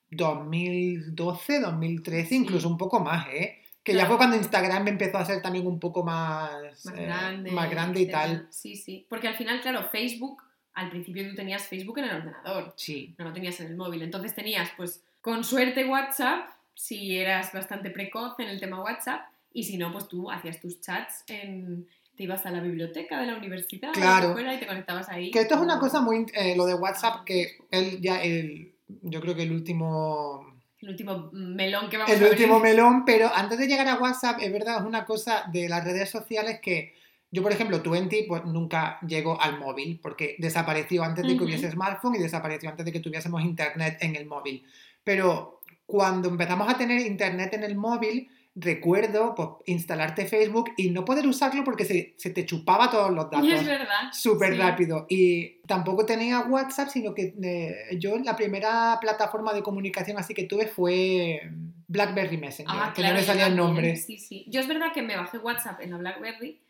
2012, 0.10 1.60
2013, 1.60 2.30
Sí. 2.30 2.36
incluso 2.36 2.68
un 2.68 2.78
poco 2.78 3.00
más, 3.00 3.28
¿eh? 3.28 3.60
Que 3.84 3.94
ya 3.94 4.06
fue 4.06 4.16
cuando 4.18 4.38
Instagram 4.38 4.88
empezó 4.88 5.18
a 5.18 5.26
ser 5.26 5.41
también 5.41 5.68
un 5.68 5.80
poco 5.80 6.04
más, 6.04 6.52
más 6.86 6.98
eh, 6.98 7.04
grande. 7.04 7.52
más 7.52 7.70
grande 7.70 8.02
y 8.02 8.08
tal. 8.10 8.48
Sí, 8.50 8.76
sí. 8.78 9.06
Porque 9.10 9.28
al 9.28 9.36
final, 9.36 9.60
claro, 9.62 9.84
Facebook 9.91 10.41
al 10.76 10.89
principio 10.89 11.30
tú 11.30 11.36
tenías 11.36 11.68
Facebook 11.68 12.00
en 12.00 12.06
el 12.06 12.16
ordenador, 12.16 12.74
Sí. 12.78 13.14
no 13.18 13.26
lo 13.26 13.34
tenías 13.34 13.60
en 13.60 13.68
el 13.68 13.76
móvil. 13.78 14.02
Entonces 14.02 14.34
tenías, 14.34 14.70
pues, 14.78 15.04
con 15.22 15.44
suerte 15.44 15.86
WhatsApp, 15.86 16.48
si 16.76 17.17
eras 17.17 17.51
bastante 17.53 17.89
precoz 17.89 18.39
en 18.39 18.49
el 18.49 18.59
tema 18.59 18.82
WhatsApp, 18.84 19.21
y 19.53 19.63
si 19.63 19.78
no, 19.78 19.91
pues 19.91 20.07
tú 20.07 20.30
hacías 20.32 20.59
tus 20.59 20.82
chats 20.82 21.24
en... 21.28 21.88
Te 22.15 22.24
ibas 22.24 22.45
a 22.45 22.51
la 22.51 22.59
biblioteca 22.59 23.19
de 23.19 23.26
la 23.26 23.36
universidad 23.38 23.89
o 23.89 23.93
Claro. 23.93 24.34
fuera, 24.34 24.53
y 24.53 24.59
te 24.59 24.67
conectabas 24.67 25.09
ahí. 25.09 25.32
Que 25.32 25.41
esto 25.41 25.55
es 25.55 25.61
una 25.61 25.80
cosa 25.80 25.99
muy... 26.01 26.28
eh, 26.36 26.55
lo 26.55 26.65
de 26.67 26.76
WhatsApp, 26.76 27.24
que 27.26 27.57
él 27.71 27.99
ya, 28.01 28.21
el, 28.21 28.76
yo 29.01 29.19
creo 29.21 29.34
que 29.36 29.41
el 29.43 29.51
último... 29.51 30.45
El 30.80 30.89
último 30.89 31.30
melón 31.32 31.89
que 31.89 31.97
vamos 31.97 32.11
El 32.13 32.21
a 32.21 32.26
abrir. 32.28 32.39
último 32.39 32.59
melón, 32.63 33.03
pero 33.05 33.32
antes 33.34 33.57
de 33.57 33.65
llegar 33.67 33.88
a 33.88 33.95
WhatsApp, 33.99 34.38
es 34.41 34.51
verdad, 34.51 34.78
es 34.82 34.84
una 34.84 35.05
cosa 35.05 35.45
de 35.51 35.67
las 35.69 35.84
redes 35.84 36.09
sociales 36.09 36.59
que 36.61 36.93
yo, 37.32 37.41
por 37.41 37.51
ejemplo, 37.51 37.82
Twenty, 37.82 38.24
pues 38.28 38.45
nunca 38.45 38.99
llegó 39.07 39.41
al 39.41 39.57
móvil, 39.57 39.99
porque 39.99 40.36
desapareció 40.38 41.03
antes 41.03 41.24
de 41.24 41.30
que 41.32 41.36
Ujú. 41.38 41.45
hubiese 41.45 41.71
smartphone 41.71 42.13
y 42.15 42.19
desapareció 42.19 42.69
antes 42.69 42.86
de 42.86 42.91
que 42.91 42.99
tuviésemos 42.99 43.41
internet 43.41 43.97
en 44.01 44.15
el 44.15 44.28
móvil. 44.28 44.63
Pero 45.03 45.53
cuando 45.86 46.29
empezamos 46.29 46.71
a 46.71 46.77
tener 46.77 46.99
internet 47.01 47.53
en 47.53 47.63
el 47.63 47.75
móvil, 47.75 48.29
recuerdo 48.55 49.34
pues, 49.36 49.49
instalarte 49.65 50.25
Facebook 50.25 50.71
y 50.77 50.91
no 50.91 51.05
poder 51.05 51.25
usarlo 51.27 51.63
porque 51.63 51.86
se, 51.86 52.13
se 52.17 52.29
te 52.29 52.45
chupaba 52.45 52.89
todos 52.89 53.11
los 53.11 53.25
datos. 53.31 53.47
Es 53.47 53.65
verdad. 53.65 54.11
Súper 54.11 54.53
sí. 54.53 54.59
rápido. 54.59 55.05
Y 55.09 55.61
tampoco 55.67 56.05
tenía 56.05 56.41
WhatsApp, 56.41 56.89
sino 56.89 57.13
que 57.13 57.34
eh, 57.41 57.97
yo 57.97 58.17
la 58.19 58.36
primera 58.36 58.97
plataforma 59.01 59.53
de 59.53 59.63
comunicación 59.63 60.17
así 60.17 60.34
que 60.34 60.43
tuve 60.43 60.67
fue 60.67 61.41
BlackBerry 61.88 62.38
Messenger, 62.38 62.75
Ah, 62.75 62.91
que 62.95 63.01
claro, 63.01 63.15
no 63.15 63.19
me 63.21 63.25
salía 63.25 63.47
el 63.47 63.55
nombre. 63.55 63.95
Sí, 63.95 64.17
sí. 64.17 64.45
Yo 64.47 64.61
es 64.61 64.67
verdad 64.67 64.93
que 64.93 65.01
me 65.01 65.15
bajé 65.15 65.38
WhatsApp 65.38 65.81
en 65.81 65.91
la 65.91 65.97
BlackBerry 65.97 66.61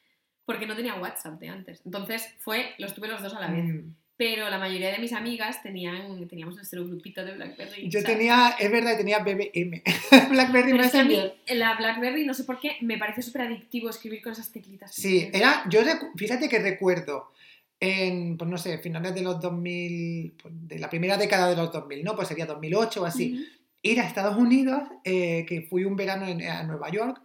porque 0.46 0.66
no 0.66 0.76
tenía 0.76 0.96
WhatsApp 0.96 1.40
de 1.40 1.50
antes. 1.50 1.82
Entonces 1.86 2.34
fue, 2.40 2.74
los 2.78 2.94
tuve 2.94 3.08
los 3.08 3.22
dos 3.22 3.34
a 3.34 3.40
la 3.40 3.48
vez. 3.48 3.66
Mm. 3.66 3.96
Pero 4.16 4.48
la 4.50 4.60
mayoría 4.60 4.92
de 4.92 5.00
mis 5.00 5.12
amigas 5.12 5.64
tenían, 5.64 6.28
teníamos 6.28 6.56
nuestro 6.56 6.86
grupito 6.86 7.26
de 7.26 7.34
BlackBerry. 7.34 7.90
Yo 7.90 8.02
sea, 8.02 8.10
tenía, 8.12 8.56
es 8.60 8.72
verdad, 8.72 8.96
tenía 8.96 9.20
BBM, 9.20 9.82
BlackBerry 10.30 10.72
pero 10.72 11.00
a 11.00 11.04
mí, 11.04 11.20
la 11.48 11.76
BlackBerry, 11.76 12.26
no 12.26 12.36
sé 12.36 12.44
por 12.44 12.60
qué, 12.60 12.78
me 12.82 13.00
parece 13.00 13.24
súper 13.24 13.42
adictivo 13.42 13.90
escribir 13.90 14.22
con 14.22 14.34
esas 14.34 14.52
teclitas. 14.52 14.94
Sí, 14.94 15.30
era, 15.34 15.64
yo 15.68 15.82
fíjate 16.16 16.48
que 16.48 16.60
recuerdo 16.60 17.32
en, 17.80 18.38
pues 18.38 18.50
no 18.50 18.58
sé, 18.58 18.78
finales 18.78 19.16
de 19.16 19.24
los 19.24 19.42
2000, 19.42 20.36
pues, 20.42 20.54
de 20.68 20.80
la 20.80 20.90
primera 20.90 21.18
década 21.18 21.50
de 21.50 21.56
los 21.56 21.72
2000, 21.72 22.04
¿no? 22.04 22.16
Pues 22.16 22.28
sería 22.28 22.46
2008 22.46 23.02
o 23.02 23.06
así. 23.06 23.34
Ujú. 23.34 23.44
ir 23.82 24.00
a 24.00 24.08
Estados 24.08 24.38
Unidos, 24.38 24.84
eh, 25.04 25.46
que 25.48 25.64
fui 25.64 25.84
un 25.84 25.96
verano 25.96 26.28
en, 26.28 26.44
a 26.44 26.64
Nueva 26.64 26.90
York, 26.90 27.20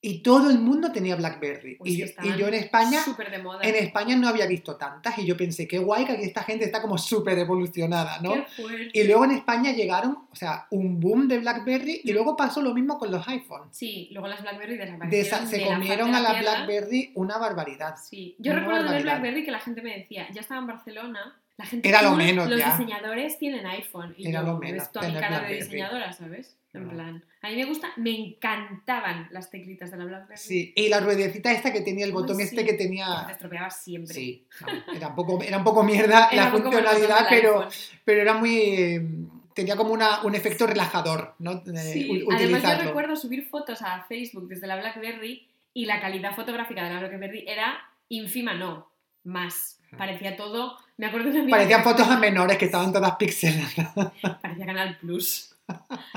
y 0.00 0.22
todo 0.22 0.50
el 0.50 0.58
mundo 0.58 0.92
tenía 0.92 1.16
BlackBerry. 1.16 1.78
Y, 1.84 1.96
yo, 1.96 2.06
y 2.22 2.38
yo 2.38 2.46
en 2.48 2.54
España, 2.54 3.02
Súper 3.02 3.30
de 3.30 3.38
moda. 3.38 3.60
en 3.62 3.74
España 3.74 4.14
no 4.16 4.28
había 4.28 4.46
visto 4.46 4.76
tantas, 4.76 5.18
y 5.18 5.26
yo 5.26 5.36
pensé, 5.36 5.66
qué 5.66 5.78
guay 5.78 6.04
que 6.04 6.12
aquí 6.12 6.22
esta 6.24 6.42
gente 6.44 6.64
está 6.64 6.80
como 6.82 6.96
súper 6.98 7.38
evolucionada, 7.38 8.20
¿no? 8.20 8.34
Qué 8.34 8.42
fuerte. 8.62 8.90
Y 8.92 9.04
luego 9.04 9.24
en 9.24 9.32
España 9.32 9.72
llegaron, 9.72 10.18
o 10.30 10.36
sea, 10.36 10.66
un 10.70 11.00
boom 11.00 11.26
de 11.28 11.38
BlackBerry, 11.38 12.02
y 12.04 12.10
Mm. 12.10 12.14
luego 12.14 12.36
pasó 12.36 12.62
lo 12.62 12.72
mismo 12.74 12.98
con 12.98 13.10
los 13.10 13.26
iPhones. 13.26 13.76
Sí, 13.76 14.08
luego 14.12 14.28
las 14.28 14.42
BlackBerry 14.42 14.76
desaparecieron. 14.76 15.10
Desa- 15.40 15.46
se 15.46 15.58
de 15.58 15.64
la 15.64 15.74
comieron 15.74 16.14
a 16.14 16.20
la 16.20 16.30
tierra. 16.38 16.64
BlackBerry 16.64 17.10
una 17.14 17.38
barbaridad. 17.38 17.96
Sí, 18.02 18.36
yo 18.38 18.52
recuerdo 18.54 18.90
de. 18.92 19.02
BlackBerry 19.02 19.44
que 19.44 19.50
la 19.50 19.60
gente 19.60 19.82
me 19.82 19.96
decía, 19.98 20.28
ya 20.32 20.40
estaba 20.40 20.60
en 20.60 20.66
Barcelona, 20.68 21.40
la 21.56 21.64
gente 21.64 21.88
Era 21.88 22.02
lo 22.02 22.10
"Tú, 22.10 22.16
menos 22.16 22.50
los 22.50 22.58
ya". 22.58 22.70
diseñadores 22.72 23.38
tienen 23.38 23.66
iPhone 23.66 24.14
y 24.18 24.28
Era 24.28 24.40
yo, 24.42 24.46
lo 24.46 24.58
¿ves 24.58 24.70
menos 24.72 24.92
tú 24.92 24.98
a 24.98 25.08
mi 25.08 25.14
cara 25.14 25.40
de 25.40 25.54
diseñadora, 25.54 26.12
¿sabes? 26.12 26.58
En 26.76 26.88
plan, 26.88 27.24
a 27.42 27.48
mí 27.48 27.56
me 27.56 27.64
gusta, 27.64 27.88
me 27.96 28.10
encantaban 28.10 29.28
las 29.30 29.50
teclitas 29.50 29.90
de 29.90 29.96
la 29.96 30.04
BlackBerry. 30.04 30.40
Sí, 30.40 30.72
y 30.74 30.88
la 30.88 31.00
ruedecita 31.00 31.52
esta 31.52 31.72
que 31.72 31.80
tenía 31.80 32.04
el 32.04 32.10
Ay, 32.10 32.14
botón 32.14 32.36
sí. 32.36 32.42
este 32.42 32.56
que 32.56 32.64
Que 32.64 32.72
te 32.72 32.84
tenía... 32.84 33.26
estropeabas 33.30 33.82
siempre. 33.82 34.14
Sí, 34.14 34.46
era, 34.94 35.08
un 35.08 35.14
poco, 35.14 35.42
era 35.42 35.58
un 35.58 35.64
poco 35.64 35.82
mierda 35.82 36.28
Era 36.32 36.44
la 36.46 36.50
funcionalidad, 36.50 37.26
pero, 37.28 37.68
pero 38.04 38.22
era 38.22 38.34
muy... 38.34 39.28
Tenía 39.54 39.76
como 39.76 39.92
una, 39.92 40.22
un 40.22 40.34
efecto 40.34 40.66
relajador, 40.66 41.34
¿no? 41.38 41.62
Eh, 41.66 41.92
Sí, 41.92 42.26
además 42.30 42.62
yo 42.62 42.84
recuerdo 42.84 43.16
subir 43.16 43.48
fotos 43.48 43.80
a 43.80 44.04
Facebook 44.04 44.48
desde 44.48 44.66
la 44.66 44.76
BlackBerry 44.76 45.46
y 45.72 45.86
la 45.86 46.00
calidad 46.00 46.34
fotográfica 46.34 46.84
de 46.84 46.92
la 46.92 47.00
BlackBerry 47.00 47.44
era 47.48 47.78
ínfima, 48.08 48.54
no, 48.54 48.90
más. 49.24 49.80
Parecía 49.96 50.36
todo, 50.36 50.76
me 50.96 51.06
acuerdo 51.06 51.30
de 51.30 51.48
Parecían 51.48 51.82
fotos 51.82 52.08
a 52.08 52.18
menores 52.18 52.58
que 52.58 52.66
estaban 52.66 52.92
todas 52.92 53.16
pixeladas. 53.16 54.12
Parecía 54.42 54.66
Canal 54.66 54.98
Plus. 54.98 55.55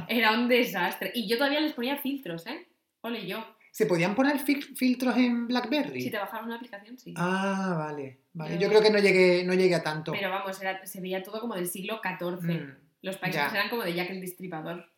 Era 0.07 0.31
un 0.33 0.47
desastre. 0.47 1.11
Y 1.13 1.27
yo 1.27 1.37
todavía 1.37 1.59
les 1.59 1.73
ponía 1.73 1.97
filtros, 1.97 2.45
¿eh? 2.47 2.67
Ole 3.01 3.25
yo. 3.27 3.45
¿Se 3.71 3.85
podían 3.85 4.15
poner 4.15 4.37
fil- 4.39 4.75
filtros 4.75 5.15
en 5.17 5.47
BlackBerry? 5.47 6.01
Si 6.01 6.09
te 6.11 6.17
bajabas 6.17 6.45
una 6.45 6.55
aplicación, 6.55 6.97
sí. 6.97 7.13
Ah, 7.17 7.75
vale. 7.77 8.19
vale. 8.33 8.55
Yo- 8.55 8.61
Yo 8.61 8.69
creo 8.69 8.81
que 8.81 8.89
no 8.89 8.99
llegué, 8.99 9.43
no 9.45 9.53
llegué 9.53 9.75
a 9.75 9.83
tanto. 9.83 10.11
Pero 10.11 10.29
vamos, 10.29 10.59
era- 10.61 10.85
se 10.85 10.99
veía 11.01 11.23
todo 11.23 11.39
como 11.39 11.55
del 11.55 11.67
siglo 11.67 12.01
XIV. 12.01 12.41
Mm. 12.61 12.75
Los 13.01 13.17
países 13.17 13.41
Ya. 13.41 13.49
eran 13.57 13.69
como 13.69 13.83
de 13.83 13.93
Jack 13.93 14.09
el 14.09 14.19
Destripador. 14.19 14.91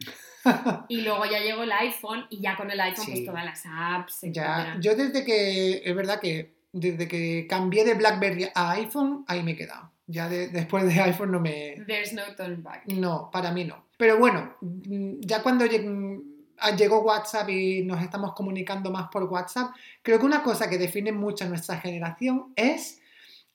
y 0.89 1.01
luego 1.01 1.25
ya 1.25 1.39
llegó 1.39 1.63
el 1.63 1.71
iPhone 1.71 2.25
y 2.31 2.41
ya 2.41 2.55
con 2.57 2.71
el 2.71 2.79
iPhone 2.79 3.05
Sí. 3.05 3.11
pues 3.11 3.25
todas 3.25 3.45
las 3.45 3.63
apps, 3.67 4.21
Ya, 4.23 4.27
etcétera. 4.29 4.77
yo 4.81 4.95
desde 4.95 5.23
que, 5.23 5.81
es 5.85 5.95
verdad 5.95 6.19
que 6.19 6.55
desde 6.73 7.07
que 7.07 7.45
cambié 7.47 7.83
de 7.83 7.93
BlackBerry 7.93 8.47
a 8.55 8.71
iPhone, 8.71 9.23
ahí 9.27 9.43
me 9.43 9.51
he 9.51 9.55
quedado. 9.55 9.91
Ya 10.07 10.27
de- 10.27 10.47
después 10.47 10.83
de 10.85 10.99
iPhone 11.01 11.31
no 11.31 11.39
me... 11.39 11.83
There's 11.85 12.13
no 12.13 12.23
turn 12.35 12.63
back. 12.63 12.85
No, 12.87 13.29
para 13.31 13.51
mí 13.51 13.65
no. 13.65 13.85
Pero 14.01 14.17
bueno, 14.17 14.55
mm, 14.61 15.19
ya 15.19 15.43
cuando 15.43 15.63
mm, 15.63 16.75
llegó 16.75 17.01
WhatsApp 17.01 17.47
y 17.49 17.83
nos 17.83 18.01
estamos 18.01 18.33
comunicando 18.33 18.89
más 18.89 19.09
por 19.09 19.25
WhatsApp, 19.25 19.75
creo 20.01 20.17
que 20.17 20.25
una 20.25 20.41
cosa 20.41 20.67
que 20.67 20.79
define 20.79 21.11
mucho 21.11 21.45
a 21.45 21.47
nuestra 21.47 21.79
generación 21.79 22.51
es 22.55 22.99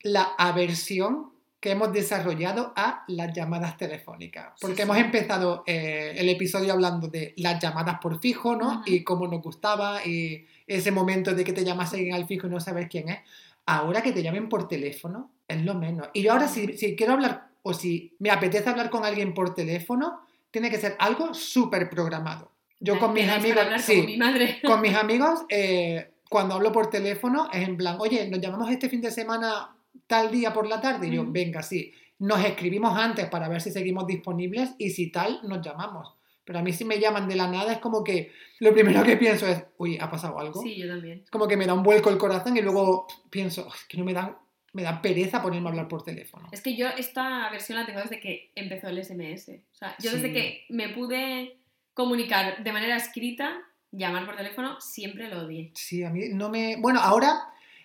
la 0.03 0.23
aversión 0.39 1.33
que 1.59 1.73
hemos 1.73 1.93
desarrollado 1.93 2.73
a 2.77 3.03
las 3.09 3.33
llamadas 3.33 3.77
telefónicas. 3.77 4.53
Porque 4.61 4.77
sí. 4.77 4.83
hemos 4.83 4.99
empezado 4.99 5.65
eh, 5.67 6.15
el 6.17 6.29
episodio 6.29 6.75
hablando 6.75 7.09
de 7.09 7.35
las 7.39 7.61
llamadas 7.61 7.99
por 8.01 8.21
fijo, 8.21 8.55
¿no? 8.55 8.71
Ajá. 8.71 8.83
Y 8.87 9.03
cómo 9.03 9.27
nos 9.27 9.43
gustaba 9.43 10.07
y 10.07 10.47
ese 10.69 10.93
momento 10.93 11.35
de 11.35 11.43
que 11.43 11.53
te 11.53 11.65
llamasen 11.65 12.15
al 12.15 12.29
fijo 12.29 12.47
y 12.47 12.51
no 12.51 12.61
sabes 12.61 12.87
quién 12.89 13.09
es. 13.09 13.19
Ahora 13.67 14.01
que 14.01 14.13
te 14.13 14.23
llamen 14.23 14.49
por 14.49 14.69
teléfono 14.69 15.33
es 15.49 15.65
lo 15.65 15.75
menos. 15.75 16.09
Y 16.13 16.29
ahora 16.29 16.47
si, 16.47 16.79
si 16.79 16.95
quiero 16.95 17.15
hablar 17.15 17.49
o 17.65 17.75
si 17.75 18.15
me 18.21 18.31
apetece 18.31 18.71
hablar 18.71 18.91
con 18.91 19.05
alguien 19.05 19.35
por 19.35 19.53
teléfono, 19.53 20.21
tiene 20.57 20.71
que 20.71 20.79
ser 20.79 20.97
algo 20.99 21.35
súper 21.35 21.91
programado. 21.91 22.51
Yo 22.81 22.99
con 22.99 23.13
mis 23.13 23.29
amigos, 23.29 23.63
sí, 23.81 23.97
como 23.97 24.07
mi 24.07 24.17
madre. 24.17 24.59
con 24.65 24.81
mis 24.81 24.95
amigos, 24.95 25.41
eh, 25.51 26.13
cuando 26.31 26.55
hablo 26.55 26.73
por 26.73 26.89
teléfono 26.89 27.51
es 27.53 27.69
en 27.69 27.77
plan, 27.77 27.99
oye, 28.01 28.27
nos 28.31 28.41
llamamos 28.41 28.71
este 28.71 28.89
fin 28.89 29.03
de 29.03 29.11
semana 29.11 29.77
tal 30.07 30.31
día 30.31 30.55
por 30.55 30.67
la 30.67 30.81
tarde. 30.81 31.09
Y 31.09 31.11
yo, 31.17 31.27
venga, 31.27 31.63
sí. 31.63 31.93
Nos 32.21 32.43
escribimos 32.43 32.99
antes 32.99 33.27
para 33.29 33.51
ver 33.51 33.61
si 33.61 33.71
seguimos 33.71 34.07
disponibles 34.07 34.71
y 34.79 34.89
si 34.89 35.11
tal, 35.13 35.41
nos 35.43 35.61
llamamos. 35.61 36.15
Pero 36.47 36.61
a 36.61 36.63
mí 36.63 36.73
si 36.73 36.87
me 36.87 36.99
llaman 36.99 37.29
de 37.29 37.37
la 37.37 37.49
nada 37.49 37.71
es 37.75 37.79
como 37.79 38.03
que 38.03 38.33
lo 38.61 38.73
primero 38.73 39.03
que 39.03 39.19
pienso 39.19 39.47
es, 39.47 39.63
uy, 39.77 39.99
¿ha 40.01 40.09
pasado 40.11 40.39
algo? 40.39 40.63
Sí, 40.63 40.75
yo 40.79 40.89
también. 40.89 41.21
Es 41.23 41.31
como 41.31 41.47
que 41.47 41.59
me 41.59 41.67
da 41.67 41.75
un 41.75 41.83
vuelco 41.83 42.09
el 42.09 42.17
corazón 42.17 42.57
y 42.57 42.63
luego 42.63 43.07
pienso, 43.29 43.67
"Uf, 43.67 43.85
que 43.87 43.99
no 43.99 44.07
me 44.07 44.15
dan, 44.15 44.39
me 44.77 44.83
da 44.83 45.01
pereza 45.01 45.41
ponerme 45.43 45.69
a 45.69 45.71
hablar 45.71 45.89
por 45.89 46.03
teléfono. 46.05 46.49
Es 46.53 46.61
que 46.61 46.77
yo 46.77 46.87
esta 46.89 47.49
versión 47.51 47.79
la 47.79 47.87
tengo 47.87 48.01
desde 48.01 48.21
que 48.21 48.51
empezó 48.55 48.89
el 48.89 49.03
SMS. 49.03 49.49
O 49.73 49.75
sea, 49.75 49.97
yo 49.99 50.11
Sí. 50.11 50.17
desde 50.17 50.33
que 50.35 50.65
me 50.69 50.91
pude 50.91 51.57
comunicar 51.95 52.63
de 52.63 52.73
manera 52.73 52.95
escrita, 52.97 53.57
llamar 53.91 54.27
por 54.27 54.37
teléfono, 54.37 54.79
siempre 54.81 55.29
lo 55.29 55.47
odié. 55.47 55.71
Sí, 55.75 56.05
a 56.05 56.11
mí 56.11 56.29
no 56.33 56.51
me... 56.51 56.77
Bueno, 56.77 57.01
ahora 57.01 57.41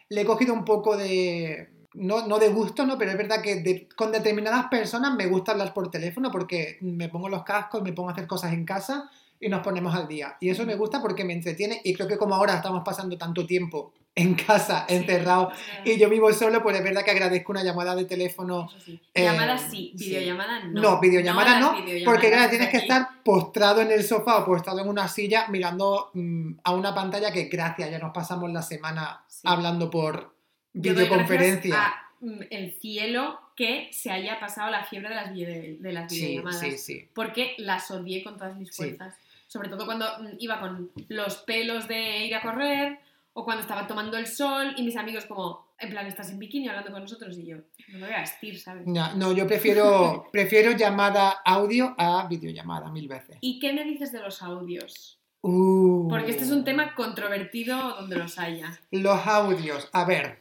le 0.09 0.21
he 0.21 0.25
cogido 0.25 0.53
un 0.53 0.65
poco 0.65 0.97
de... 0.97 1.69
No, 1.93 2.27
no 2.27 2.39
de 2.39 2.49
gusto, 2.49 2.85
¿no? 2.85 2.97
Pero 2.97 3.11
es 3.11 3.17
verdad 3.17 3.41
que 3.41 3.55
de- 3.61 3.87
con 3.95 4.11
determinadas 4.11 4.65
personas 4.67 5.13
me 5.15 5.27
gusta 5.27 5.53
hablar 5.53 5.73
por 5.73 5.89
teléfono 5.91 6.29
porque 6.31 6.77
me 6.81 7.07
pongo 7.09 7.29
los 7.29 7.43
cascos, 7.43 7.81
me 7.81 7.93
pongo 7.93 8.09
a 8.09 8.13
hacer 8.13 8.27
cosas 8.27 8.51
en 8.53 8.65
casa 8.65 9.09
y 9.39 9.47
nos 9.49 9.61
ponemos 9.61 9.93
al 9.95 10.07
día. 10.07 10.35
Y 10.41 10.49
eso 10.49 10.65
me 10.65 10.75
gusta 10.75 11.01
porque 11.01 11.23
me 11.25 11.33
entretiene 11.33 11.79
y 11.83 11.93
creo 11.93 12.07
que 12.07 12.17
como 12.17 12.35
ahora 12.35 12.55
estamos 12.55 12.81
pasando 12.83 13.17
tanto 13.17 13.45
tiempo 13.45 13.93
en 14.13 14.35
casa, 14.35 14.85
Sí, 14.89 14.95
encerrados, 14.95 15.53
o 15.53 15.55
sea, 15.55 15.81
y 15.85 15.97
yo 15.97 16.09
vivo 16.09 16.31
solo, 16.33 16.61
pues 16.61 16.75
es 16.77 16.83
verdad 16.83 17.03
que 17.05 17.11
agradezco 17.11 17.53
una 17.53 17.63
llamada 17.63 17.95
de 17.95 18.03
teléfono. 18.05 18.69
sí. 18.83 18.99
eh, 19.13 19.23
Llamada 19.23 19.57
sí, 19.57 19.93
sí. 19.97 20.05
videollamada 20.09 20.59
no. 20.65 20.81
No, 20.81 20.99
videollamada 20.99 21.59
no, 21.61 21.71
videollamadas 21.81 22.03
Porque 22.05 22.29
claro, 22.29 22.49
tienes 22.49 22.69
que 22.69 22.77
aquí. 22.77 22.87
estar 22.87 23.23
postrado 23.23 23.81
en 23.81 23.89
el 23.91 24.03
sofá 24.03 24.37
o 24.39 24.45
postrado 24.45 24.81
en 24.81 24.89
una 24.89 25.07
silla 25.07 25.47
mirando 25.47 26.09
mm, 26.13 26.51
a 26.63 26.73
una 26.73 26.93
pantalla 26.93 27.31
que 27.31 27.45
gracias, 27.45 27.89
ya 27.89 27.99
nos 27.99 28.13
pasamos 28.13 28.51
la 28.51 28.61
semana 28.61 29.23
hablando 29.43 29.89
por 29.89 30.33
videoconferencia. 30.73 31.75
a, 31.81 31.93
mm, 32.19 32.39
el 32.49 32.73
cielo 32.81 33.39
que 33.55 33.89
se 33.93 34.11
haya 34.11 34.39
pasado 34.39 34.69
la 34.71 34.83
fiebre 34.83 35.09
de 35.09 35.15
las, 35.15 35.33
video- 35.33 35.77
de 35.79 35.93
las 35.93 36.11
videollamadas. 36.11 36.59
sí, 36.59 36.77
sí. 36.77 37.09
Porque 37.13 37.55
las 37.59 37.89
odié 37.91 38.23
con 38.23 38.37
todas 38.37 38.55
mis 38.57 38.75
fuerzas. 38.75 39.15
Sobre 39.47 39.69
todo 39.69 39.85
cuando 39.85 40.05
mm, 40.19 40.35
iba 40.39 40.59
con 40.59 40.91
los 41.09 41.37
pelos 41.37 41.87
de 41.87 42.25
ir 42.25 42.35
a 42.35 42.41
correr 42.41 42.99
o 43.33 43.45
cuando 43.45 43.61
estaba 43.61 43.87
tomando 43.87 44.17
el 44.17 44.27
sol 44.27 44.73
y 44.77 44.83
mis 44.83 44.97
amigos 44.97 45.25
como, 45.25 45.73
en 45.79 45.89
plan, 45.89 46.05
estás 46.05 46.29
en 46.31 46.39
bikini 46.39 46.67
hablando 46.67 46.91
con 46.91 47.01
nosotros 47.01 47.37
y 47.37 47.45
yo, 47.45 47.57
no 47.89 47.99
me 47.99 48.05
voy 48.07 48.15
a 48.15 48.19
vestir, 48.21 48.59
¿sabes? 48.59 48.83
Ya, 48.87 49.13
no, 49.15 49.31
yo 49.31 49.47
prefiero, 49.47 50.27
prefiero 50.31 50.71
llamada 50.73 51.29
audio 51.45 51.95
a 51.97 52.27
videollamada 52.27 52.89
mil 52.91 53.07
veces. 53.07 53.37
¿Y 53.41 53.59
qué 53.59 53.73
me 53.73 53.83
dices 53.83 54.11
de 54.11 54.19
los 54.19 54.41
audios? 54.41 55.17
Uh, 55.43 56.07
Porque 56.09 56.31
este 56.31 56.43
es 56.43 56.51
un 56.51 56.63
tema 56.63 56.93
controvertido 56.93 57.95
donde 57.95 58.15
los 58.17 58.37
haya. 58.37 58.79
Los 58.91 59.25
audios. 59.25 59.89
A 59.93 60.05
ver, 60.05 60.39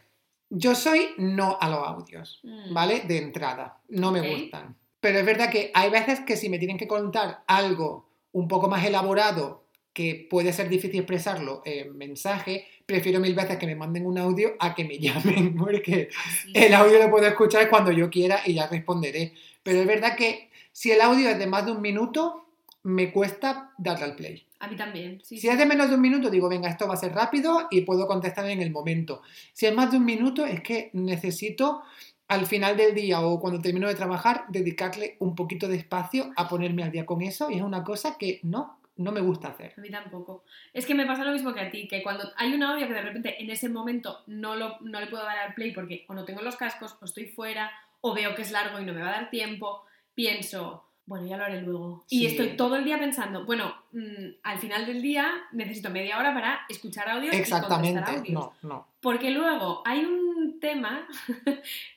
Yo 0.53 0.74
soy 0.74 1.11
no 1.16 1.57
a 1.61 1.70
los 1.70 1.86
audios, 1.86 2.41
Mm. 2.43 2.74
¿vale? 2.74 3.01
De 3.07 3.18
entrada. 3.18 3.80
No 3.88 4.11
me 4.11 4.20
gustan. 4.34 4.76
Pero 5.01 5.20
es 5.20 5.24
verdad 5.24 5.49
que 5.49 5.70
hay 5.74 5.88
veces 5.91 6.20
que 6.20 6.36
si 6.36 6.49
me 6.49 6.59
tienen 6.59 6.76
que 6.76 6.88
contar 6.88 7.45
algo 7.47 8.11
un 8.32 8.49
poco 8.49 8.68
más 8.68 8.84
elaborado, 8.84 9.64
que 10.01 10.26
puede 10.30 10.55
ser 10.55 10.70
difícil 10.70 11.01
expresarlo 11.01 11.61
en 11.66 11.94
mensaje, 11.98 12.64
prefiero 12.86 13.20
mil 13.20 13.34
veces 13.34 13.59
que 13.59 13.66
me 13.66 13.74
manden 13.76 14.07
un 14.07 14.16
audio 14.16 14.55
a 14.59 14.74
que 14.74 14.86
me 14.86 14.98
llamen, 14.98 15.55
porque 15.55 16.09
el 16.55 16.72
audio 16.72 16.98
lo 16.98 17.11
puedo 17.11 17.26
escuchar 17.26 17.68
cuando 17.68 17.92
yo 17.92 18.09
quiera 18.09 18.40
y 18.46 18.55
ya 18.55 18.66
responderé. 18.66 19.34
Pero 19.62 19.80
es 19.80 19.86
verdad 19.86 20.16
que 20.16 20.48
si 20.72 20.90
el 20.90 21.03
audio 21.03 21.28
es 21.28 21.38
de 21.38 21.46
más 21.46 21.66
de 21.66 21.72
un 21.72 21.82
minuto, 21.82 22.46
me 22.82 23.12
cuesta 23.12 23.72
darle 23.76 24.07
al 24.07 24.16
play. 24.16 24.46
A 24.61 24.68
mí 24.68 24.76
también. 24.76 25.20
Sí, 25.22 25.36
Si 25.36 25.42
sí. 25.42 25.48
es 25.48 25.59
de 25.59 25.66
menos 25.66 25.90
de 25.90 25.96
un 25.96 26.01
minuto, 26.01 26.30
digo, 26.30 26.48
venga, 26.48 26.70
esto 26.70 26.88
va 26.88 26.94
a 26.94 26.96
ser 26.96 27.12
rápido 27.12 27.68
y 27.70 27.82
puedo 27.82 28.07
contestar 28.07 28.48
en 28.48 28.62
el 28.62 28.70
momento. 28.70 29.20
Si 29.53 29.66
es 29.66 29.74
más 29.74 29.90
de 29.90 29.98
un 29.98 30.07
minuto, 30.07 30.46
es 30.46 30.62
que 30.62 30.88
necesito 30.94 31.82
al 32.26 32.46
final 32.46 32.78
del 32.78 32.94
día 32.94 33.20
o 33.20 33.38
cuando 33.38 33.61
termino 33.61 33.86
de 33.86 33.96
trabajar, 33.96 34.44
dedicarle 34.48 35.16
un 35.18 35.34
poquito 35.34 35.68
de 35.68 35.76
espacio 35.76 36.32
a 36.36 36.48
ponerme 36.48 36.84
al 36.84 36.90
día 36.90 37.05
con 37.05 37.20
eso 37.20 37.51
y 37.51 37.57
es 37.57 37.62
una 37.62 37.84
cosa 37.84 38.16
que 38.18 38.40
no, 38.44 38.80
no 39.01 39.12
me 39.12 39.20
gusta 39.20 39.48
hacer. 39.48 39.72
A 39.76 39.80
mí 39.80 39.90
tampoco. 39.90 40.44
Es 40.72 40.86
que 40.86 40.94
me 40.94 41.07
pasa 41.07 41.24
lo 41.24 41.32
mismo 41.32 41.53
que 41.55 41.61
a 41.61 41.70
ti, 41.70 41.88
que 41.88 42.03
cuando 42.03 42.30
hay 42.36 42.53
un 42.55 42.62
audio 42.62 42.86
que 42.86 42.94
de 42.94 43.03
repente 43.03 43.42
en 43.42 43.51
ese 43.51 43.68
momento 43.68 44.22
no, 44.26 44.55
lo, 44.57 44.78
no 44.80 45.01
le 45.01 45.07
puedo 45.07 45.24
dar 45.24 45.38
al 45.38 45.55
play 45.55 45.72
porque 45.72 46.05
o 46.09 46.14
no 46.14 46.24
tengo 46.24 46.42
los 46.42 46.57
cascos, 46.57 46.96
o 47.01 47.05
estoy 47.05 47.26
fuera, 47.26 47.70
o 48.01 48.14
veo 48.14 48.34
que 48.34 48.42
es 48.42 48.51
largo 48.53 48.80
y 48.80 48.84
no 48.84 48.92
me 48.92 49.01
va 49.03 49.09
a 49.09 49.12
dar 49.20 49.30
tiempo, 49.30 49.84
pienso, 50.14 50.84
bueno, 51.07 51.26
ya 51.26 51.36
lo 51.36 51.44
haré 51.44 51.61
luego. 51.62 52.05
Y 52.09 52.26
estoy 52.26 52.57
todo 52.57 52.76
el 52.76 52.84
día 52.84 52.98
pensando, 52.98 53.44
bueno, 53.44 53.74
mm, 53.92 54.26
al 54.42 54.59
final 54.59 54.86
del 54.86 55.03
día 55.03 55.30
necesito 55.53 55.90
media 55.90 56.18
hora 56.18 56.32
para 56.34 56.61
escuchar 56.68 57.09
audios 57.09 57.34
y 57.34 57.38
Exactamente, 57.38 57.98
contestar 58.01 58.18
audios. 58.18 58.34
no, 58.62 58.68
no. 58.68 58.86
Porque 59.01 59.30
luego 59.30 59.82
hay 59.86 60.05
un 60.05 60.61
tema 60.61 61.07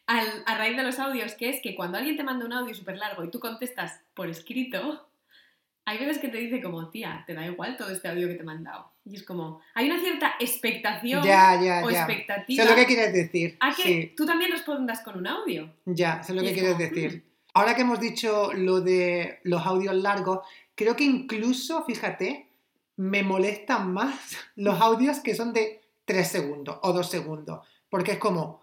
al- 0.07 0.43
a 0.45 0.57
raíz 0.57 0.77
de 0.77 0.83
los 0.83 0.99
audios 0.99 1.33
que 1.35 1.49
es 1.49 1.61
que 1.61 1.75
cuando 1.75 1.97
alguien 1.97 2.17
te 2.17 2.23
manda 2.23 2.45
un 2.45 2.53
audio 2.53 2.73
súper 2.73 2.97
largo 2.97 3.23
y 3.23 3.29
tú 3.31 3.39
contestas 3.39 4.01
por 4.13 4.29
escrito, 4.29 5.07
hay 5.85 5.97
veces 5.97 6.19
que 6.19 6.29
te 6.29 6.37
dice 6.37 6.61
como, 6.61 6.89
tía, 6.89 7.23
te 7.27 7.33
da 7.33 7.45
igual 7.45 7.75
todo 7.77 7.89
este 7.91 8.07
audio 8.07 8.27
que 8.27 8.35
te 8.35 8.41
he 8.41 8.45
mandado. 8.45 8.91
Y 9.05 9.15
es 9.15 9.23
como, 9.23 9.59
hay 9.73 9.89
una 9.89 9.99
cierta 9.99 10.33
expectación 10.39 11.23
Ya, 11.23 11.61
ya, 11.61 11.81
o 11.83 11.89
ya. 11.89 11.99
expectativa 12.05 12.63
Sé 12.63 12.69
lo 12.69 12.75
que 12.75 12.85
quieres 12.85 13.13
decir. 13.13 13.57
a 13.59 13.73
que 13.75 13.83
Sí, 13.83 14.13
tú 14.15 14.25
también 14.25 14.51
respondas 14.51 15.01
con 15.01 15.17
un 15.17 15.27
audio. 15.27 15.69
ya, 15.85 16.23
sé 16.23 16.33
lo 16.33 16.41
Y 16.41 16.45
que 16.45 16.49
es 16.51 16.53
quieres 16.57 16.73
como, 16.73 16.83
decir. 16.89 17.25
Ahora 17.53 17.75
que 17.75 17.81
hemos 17.81 17.99
dicho 17.99 18.51
lo 18.53 18.81
de 18.81 19.39
los 19.43 19.65
audios 19.65 19.95
largos, 19.95 20.39
creo 20.75 20.95
que 20.95 21.03
incluso, 21.03 21.83
fíjate, 21.85 22.47
me 22.95 23.21
molestan 23.23 23.91
más 23.93 24.15
los 24.55 24.79
audios 24.79 25.19
que 25.19 25.35
son 25.35 25.51
de 25.53 25.81
3 26.05 26.27
segundos 26.27 26.79
o 26.81 26.93
2 26.93 27.09
segundos. 27.09 27.67
Porque 27.89 28.13
es 28.13 28.17
como, 28.17 28.61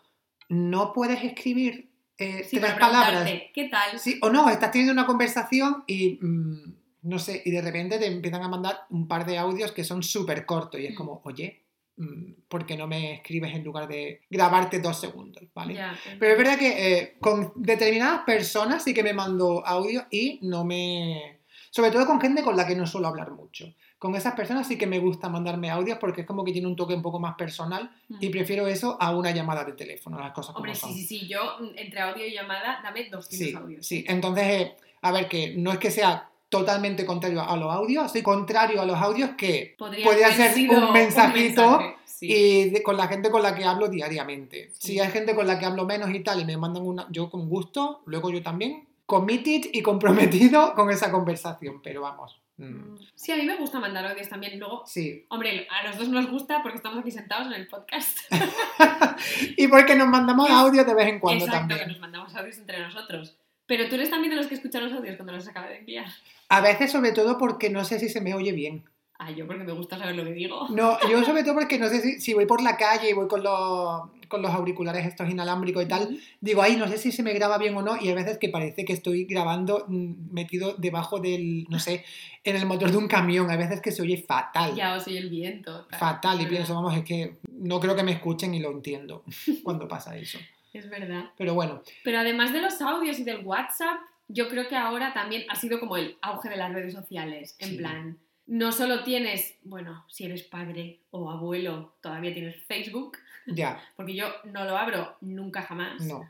no 0.49 0.93
puedes 0.93 1.23
escribir 1.23 1.91
eh, 2.18 2.45
Sí, 2.45 2.59
tres 2.59 2.75
palabras. 2.75 3.31
¿qué 3.55 3.68
tal? 3.71 3.99
Sí, 3.99 4.18
o 4.23 4.29
no, 4.31 4.49
estás 4.51 4.71
teniendo 4.73 4.93
una 4.93 5.07
conversación 5.07 5.85
y 5.87 6.18
mm, 6.21 6.75
no 7.03 7.18
sé, 7.18 7.42
y 7.44 7.51
de 7.51 7.62
repente 7.62 7.98
te 7.98 8.07
empiezan 8.07 8.42
a 8.42 8.48
mandar 8.48 8.80
un 8.90 9.09
par 9.09 9.24
de 9.26 9.38
audios 9.38 9.72
que 9.72 9.84
son 9.84 10.03
súper 10.03 10.44
cortos 10.46 10.80
y 10.80 10.86
es 10.86 10.92
Mm. 10.92 10.96
como, 10.96 11.20
oye, 11.24 11.62
mm, 11.96 12.32
¿por 12.48 12.66
qué 12.66 12.76
no 12.76 12.86
me 12.86 13.14
escribes 13.14 13.55
en 13.55 13.64
lugar 13.64 13.88
de 13.88 14.22
grabarte 14.30 14.80
dos 14.80 14.98
segundos? 15.01 15.42
¿Vale? 15.55 15.74
Ya, 15.74 15.98
Pero 16.18 16.32
es 16.32 16.38
verdad 16.38 16.59
que 16.59 16.98
eh, 16.98 17.16
con 17.20 17.53
determinadas 17.57 18.22
personas 18.24 18.82
sí 18.84 18.94
que 18.94 19.03
me 19.03 19.12
mando 19.12 19.66
audio 19.66 20.07
y 20.11 20.38
no 20.42 20.64
me... 20.64 21.38
Sobre 21.72 21.92
todo 21.92 22.05
con 22.07 22.20
gente 22.20 22.42
con 22.42 22.57
la 22.57 22.66
que 22.66 22.74
no 22.74 22.84
suelo 22.84 23.07
hablar 23.07 23.30
mucho. 23.30 23.72
Con 23.96 24.16
esas 24.16 24.34
personas 24.34 24.66
sí 24.66 24.76
que 24.76 24.88
me 24.88 24.98
gusta 24.98 25.28
mandarme 25.28 25.70
audios 25.70 25.98
porque 25.98 26.22
es 26.22 26.26
como 26.26 26.42
que 26.44 26.51
tiene 26.53 26.66
un 26.66 26.74
toque 26.74 26.94
un 26.94 27.03
poco 27.03 27.20
más 27.20 27.34
personal 27.36 27.90
Mm. 28.09 28.16
y 28.20 28.28
prefiero 28.30 28.66
eso 28.66 28.96
a 29.01 29.14
una 29.16 29.30
llamada 29.30 29.62
de 29.64 29.72
teléfono, 29.74 30.18
las 30.18 30.32
cosas 30.32 30.57
Hombre, 30.57 30.72
como 30.72 30.92
sí, 30.94 30.98
son. 31.01 31.09
sí, 31.09 31.18
sí, 31.20 31.28
yo 31.28 31.40
mm, 31.61 31.78
entre 31.78 32.01
audio 32.01 32.26
y 32.26 32.32
llamada, 32.32 32.80
dame 32.82 33.09
200 33.09 33.28
Sí, 33.28 33.55
audios. 33.55 33.86
sí. 33.86 34.05
Entonces, 34.09 34.44
eh, 34.46 34.76
a 35.03 35.12
ver, 35.12 35.28
que 35.28 35.55
no 35.57 35.70
es 35.70 35.78
que 35.78 35.90
sea 35.92 36.30
totalmente 36.51 37.07
contrario 37.07 37.40
a 37.40 37.57
los 37.57 37.72
audios, 37.72 38.12
soy 38.12 38.22
contrario 38.22 38.82
a 38.82 38.84
los 38.84 38.96
audios 38.98 39.30
que 39.38 39.74
Podría, 39.78 40.30
ser 40.34 40.53
un 40.68 40.92
mensajito 40.92 41.62
mensaje, 41.78 41.96
sí. 42.05 42.26
y 42.30 42.70
de- 42.70 42.82
con 42.82 42.96
la 42.98 43.07
gente 43.09 43.30
con 43.30 43.42
la 43.42 43.55
que 43.55 43.64
hablo 43.64 43.88
diariamente. 43.88 44.70
Sí. 44.74 44.88
Si 44.94 45.01
hay 45.01 45.11
gente 45.11 45.34
con 45.34 45.46
la 45.46 45.59
que 45.59 45.64
hablo 45.64 45.86
menos 45.86 46.11
y 46.11 46.20
tal 46.20 46.40
y 46.40 46.44
me 46.44 46.57
mandan 46.59 46.82
una, 46.86 47.07
yo 47.11 47.30
con 47.30 47.48
gusto, 47.48 48.03
luego 48.05 48.30
yo 48.30 48.42
también, 48.42 48.86
committed 49.07 49.70
y 49.72 49.80
comprometido 49.80 50.74
con 50.74 50.90
esa 50.90 51.11
conversación, 51.11 51.80
pero 51.82 52.03
vamos. 52.03 52.36
mm, 52.59 52.64
Mm. 52.64 52.98
Sí, 53.14 53.32
a 53.32 53.36
mí 53.36 53.44
me 53.46 53.57
gusta 53.57 53.80
mandar 53.80 54.05
audios 54.07 54.28
también. 54.28 54.59
Luego, 54.59 54.82
Sí. 54.86 55.24
hombre, 55.30 55.66
a 55.70 55.86
los 55.86 55.96
dos 55.96 56.09
nos 56.11 56.28
gusta 56.30 56.62
porque 56.62 56.76
estamos 56.76 56.98
aquí 56.98 57.11
sentados 57.11 57.46
en 57.46 57.55
el 57.55 57.66
podcast. 57.68 58.18
y 59.57 59.66
porque 59.68 59.94
nos 59.94 60.09
mandamos 60.09 60.51
audios 60.51 60.84
de 60.86 60.94
vez 60.94 61.09
en 61.09 61.20
cuando 61.20 61.44
Exacto, 61.46 61.68
que 61.68 61.74
también. 61.74 61.88
nos 61.88 62.01
mandamos 62.01 62.34
audios 62.34 62.59
entre 62.59 62.78
nosotros. 62.80 63.36
Pero 63.66 63.88
tú 63.88 63.94
eres 63.94 64.11
también 64.11 64.30
de 64.30 64.36
los 64.36 64.46
que 64.46 64.57
escuchan 64.57 64.82
los 64.84 64.92
audios 64.92 65.16
cuando 65.16 65.32
los 65.32 65.46
acaba 65.48 65.68
de 65.68 65.78
enviar. 65.78 66.07
A 66.51 66.61
veces, 66.61 66.92
sobre 66.92 67.12
todo, 67.12 67.38
porque 67.38 67.70
no 67.70 67.84
sé 67.84 67.98
si 67.98 68.09
se 68.09 68.20
me 68.20 68.34
oye 68.34 68.53
bien. 68.53 68.84
Ah, 69.22 69.30
yo 69.30 69.46
porque 69.46 69.64
me 69.64 69.72
gusta 69.72 69.98
saber 69.98 70.16
lo 70.16 70.24
que 70.24 70.32
digo. 70.32 70.66
No, 70.70 70.98
yo 71.09 71.22
sobre 71.24 71.42
todo 71.44 71.55
porque 71.55 71.78
no 71.78 71.88
sé 71.88 72.01
si, 72.01 72.20
si 72.20 72.34
voy 72.34 72.46
por 72.46 72.62
la 72.62 72.76
calle 72.76 73.11
y 73.11 73.12
voy 73.12 73.28
con 73.28 73.42
los, 73.42 74.11
con 74.28 74.40
los 74.40 74.51
auriculares 74.51 75.05
estos 75.07 75.28
inalámbricos 75.28 75.84
y 75.84 75.88
tal, 75.88 76.18
digo, 76.40 76.62
ay, 76.62 76.76
no 76.76 76.88
sé 76.88 76.96
si 76.98 77.12
se 77.12 77.22
me 77.22 77.32
graba 77.34 77.59
bien 77.59 77.76
o 77.76 77.82
no, 77.82 77.96
y 78.01 78.09
hay 78.09 78.14
veces 78.14 78.38
que 78.38 78.48
parece 78.48 78.84
que 78.86 78.94
estoy 78.94 79.26
grabando 79.26 79.84
mm, 79.88 80.32
metido 80.32 80.74
debajo 80.78 81.20
del, 81.20 81.66
no 81.68 81.78
sé, 81.78 82.03
en 82.44 82.57
el 82.57 82.64
motor 82.64 82.90
de 82.90 82.96
un 82.96 83.09
camión, 83.09 83.51
hay 83.51 83.59
veces 83.59 83.80
que 83.82 83.92
se 83.92 84.01
oye 84.01 84.16
fatal, 84.16 84.74
Ya 84.74 84.94
os 84.94 85.07
oye 85.07 85.18
el 85.18 85.28
viento. 85.28 85.84
tal. 85.90 85.98
fatal, 86.01 86.40
y 86.40 86.46
pienso, 86.46 86.74
vamos, 86.74 86.96
es 86.96 87.05
que 87.05 87.36
no 87.51 87.78
creo 87.78 87.94
que 87.94 88.03
me 88.03 88.12
escuchen 88.12 88.55
y 88.55 88.61
lo 88.61 88.70
entiendo 88.70 89.22
cuando 89.62 89.86
pasa 89.86 90.16
eso. 90.16 90.38
Es 90.72 90.88
verdad. 90.88 91.24
Pero 91.36 91.53
bueno, 91.55 91.82
Pero 92.05 92.20
además 92.20 92.53
de 92.55 92.62
los 92.62 92.80
audios 92.80 93.18
y 93.18 93.24
del 93.24 93.44
WhatsApp, 93.44 93.98
yo 94.33 94.49
creo 94.49 94.68
que 94.68 94.76
ahora 94.76 95.12
también 95.12 95.45
ha 95.49 95.57
sido 95.57 95.81
como 95.81 95.97
el 95.97 96.16
auge 96.22 96.49
de 96.49 96.57
las 96.57 96.72
redes 96.72 96.93
sociales. 96.95 97.57
En 97.59 97.70
Sí. 97.70 97.76
plan, 97.76 98.18
no 98.47 98.72
solo 98.72 99.05
tienes, 99.05 99.59
bueno, 99.62 100.05
si 100.09 100.24
eres 100.24 100.43
padre 100.43 101.01
o 101.11 101.31
abuelo, 101.31 101.95
todavía 102.03 102.33
tienes 102.35 102.57
Facebook, 102.66 103.18
ya, 103.47 103.81
porque 103.97 104.14
yo 104.14 104.26
no 104.45 104.64
lo 104.64 104.76
abro 104.76 105.16
nunca 105.20 105.62
jamás. 105.62 106.01
no. 106.03 106.28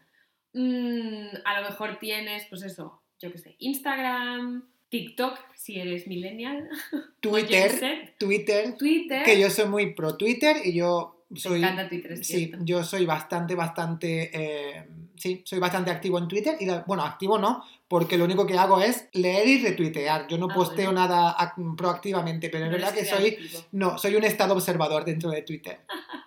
Mm, 0.53 1.29
a 1.45 1.61
lo 1.61 1.69
mejor 1.69 1.99
tienes, 2.01 2.45
pues 2.51 2.63
eso, 2.63 3.01
yo 3.21 3.31
qué 3.31 3.39
sé, 3.39 3.55
Instagram, 3.61 4.69
TikTok, 4.89 5.39
si 5.55 5.79
eres 5.79 6.09
millennial, 6.09 6.69
Twitter, 7.21 8.15
Twitter, 8.19 8.77
Twitter. 8.77 9.23
que 9.23 9.39
yo 9.41 9.49
soy 9.51 9.69
muy 9.69 9.95
pro 9.95 10.17
Twitter 10.17 10.57
y 10.65 10.75
yo 10.75 11.20
Me 11.31 11.39
soy... 11.41 11.59
encanta 11.61 11.89
Twitter, 11.89 12.13
es 12.13 12.27
Sí, 12.27 12.47
cierto. 12.47 12.65
yo 12.65 12.83
soy 12.85 13.07
bastante, 13.07 13.55
bastante, 13.55 14.31
eh, 14.35 14.87
sí, 15.17 15.43
soy 15.45 15.59
bastante 15.61 15.91
activo 15.91 16.19
en 16.19 16.27
Twitter 16.29 16.57
y, 16.59 16.67
la- 16.67 16.83
bueno, 16.87 17.05
activo 17.05 17.39
no, 17.39 17.65
porque 17.89 18.19
lo 18.19 18.25
único 18.25 18.47
que 18.47 18.59
hago 18.59 18.81
es 18.81 19.09
leer 19.13 19.47
y 19.47 19.63
retuitear. 19.63 20.27
Yo 20.27 20.37
no 20.39 20.47
Ah, 20.51 20.55
posteo 20.55 20.87
bueno. 20.93 21.01
nada 21.01 21.37
ac- 21.37 21.77
proactivamente, 21.77 22.51
pero 22.51 22.65
es 22.65 22.71
No 22.71 22.77
verdad 22.77 22.93
que 22.95 23.05
soy, 23.05 23.39
no, 23.73 23.97
soy 23.97 24.17
un 24.17 24.25
estado 24.25 24.55
observador 24.55 25.05
dentro 25.05 25.31
de 25.31 25.43
Twitter. 25.43 25.81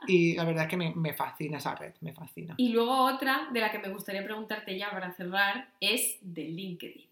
Y 0.07 0.35
la 0.35 0.45
verdad 0.45 0.63
es 0.63 0.69
que 0.69 0.77
me, 0.77 0.93
me 0.95 1.13
fascina 1.13 1.57
esa 1.57 1.75
red, 1.75 1.93
me 2.01 2.13
fascina. 2.13 2.55
Y 2.57 2.69
luego 2.69 3.05
otra 3.05 3.49
de 3.51 3.59
la 3.59 3.71
que 3.71 3.79
me 3.79 3.89
gustaría 3.89 4.23
preguntarte 4.23 4.77
ya 4.77 4.89
para 4.91 5.13
cerrar 5.13 5.69
es 5.79 6.17
de 6.21 6.43
LinkedIn. 6.45 7.07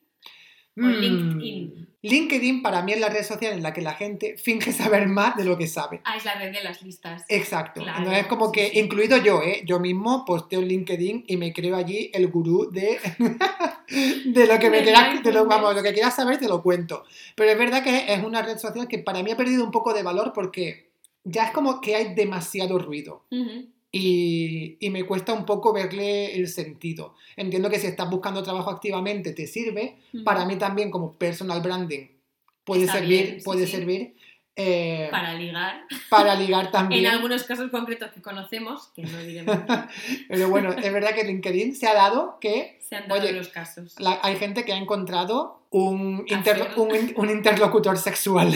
O 0.78 0.82
LinkedIn. 0.82 1.66
Mm, 1.76 1.88
LinkedIn 2.04 2.62
para 2.64 2.82
mí 2.82 2.94
es 2.94 3.00
la 3.00 3.10
red 3.10 3.24
social 3.24 3.54
en 3.54 3.62
la 3.62 3.74
que 3.74 3.82
la 3.82 3.94
gente 3.94 4.36
finge 4.38 4.72
saber 4.72 5.08
más 5.08 5.36
de 5.36 5.46
lo 5.46 5.58
que 5.58 5.68
sabe. 5.68 6.02
Ah, 6.04 6.18
es 6.18 6.26
la 6.26 6.34
red 6.36 6.52
de 6.52 6.64
las 6.64 6.82
listas. 6.82 7.24
Exacto. 7.28 7.82
Claro, 7.82 8.00
Entonces 8.00 8.24
es 8.24 8.28
como 8.28 8.52
que, 8.52 8.70
sí. 8.70 8.80
incluido 8.80 9.18
yo, 9.18 9.42
¿eh? 9.42 9.62
yo 9.66 9.80
mismo 9.80 10.26
posteo 10.26 10.62
en 10.62 10.68
LinkedIn 10.68 11.26
y 11.28 11.38
me 11.38 11.54
creo 11.54 11.76
allí 11.76 12.10
el 12.14 12.28
gurú 12.28 12.72
de, 12.72 13.00
de 14.26 14.48
lo 14.48 14.58
que 14.58 14.70
me 14.70 14.82
quieras, 14.82 15.22
de 15.22 15.32
lo, 15.32 15.46
vamos, 15.46 15.76
lo 15.76 15.84
que 15.84 15.94
quieras 15.94 16.16
saber 16.16 16.40
te 16.40 16.48
lo 16.48 16.64
cuento. 16.64 17.04
Pero 17.36 17.52
es 17.52 17.58
verdad 17.58 17.84
que 17.84 18.12
es 18.14 18.24
una 18.24 18.42
red 18.42 18.58
social 18.58 18.88
que 18.88 19.00
para 19.00 19.22
mí 19.22 19.32
ha 19.32 19.38
perdido 19.38 19.64
un 19.64 19.72
poco 19.72 19.94
de 19.94 20.02
valor 20.02 20.32
porque 20.34 20.92
ya 21.24 21.46
es 21.46 21.52
como 21.52 21.82
que 21.82 21.96
hay 21.96 22.16
demasiado 22.16 22.80
ruido. 22.80 23.26
Y, 23.94 24.78
y 24.80 24.90
me 24.90 25.04
cuesta 25.04 25.34
un 25.34 25.46
poco 25.46 25.74
verle 25.74 26.34
el 26.36 26.48
sentido. 26.48 27.16
Entiendo 27.36 27.70
que 27.70 27.78
si 27.80 27.88
estás 27.88 28.10
buscando 28.10 28.42
trabajo 28.42 28.70
activamente 28.70 29.34
te 29.34 29.48
sirve. 29.48 29.98
Ujú. 30.14 30.24
Para 30.24 30.46
mí 30.46 30.56
también 30.56 30.90
como 30.90 31.14
personal 31.14 31.62
branding 31.62 32.08
puede 32.64 32.84
Está 32.84 33.00
servir, 33.00 33.24
bien, 33.26 33.40
sí, 33.40 33.44
puede 33.46 33.66
sí. 33.66 33.72
servir 33.74 34.16
eh, 34.56 35.08
para... 35.12 35.30
Para 36.10 36.36
ligar. 36.36 36.38
ligar 36.40 36.72
también. 36.72 37.06
En 37.06 37.12
algunos 37.12 37.44
casos 37.44 37.70
concretos 37.72 38.12
que 38.12 38.22
conocemos, 38.22 38.90
que 38.96 39.04
no 39.04 39.18
diremos, 39.24 39.58
Pero 40.30 40.50
bueno, 40.50 40.72
es 40.72 40.94
verdad 40.94 41.14
que 41.14 41.24
LinkedIn 41.26 41.76
se 41.76 41.88
ha 41.88 41.94
dado 41.94 42.38
que 42.40 42.80
se 42.88 42.96
han 42.96 43.08
dado 43.10 43.22
Oye, 43.22 43.34
los 43.34 43.50
casos. 43.50 43.96
la- 44.00 44.20
hay 44.24 44.38
gente 44.38 44.64
que 44.64 44.72
ha 44.74 44.78
encontrado 44.78 45.64
un, 45.70 46.26
interlo- 46.28 46.76
un, 46.78 47.14
un 47.18 47.30
interlocutor 47.30 47.98
sexual. 47.98 48.54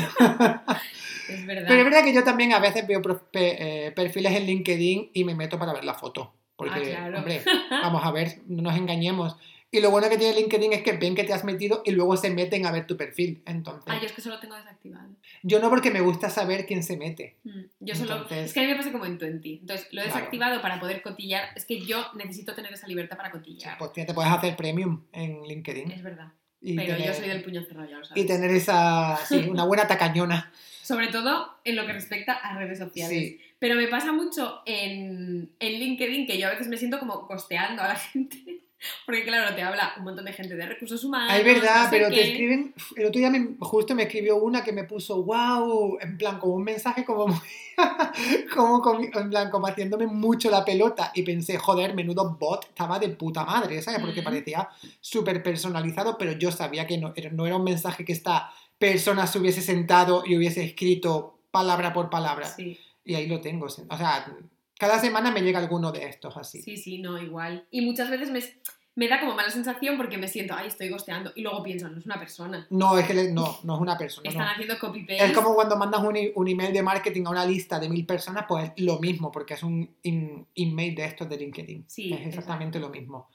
Es 1.30 1.46
verdad. 1.46 1.66
Pero 1.68 1.80
es 1.80 1.86
verdad 1.86 2.04
que 2.04 2.14
yo 2.14 2.24
también 2.24 2.54
a 2.54 2.60
veces 2.60 2.86
veo 2.88 3.02
eh, 3.34 3.92
perfiles 3.96 4.34
en 4.34 4.46
LinkedIn 4.46 5.12
y 5.14 5.24
me 5.24 5.36
meto 5.36 5.58
para 5.60 5.74
ver 5.74 5.84
la 5.86 5.94
foto. 5.94 6.34
Porque, 6.56 6.94
Ah, 6.94 6.98
claro. 6.98 7.18
hombre, 7.20 7.42
vamos 7.70 8.04
a 8.04 8.12
ver, 8.12 8.40
no 8.48 8.62
nos 8.64 8.76
engañemos. 8.78 9.36
Y 9.72 9.82
lo 9.82 9.92
bueno 9.92 10.08
que 10.10 10.18
tiene 10.18 10.40
LinkedIn 10.40 10.72
es 10.72 10.84
que 10.84 10.94
ven 10.94 11.16
que 11.16 11.26
te 11.26 11.34
has 11.34 11.44
metido 11.44 11.82
y 11.84 11.92
luego 11.92 12.16
se 12.16 12.30
meten 12.30 12.66
a 12.66 12.72
ver 12.72 12.88
tu 12.88 12.96
perfil. 12.96 13.42
Entonces, 13.46 13.84
Ah, 13.88 13.98
yo 14.00 14.06
es 14.06 14.14
que 14.14 14.22
solo 14.22 14.40
tengo 14.40 14.56
desactivado. 14.56 15.10
yo 15.44 15.60
no 15.60 15.70
porque 15.70 15.92
me 15.92 16.00
gusta 16.00 16.30
saber 16.30 16.66
quién 16.66 16.82
se 16.82 16.96
mete. 16.96 17.36
Mm, 17.44 17.60
Yo 17.82 17.94
solo. 17.96 18.14
Entonces- 18.14 18.46
Es 18.46 18.54
que 18.54 18.62
a 18.62 18.64
mí 18.64 18.70
me 18.70 18.76
pasa 18.78 18.94
como 18.94 19.06
en 19.06 19.18
Twenty. 19.18 19.58
Entonces, 19.62 19.88
lo 19.92 20.00
he 20.00 20.06
Claro. 20.06 20.16
desactivado 20.18 20.62
para 20.62 20.80
poder 20.80 21.02
cotillar. 21.02 21.50
Es 21.58 21.66
que 21.66 21.82
yo 21.82 22.06
necesito 22.14 22.54
tener 22.54 22.72
esa 22.72 22.88
libertad 22.88 23.18
para 23.18 23.30
Sí, 23.32 23.38
cotillar. 23.38 23.78
pues 23.78 23.92
ya 23.98 24.06
te 24.06 24.14
puedes 24.14 24.32
hacer 24.32 24.56
premium 24.56 25.02
en 25.12 25.42
LinkedIn. 25.44 25.92
Es 25.92 26.04
verdad. 26.04 26.32
Y 26.62 26.76
Pero 26.78 26.94
tener, 26.96 27.08
yo 27.10 27.14
soy 27.14 27.28
del 27.28 27.44
puño 27.44 27.62
cerrado, 27.64 27.90
ya 27.90 27.98
lo 27.98 28.06
sabes. 28.06 28.24
y 28.24 28.26
tener 28.26 28.52
esa, 28.52 29.18
sí, 29.28 29.46
una 29.50 29.66
buena 29.66 29.88
tacañona. 29.88 30.54
Sobre 30.86 31.08
todo 31.08 31.50
en 31.64 31.76
lo 31.76 31.86
que 31.88 31.94
respecta 31.94 32.34
a 32.34 32.58
redes 32.58 32.78
sociales. 32.80 33.18
Sí. 33.18 33.40
Pero 33.60 33.76
me 33.76 33.88
pasa 33.88 34.12
mucho 34.12 34.62
en, 34.66 35.50
en 35.60 35.74
LinkedIn 35.80 36.28
que 36.28 36.38
yo 36.38 36.48
a 36.48 36.52
veces 36.52 36.68
me 36.68 36.78
siento 36.78 37.00
como 37.00 37.26
costeando 37.28 37.82
a 37.82 37.88
la 37.90 37.96
gente. 38.12 38.62
Porque 39.08 39.24
claro, 39.24 39.56
te 39.56 39.64
habla 39.64 39.94
un 39.98 40.04
montón 40.04 40.26
de 40.26 40.34
gente 40.34 40.54
de 40.56 40.64
recursos 40.68 41.04
humanos. 41.04 41.36
Es 41.36 41.44
verdad, 41.44 41.78
no 41.78 41.84
sé 41.86 41.90
pero 41.90 42.10
te 42.10 42.16
qué. 42.16 42.22
escriben. 42.32 42.74
El 42.96 43.06
otro 43.08 43.18
día 43.18 43.32
me- 43.32 43.56
justo 43.60 43.96
me 43.96 44.04
escribió 44.04 44.36
una 44.36 44.64
que 44.64 44.72
me 44.74 44.84
puso, 44.84 45.24
wow, 45.24 45.98
en 46.02 46.18
plan, 46.20 46.38
como 46.38 46.54
un 46.54 46.64
mensaje 46.66 47.04
como 47.04 47.28
muy- 47.28 47.38
como, 48.54 49.00
en 49.02 49.30
plan, 49.30 49.50
como 49.50 49.68
haciéndome 49.68 50.06
mucho 50.06 50.52
la 50.52 50.64
pelota. 50.64 51.12
Y 51.16 51.24
pensé, 51.24 51.58
joder, 51.58 51.96
menudo 51.96 52.38
bot, 52.40 52.66
estaba 52.66 53.00
de 53.00 53.10
puta 53.10 53.44
madre, 53.44 53.82
¿sabes? 53.82 54.02
Porque 54.02 54.22
Mm. 54.22 54.26
parecía 54.26 54.70
súper 55.02 55.42
personalizado, 55.42 56.18
pero 56.18 56.34
yo 56.34 56.52
sabía 56.52 56.86
que 56.86 56.98
no 56.98 57.14
no 57.32 57.48
era 57.48 57.56
un 57.58 57.64
mensaje 57.64 58.06
que 58.06 58.14
esta 58.14 58.52
persona 58.78 59.28
se 59.28 59.40
hubiese 59.40 59.62
sentado 59.62 60.24
y 60.26 60.36
hubiese 60.38 60.64
escrito 60.64 61.40
palabra 61.52 61.94
por 61.94 62.10
palabra. 62.10 62.46
Sí, 62.48 62.78
Y 63.04 63.16
ahí 63.16 63.28
lo 63.28 63.40
tengo. 63.42 63.66
O 63.66 63.70
sea, 63.98 64.26
cada 64.78 65.00
semana 65.00 65.32
me 65.32 65.42
llega 65.42 65.60
alguno 65.60 65.92
de 65.92 66.06
estos 66.06 66.36
así. 66.38 66.62
sí, 66.62 66.78
sí, 66.78 66.98
no, 67.00 67.18
igual. 67.22 67.66
Y 67.72 67.82
muchas 67.82 68.10
veces 68.10 68.30
me, 68.32 68.42
me 68.96 69.08
da 69.08 69.20
como 69.22 69.34
mala 69.36 69.50
sensación 69.50 69.96
porque 69.96 70.18
me 70.18 70.28
siento, 70.28 70.54
ay, 70.54 70.68
estoy 70.68 70.90
gosteando. 70.90 71.32
Y 71.36 71.42
luego 71.44 71.64
pienso, 71.64 71.88
no 71.90 71.98
es 72.00 72.06
una 72.06 72.20
persona. 72.20 72.68
No, 72.70 72.98
es 72.98 73.08
que 73.08 73.14
le- 73.14 73.32
no, 73.32 73.58
no 73.64 73.76
es 73.76 73.82
una 73.82 73.98
persona. 73.98 74.30
Están 74.30 74.46
no. 74.46 74.52
haciendo 74.52 74.78
copy-paste. 74.80 75.26
Es 75.26 75.32
como 75.32 75.54
cuando 75.56 75.78
mandas 75.78 76.02
un, 76.04 76.18
un 76.36 76.48
email 76.48 76.74
de 76.74 76.84
marketing 76.84 77.24
a 77.28 77.30
una 77.30 77.46
lista 77.46 77.80
de 77.80 77.88
mil 77.88 78.06
personas, 78.06 78.46
pues 78.48 78.72
es 78.76 78.84
lo 78.84 79.00
mismo, 79.00 79.32
porque 79.32 79.54
es 79.54 79.64
un 79.64 79.96
in- 80.04 80.46
email 80.56 80.94
de 80.96 81.06
estos 81.06 81.30
de 81.30 81.38
LinkedIn. 81.38 81.86
Sí, 81.88 82.12
es 82.12 82.28
exactamente 82.28 82.80
lo 82.80 82.90
mismo. 82.90 83.30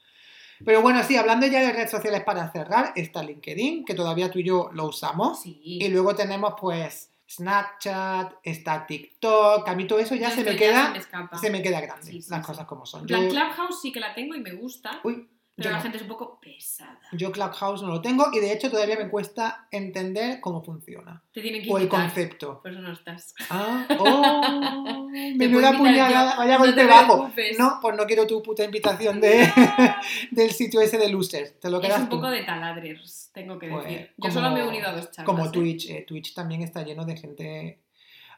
Pero 0.65 0.81
bueno, 0.81 1.03
sí, 1.03 1.15
hablando 1.17 1.47
ya 1.47 1.61
de 1.61 1.71
redes 1.71 1.91
sociales 1.91 2.23
para 2.23 2.51
cerrar, 2.51 2.93
está 2.95 3.23
LinkedIn, 3.23 3.85
que 3.85 3.93
todavía 3.93 4.29
tú 4.29 4.39
y 4.39 4.43
yo 4.43 4.69
lo 4.73 4.85
usamos. 4.85 5.41
Sí. 5.41 5.59
Y 5.63 5.87
luego 5.89 6.15
tenemos 6.15 6.53
pues 6.59 7.11
Snapchat, 7.29 8.33
está 8.43 8.85
TikTok, 8.85 9.67
a 9.67 9.75
mí 9.75 9.87
todo 9.87 9.99
eso 9.99 10.15
ya 10.15 10.29
se 10.31 10.43
me 10.43 10.53
ya 10.53 10.57
queda, 10.57 10.85
se 10.87 10.91
me 10.91 10.97
escapa. 10.97 11.37
se 11.37 11.49
me 11.49 11.61
queda 11.61 11.79
grande, 11.79 12.11
Sí, 12.11 12.21
sí, 12.21 12.29
las 12.29 12.45
cosas 12.45 12.65
como 12.65 12.85
son. 12.85 13.01
Yo, 13.07 13.17
plan, 13.17 13.29
Clubhouse 13.29 13.81
sí 13.81 13.91
que 13.91 13.99
la 14.01 14.13
tengo 14.13 14.35
y 14.35 14.41
me 14.41 14.53
gusta, 14.53 14.99
uy, 15.03 15.27
pero 15.61 15.69
yo 15.69 15.69
la 15.71 15.77
no. 15.77 15.83
gente 15.83 15.97
es 15.97 16.03
un 16.03 16.09
poco 16.09 16.39
pesada. 16.39 16.99
Yo 17.13 17.31
Clubhouse 17.31 17.81
no 17.81 17.89
lo 17.89 18.01
tengo 18.01 18.25
y 18.33 18.39
de 18.39 18.51
hecho 18.53 18.69
todavía 18.69 18.97
me 18.97 19.09
cuesta 19.09 19.67
entender 19.71 20.39
cómo 20.41 20.63
funciona. 20.63 21.21
Te 21.33 21.41
tienen 21.41 21.61
que 21.63 21.71
O 21.71 21.77
el 21.77 21.87
concepto. 21.87 22.61
Por 22.61 22.71
eso 22.71 22.81
no 22.81 22.91
estás. 22.93 23.33
Ah, 23.49 23.85
oh, 23.99 25.07
menuda 25.35 25.77
puñalada, 25.77 26.35
vaya 26.37 26.57
golpe 26.57 26.85
bajo. 26.85 27.29
No, 27.57 27.79
pues 27.81 27.95
no 27.97 28.05
quiero 28.05 28.27
tu 28.27 28.41
puta 28.41 28.63
invitación 28.63 29.19
de, 29.21 29.47
del 30.31 30.51
sitio 30.51 30.81
ese 30.81 30.97
de 30.97 31.09
losers, 31.09 31.59
te 31.59 31.69
lo 31.69 31.79
Es 31.81 31.87
quedas 31.87 32.01
un 32.01 32.09
tú. 32.09 32.15
poco 32.17 32.29
de 32.29 32.43
taladres, 32.43 33.29
tengo 33.33 33.57
que 33.59 33.69
Pues, 33.69 33.83
decir. 33.85 33.99
Yo 34.09 34.13
como- 34.17 34.33
solo 34.33 34.51
me 34.51 34.59
he 34.61 34.67
unido 34.67 34.87
a 34.87 34.93
dos 34.93 35.11
charlas. 35.11 35.25
Como 35.25 35.45
¿eh? 35.45 35.49
Twitch, 35.51 35.89
eh, 35.89 36.05
Twitch 36.07 36.33
también 36.33 36.61
está 36.61 36.83
lleno 36.83 37.05
de 37.05 37.17
gente 37.17 37.79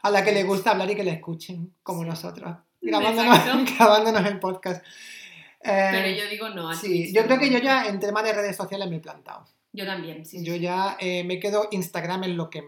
a 0.01 0.09
la 0.09 0.23
que 0.23 0.31
le 0.31 0.43
gusta 0.43 0.71
hablar 0.71 0.89
y 0.91 0.95
que 0.95 1.03
le 1.03 1.11
escuchen, 1.11 1.73
como 1.81 2.03
nosotros, 2.03 2.55
grabándonos, 2.81 3.39
grabándonos 3.77 4.25
el 4.25 4.39
podcast. 4.39 4.83
Eh, 5.63 5.89
Pero 5.91 6.09
yo 6.09 6.29
digo 6.29 6.49
no 6.49 6.69
a 6.69 6.75
sí, 6.75 6.87
Twitch, 6.87 7.15
yo 7.15 7.23
creo 7.25 7.39
que 7.39 7.49
yo 7.49 7.59
ya 7.59 7.87
en 7.87 7.99
tema 7.99 8.21
de 8.21 8.33
redes 8.33 8.55
sociales 8.55 8.89
me 8.89 8.97
he 8.97 8.99
plantado. 8.99 9.45
Yo 9.71 9.85
también, 9.85 10.25
sí. 10.25 10.43
Yo 10.43 10.53
sí. 10.53 10.59
ya 10.59 10.97
eh, 10.99 11.23
me 11.23 11.39
quedo 11.39 11.67
Instagram 11.71 12.25
en 12.25 12.37
lo 12.37 12.49
que 12.49 12.63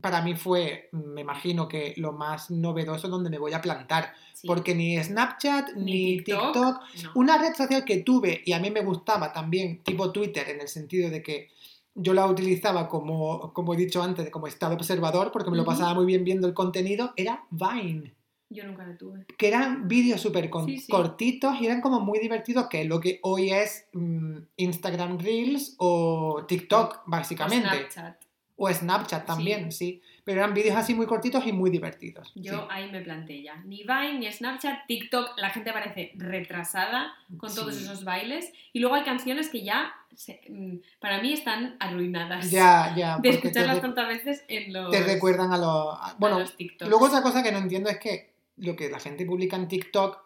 para 0.00 0.22
mí 0.22 0.34
fue, 0.34 0.88
me 0.92 1.20
imagino 1.20 1.68
que 1.68 1.94
lo 1.96 2.12
más 2.12 2.50
novedoso 2.50 3.08
donde 3.08 3.30
me 3.30 3.38
voy 3.38 3.52
a 3.52 3.60
plantar. 3.60 4.14
Sí. 4.34 4.46
Porque 4.46 4.74
ni 4.74 5.02
Snapchat 5.02 5.74
ni, 5.76 6.16
Ni 6.16 6.16
TikTok, 6.22 6.52
TikTok, 6.52 7.04
no. 7.04 7.10
una 7.14 7.38
red 7.38 7.54
social 7.54 7.84
que 7.84 7.98
tuve 7.98 8.42
y 8.44 8.52
a 8.52 8.58
mí 8.58 8.70
me 8.70 8.80
gustaba 8.80 9.32
también, 9.32 9.82
tipo 9.82 10.10
Twitter, 10.10 10.48
en 10.48 10.60
el 10.60 10.68
sentido 10.68 11.10
de 11.10 11.22
que 11.22 11.50
yo 11.94 12.14
la 12.14 12.26
utilizaba 12.26 12.88
como, 12.88 13.52
como 13.52 13.74
he 13.74 13.76
dicho 13.76 14.02
antes, 14.02 14.30
como 14.30 14.46
estado 14.46 14.74
observador, 14.74 15.30
porque 15.32 15.50
me 15.50 15.56
lo 15.56 15.64
pasaba 15.64 15.92
muy 15.92 16.06
bien 16.06 16.24
viendo 16.24 16.46
el 16.46 16.54
contenido, 16.54 17.12
era 17.16 17.44
Vine. 17.50 18.14
Yo 18.52 18.64
nunca 18.64 18.84
la 18.84 18.98
tuve. 18.98 19.24
Que 19.38 19.48
eran 19.48 19.86
vídeos 19.88 20.20
súper 20.20 20.50
con- 20.50 20.66
Sí, 20.66 20.78
sí. 20.78 20.90
cortitos 20.90 21.60
y 21.60 21.66
eran 21.66 21.80
como 21.80 22.00
muy 22.00 22.18
divertidos, 22.18 22.66
que 22.68 22.82
es 22.82 22.86
lo 22.88 23.00
que 23.00 23.20
hoy 23.22 23.50
es 23.50 23.86
mm, 23.92 24.36
Instagram 24.56 25.18
Reels 25.18 25.76
o 25.78 26.44
TikTok, 26.48 26.96
O 26.98 27.02
básicamente. 27.06 27.68
Snapchat. 27.68 28.16
O 28.62 28.68
Snapchat 28.70 29.24
también, 29.24 29.72
sí. 29.72 30.02
Pero 30.22 30.40
eran 30.42 30.52
vídeos 30.52 30.76
así 30.76 30.92
muy 30.94 31.06
cortitos 31.06 31.46
y 31.46 31.52
muy 31.52 31.70
divertidos. 31.70 32.30
Yo 32.34 32.70
ahí 32.70 32.90
me 32.92 33.00
planté 33.00 33.42
ya. 33.42 33.56
Ni 33.64 33.84
Vine, 33.84 34.18
ni 34.18 34.30
Snapchat, 34.30 34.86
TikTok, 34.86 35.38
la 35.38 35.48
gente 35.50 35.72
parece 35.72 36.12
retrasada 36.16 37.12
con 37.38 37.54
todos 37.54 37.74
esos 37.76 38.04
bailes. 38.04 38.52
Y 38.74 38.80
luego 38.80 38.96
hay 38.96 39.04
canciones 39.04 39.48
que 39.48 39.62
ya, 39.62 39.92
se- 40.14 40.42
mm, 40.50 40.76
para 41.00 41.22
mí, 41.22 41.32
están 41.32 41.76
arruinadas. 41.80 42.50
Ya, 42.50 42.92
ya. 42.96 43.16
De 43.22 43.30
escucharlas 43.30 43.80
tantas 43.80 44.08
veces 44.08 44.44
en 44.48 44.72
los, 44.74 44.90
te 44.90 45.02
recuerdan 45.04 45.52
a 45.52 45.56
los... 45.56 45.94
a- 45.98 46.16
Bueno, 46.18 46.36
a 46.36 46.40
los 46.40 46.54
luego 46.80 47.06
otra 47.06 47.22
cosa 47.22 47.42
que 47.42 47.52
no 47.52 47.58
entiendo 47.58 47.88
es 47.88 47.98
que 47.98 48.29
lo 48.60 48.76
que 48.76 48.88
la 48.90 48.98
gente 49.00 49.24
publica 49.26 49.56
en 49.56 49.68
TikTok 49.68 50.18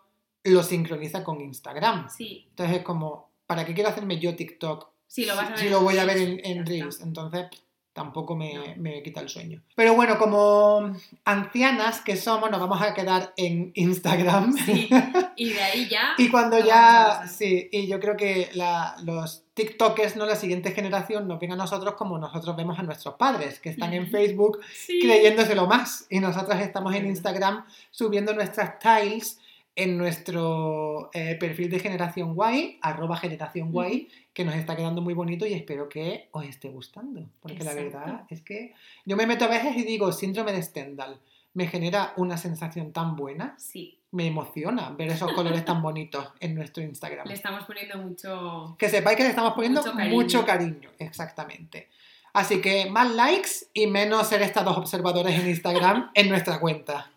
lo 0.45 0.62
sincroniza 0.62 1.24
con 1.24 1.41
Instagram. 1.41 2.09
Sí, 2.11 2.47
Entonces 2.51 2.78
es 2.78 2.82
como, 2.85 3.30
¿para 3.47 3.64
qué 3.64 3.72
quiero 3.74 3.89
hacerme 3.91 4.18
yo 4.18 4.37
TikTok 4.37 4.89
sí, 5.07 5.24
lo 5.24 5.35
vas 5.37 5.47
a 5.47 5.51
ver. 5.51 5.59
si 5.59 5.68
lo 5.70 5.80
voy 5.80 5.97
a 5.99 6.05
ver 6.05 6.18
en, 6.18 6.37
Reels, 6.39 6.43
en 6.45 6.66
Reels? 6.66 7.01
Entonces 7.01 7.47
tampoco 7.95 8.35
me, 8.37 8.53
No. 8.55 8.62
me 8.76 9.03
quita 9.03 9.20
el 9.20 9.28
sueño. 9.28 9.62
Pero 9.76 9.95
bueno, 9.95 10.18
como 10.18 10.93
ancianas 11.24 12.01
que 12.01 12.16
somos, 12.16 12.51
nos 12.51 12.61
vamos 12.61 12.82
a 12.82 12.93
quedar 12.93 13.32
en 13.37 13.70
Instagram. 13.74 14.53
Sí, 14.66 14.89
y 15.37 15.51
de 15.53 15.62
ahí 15.62 15.89
ya. 15.89 16.14
Y 16.18 16.28
cuando 16.28 16.59
ya, 16.59 17.26
sí, 17.28 17.68
y 17.72 17.87
yo 17.87 18.01
creo 18.01 18.16
que 18.16 18.51
la- 18.55 18.97
los 19.05 19.43
TikTokers, 19.55 20.16
¿no? 20.16 20.26
La 20.26 20.36
siguiente 20.36 20.72
generación 20.72 21.28
nos 21.28 21.38
ven 21.38 21.52
a 21.52 21.57
nosotros 21.57 21.94
como 21.94 22.18
nosotros 22.18 22.57
vemos 22.57 22.78
a 22.78 22.82
nuestros 22.82 23.14
padres, 23.14 23.61
que 23.61 23.70
están 23.70 23.94
en. 23.94 24.11
Facebook 24.11 24.61
sí. 24.74 25.00
creyéndoselo 25.00 25.66
más. 25.66 26.07
Y 26.11 26.20
nosotros 26.20 26.61
estamos 26.61 26.94
en. 26.94 27.07
Instagram 27.07 27.64
subiendo 27.90 28.34
nuestras 28.34 28.78
tiles 28.78 29.38
en 29.76 29.98
nuestro 29.98 31.11
eh, 31.12 31.36
perfil 31.38 31.70
de 31.70 31.80
Generación 31.80 32.34
Guay, 32.34 32.78
arroba 32.80 33.16
Generación 33.16 33.72
Guay, 33.72 34.09
que 34.32 34.44
nos 34.44 34.55
está 34.55 34.76
quedando 34.76 35.00
muy 35.00 35.14
bonito 35.14 35.46
y 35.46 35.55
espero 35.55 35.88
que 35.88 36.28
os 36.32 36.44
esté 36.44 36.68
gustando. 36.68 37.28
Porque 37.40 37.64
la 37.64 37.74
verdad 37.74 38.24
es 38.30 38.42
que 38.42 38.74
yo 39.05 39.16
me 39.16 39.26
meto 39.26 39.44
a 39.44 39.48
veces 39.48 39.76
y 39.76 39.82
digo, 39.82 40.12
síndrome 40.12 40.52
de 40.52 40.62
Stendhal, 40.62 41.20
me 41.55 41.66
genera 41.66 42.12
una 42.16 42.36
sensación 42.36 42.92
tan 42.92 43.16
buena, 43.16 43.55
Sí, 43.59 43.98
me 44.14 44.26
emociona 44.28 44.90
ver 44.90 45.08
esos 45.10 45.32
colores 45.32 45.64
tan 45.64 45.82
bonitos 45.82 46.28
en 46.40 46.54
nuestro 46.54 46.82
Instagram. 46.82 47.26
le 47.26 47.34
estamos 47.34 47.64
poniendo 47.64 47.98
mucho. 47.98 48.76
Que 48.78 48.88
sepáis 48.88 49.16
que 49.16 49.24
le 49.24 49.30
estamos 49.30 49.54
poniendo 49.54 49.82
Mucho 50.08 50.46
cariño. 50.46 50.90
exactamente. 50.98 51.88
Así 52.32 52.60
que 52.60 52.88
más 52.90 53.10
likes 53.14 53.50
y 53.74 53.86
menos 53.86 54.26
ser 54.28 54.42
estados 54.42 54.76
observadores 54.76 55.38
en 55.38 55.48
Instagram 55.48 56.10
en 56.14 56.28
nuestra 56.28 56.58
cuenta. 56.60 57.10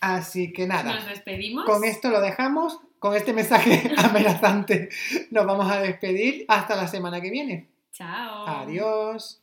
Así 0.00 0.52
que 0.52 0.66
nada, 0.66 0.94
Nos 0.94 1.06
despedimos. 1.06 1.64
con 1.64 1.84
esto 1.84 2.08
lo 2.10 2.20
dejamos. 2.20 2.78
Con 2.98 3.16
este 3.16 3.32
mensaje 3.32 3.92
amenazante 3.98 4.88
nos 5.32 5.44
vamos 5.44 5.68
a 5.70 5.80
despedir. 5.80 6.44
Hasta 6.48 6.76
la 6.76 6.86
semana 6.86 7.20
que 7.20 7.30
viene. 7.30 7.68
Chao. 7.92 8.46
Adiós. 8.46 9.41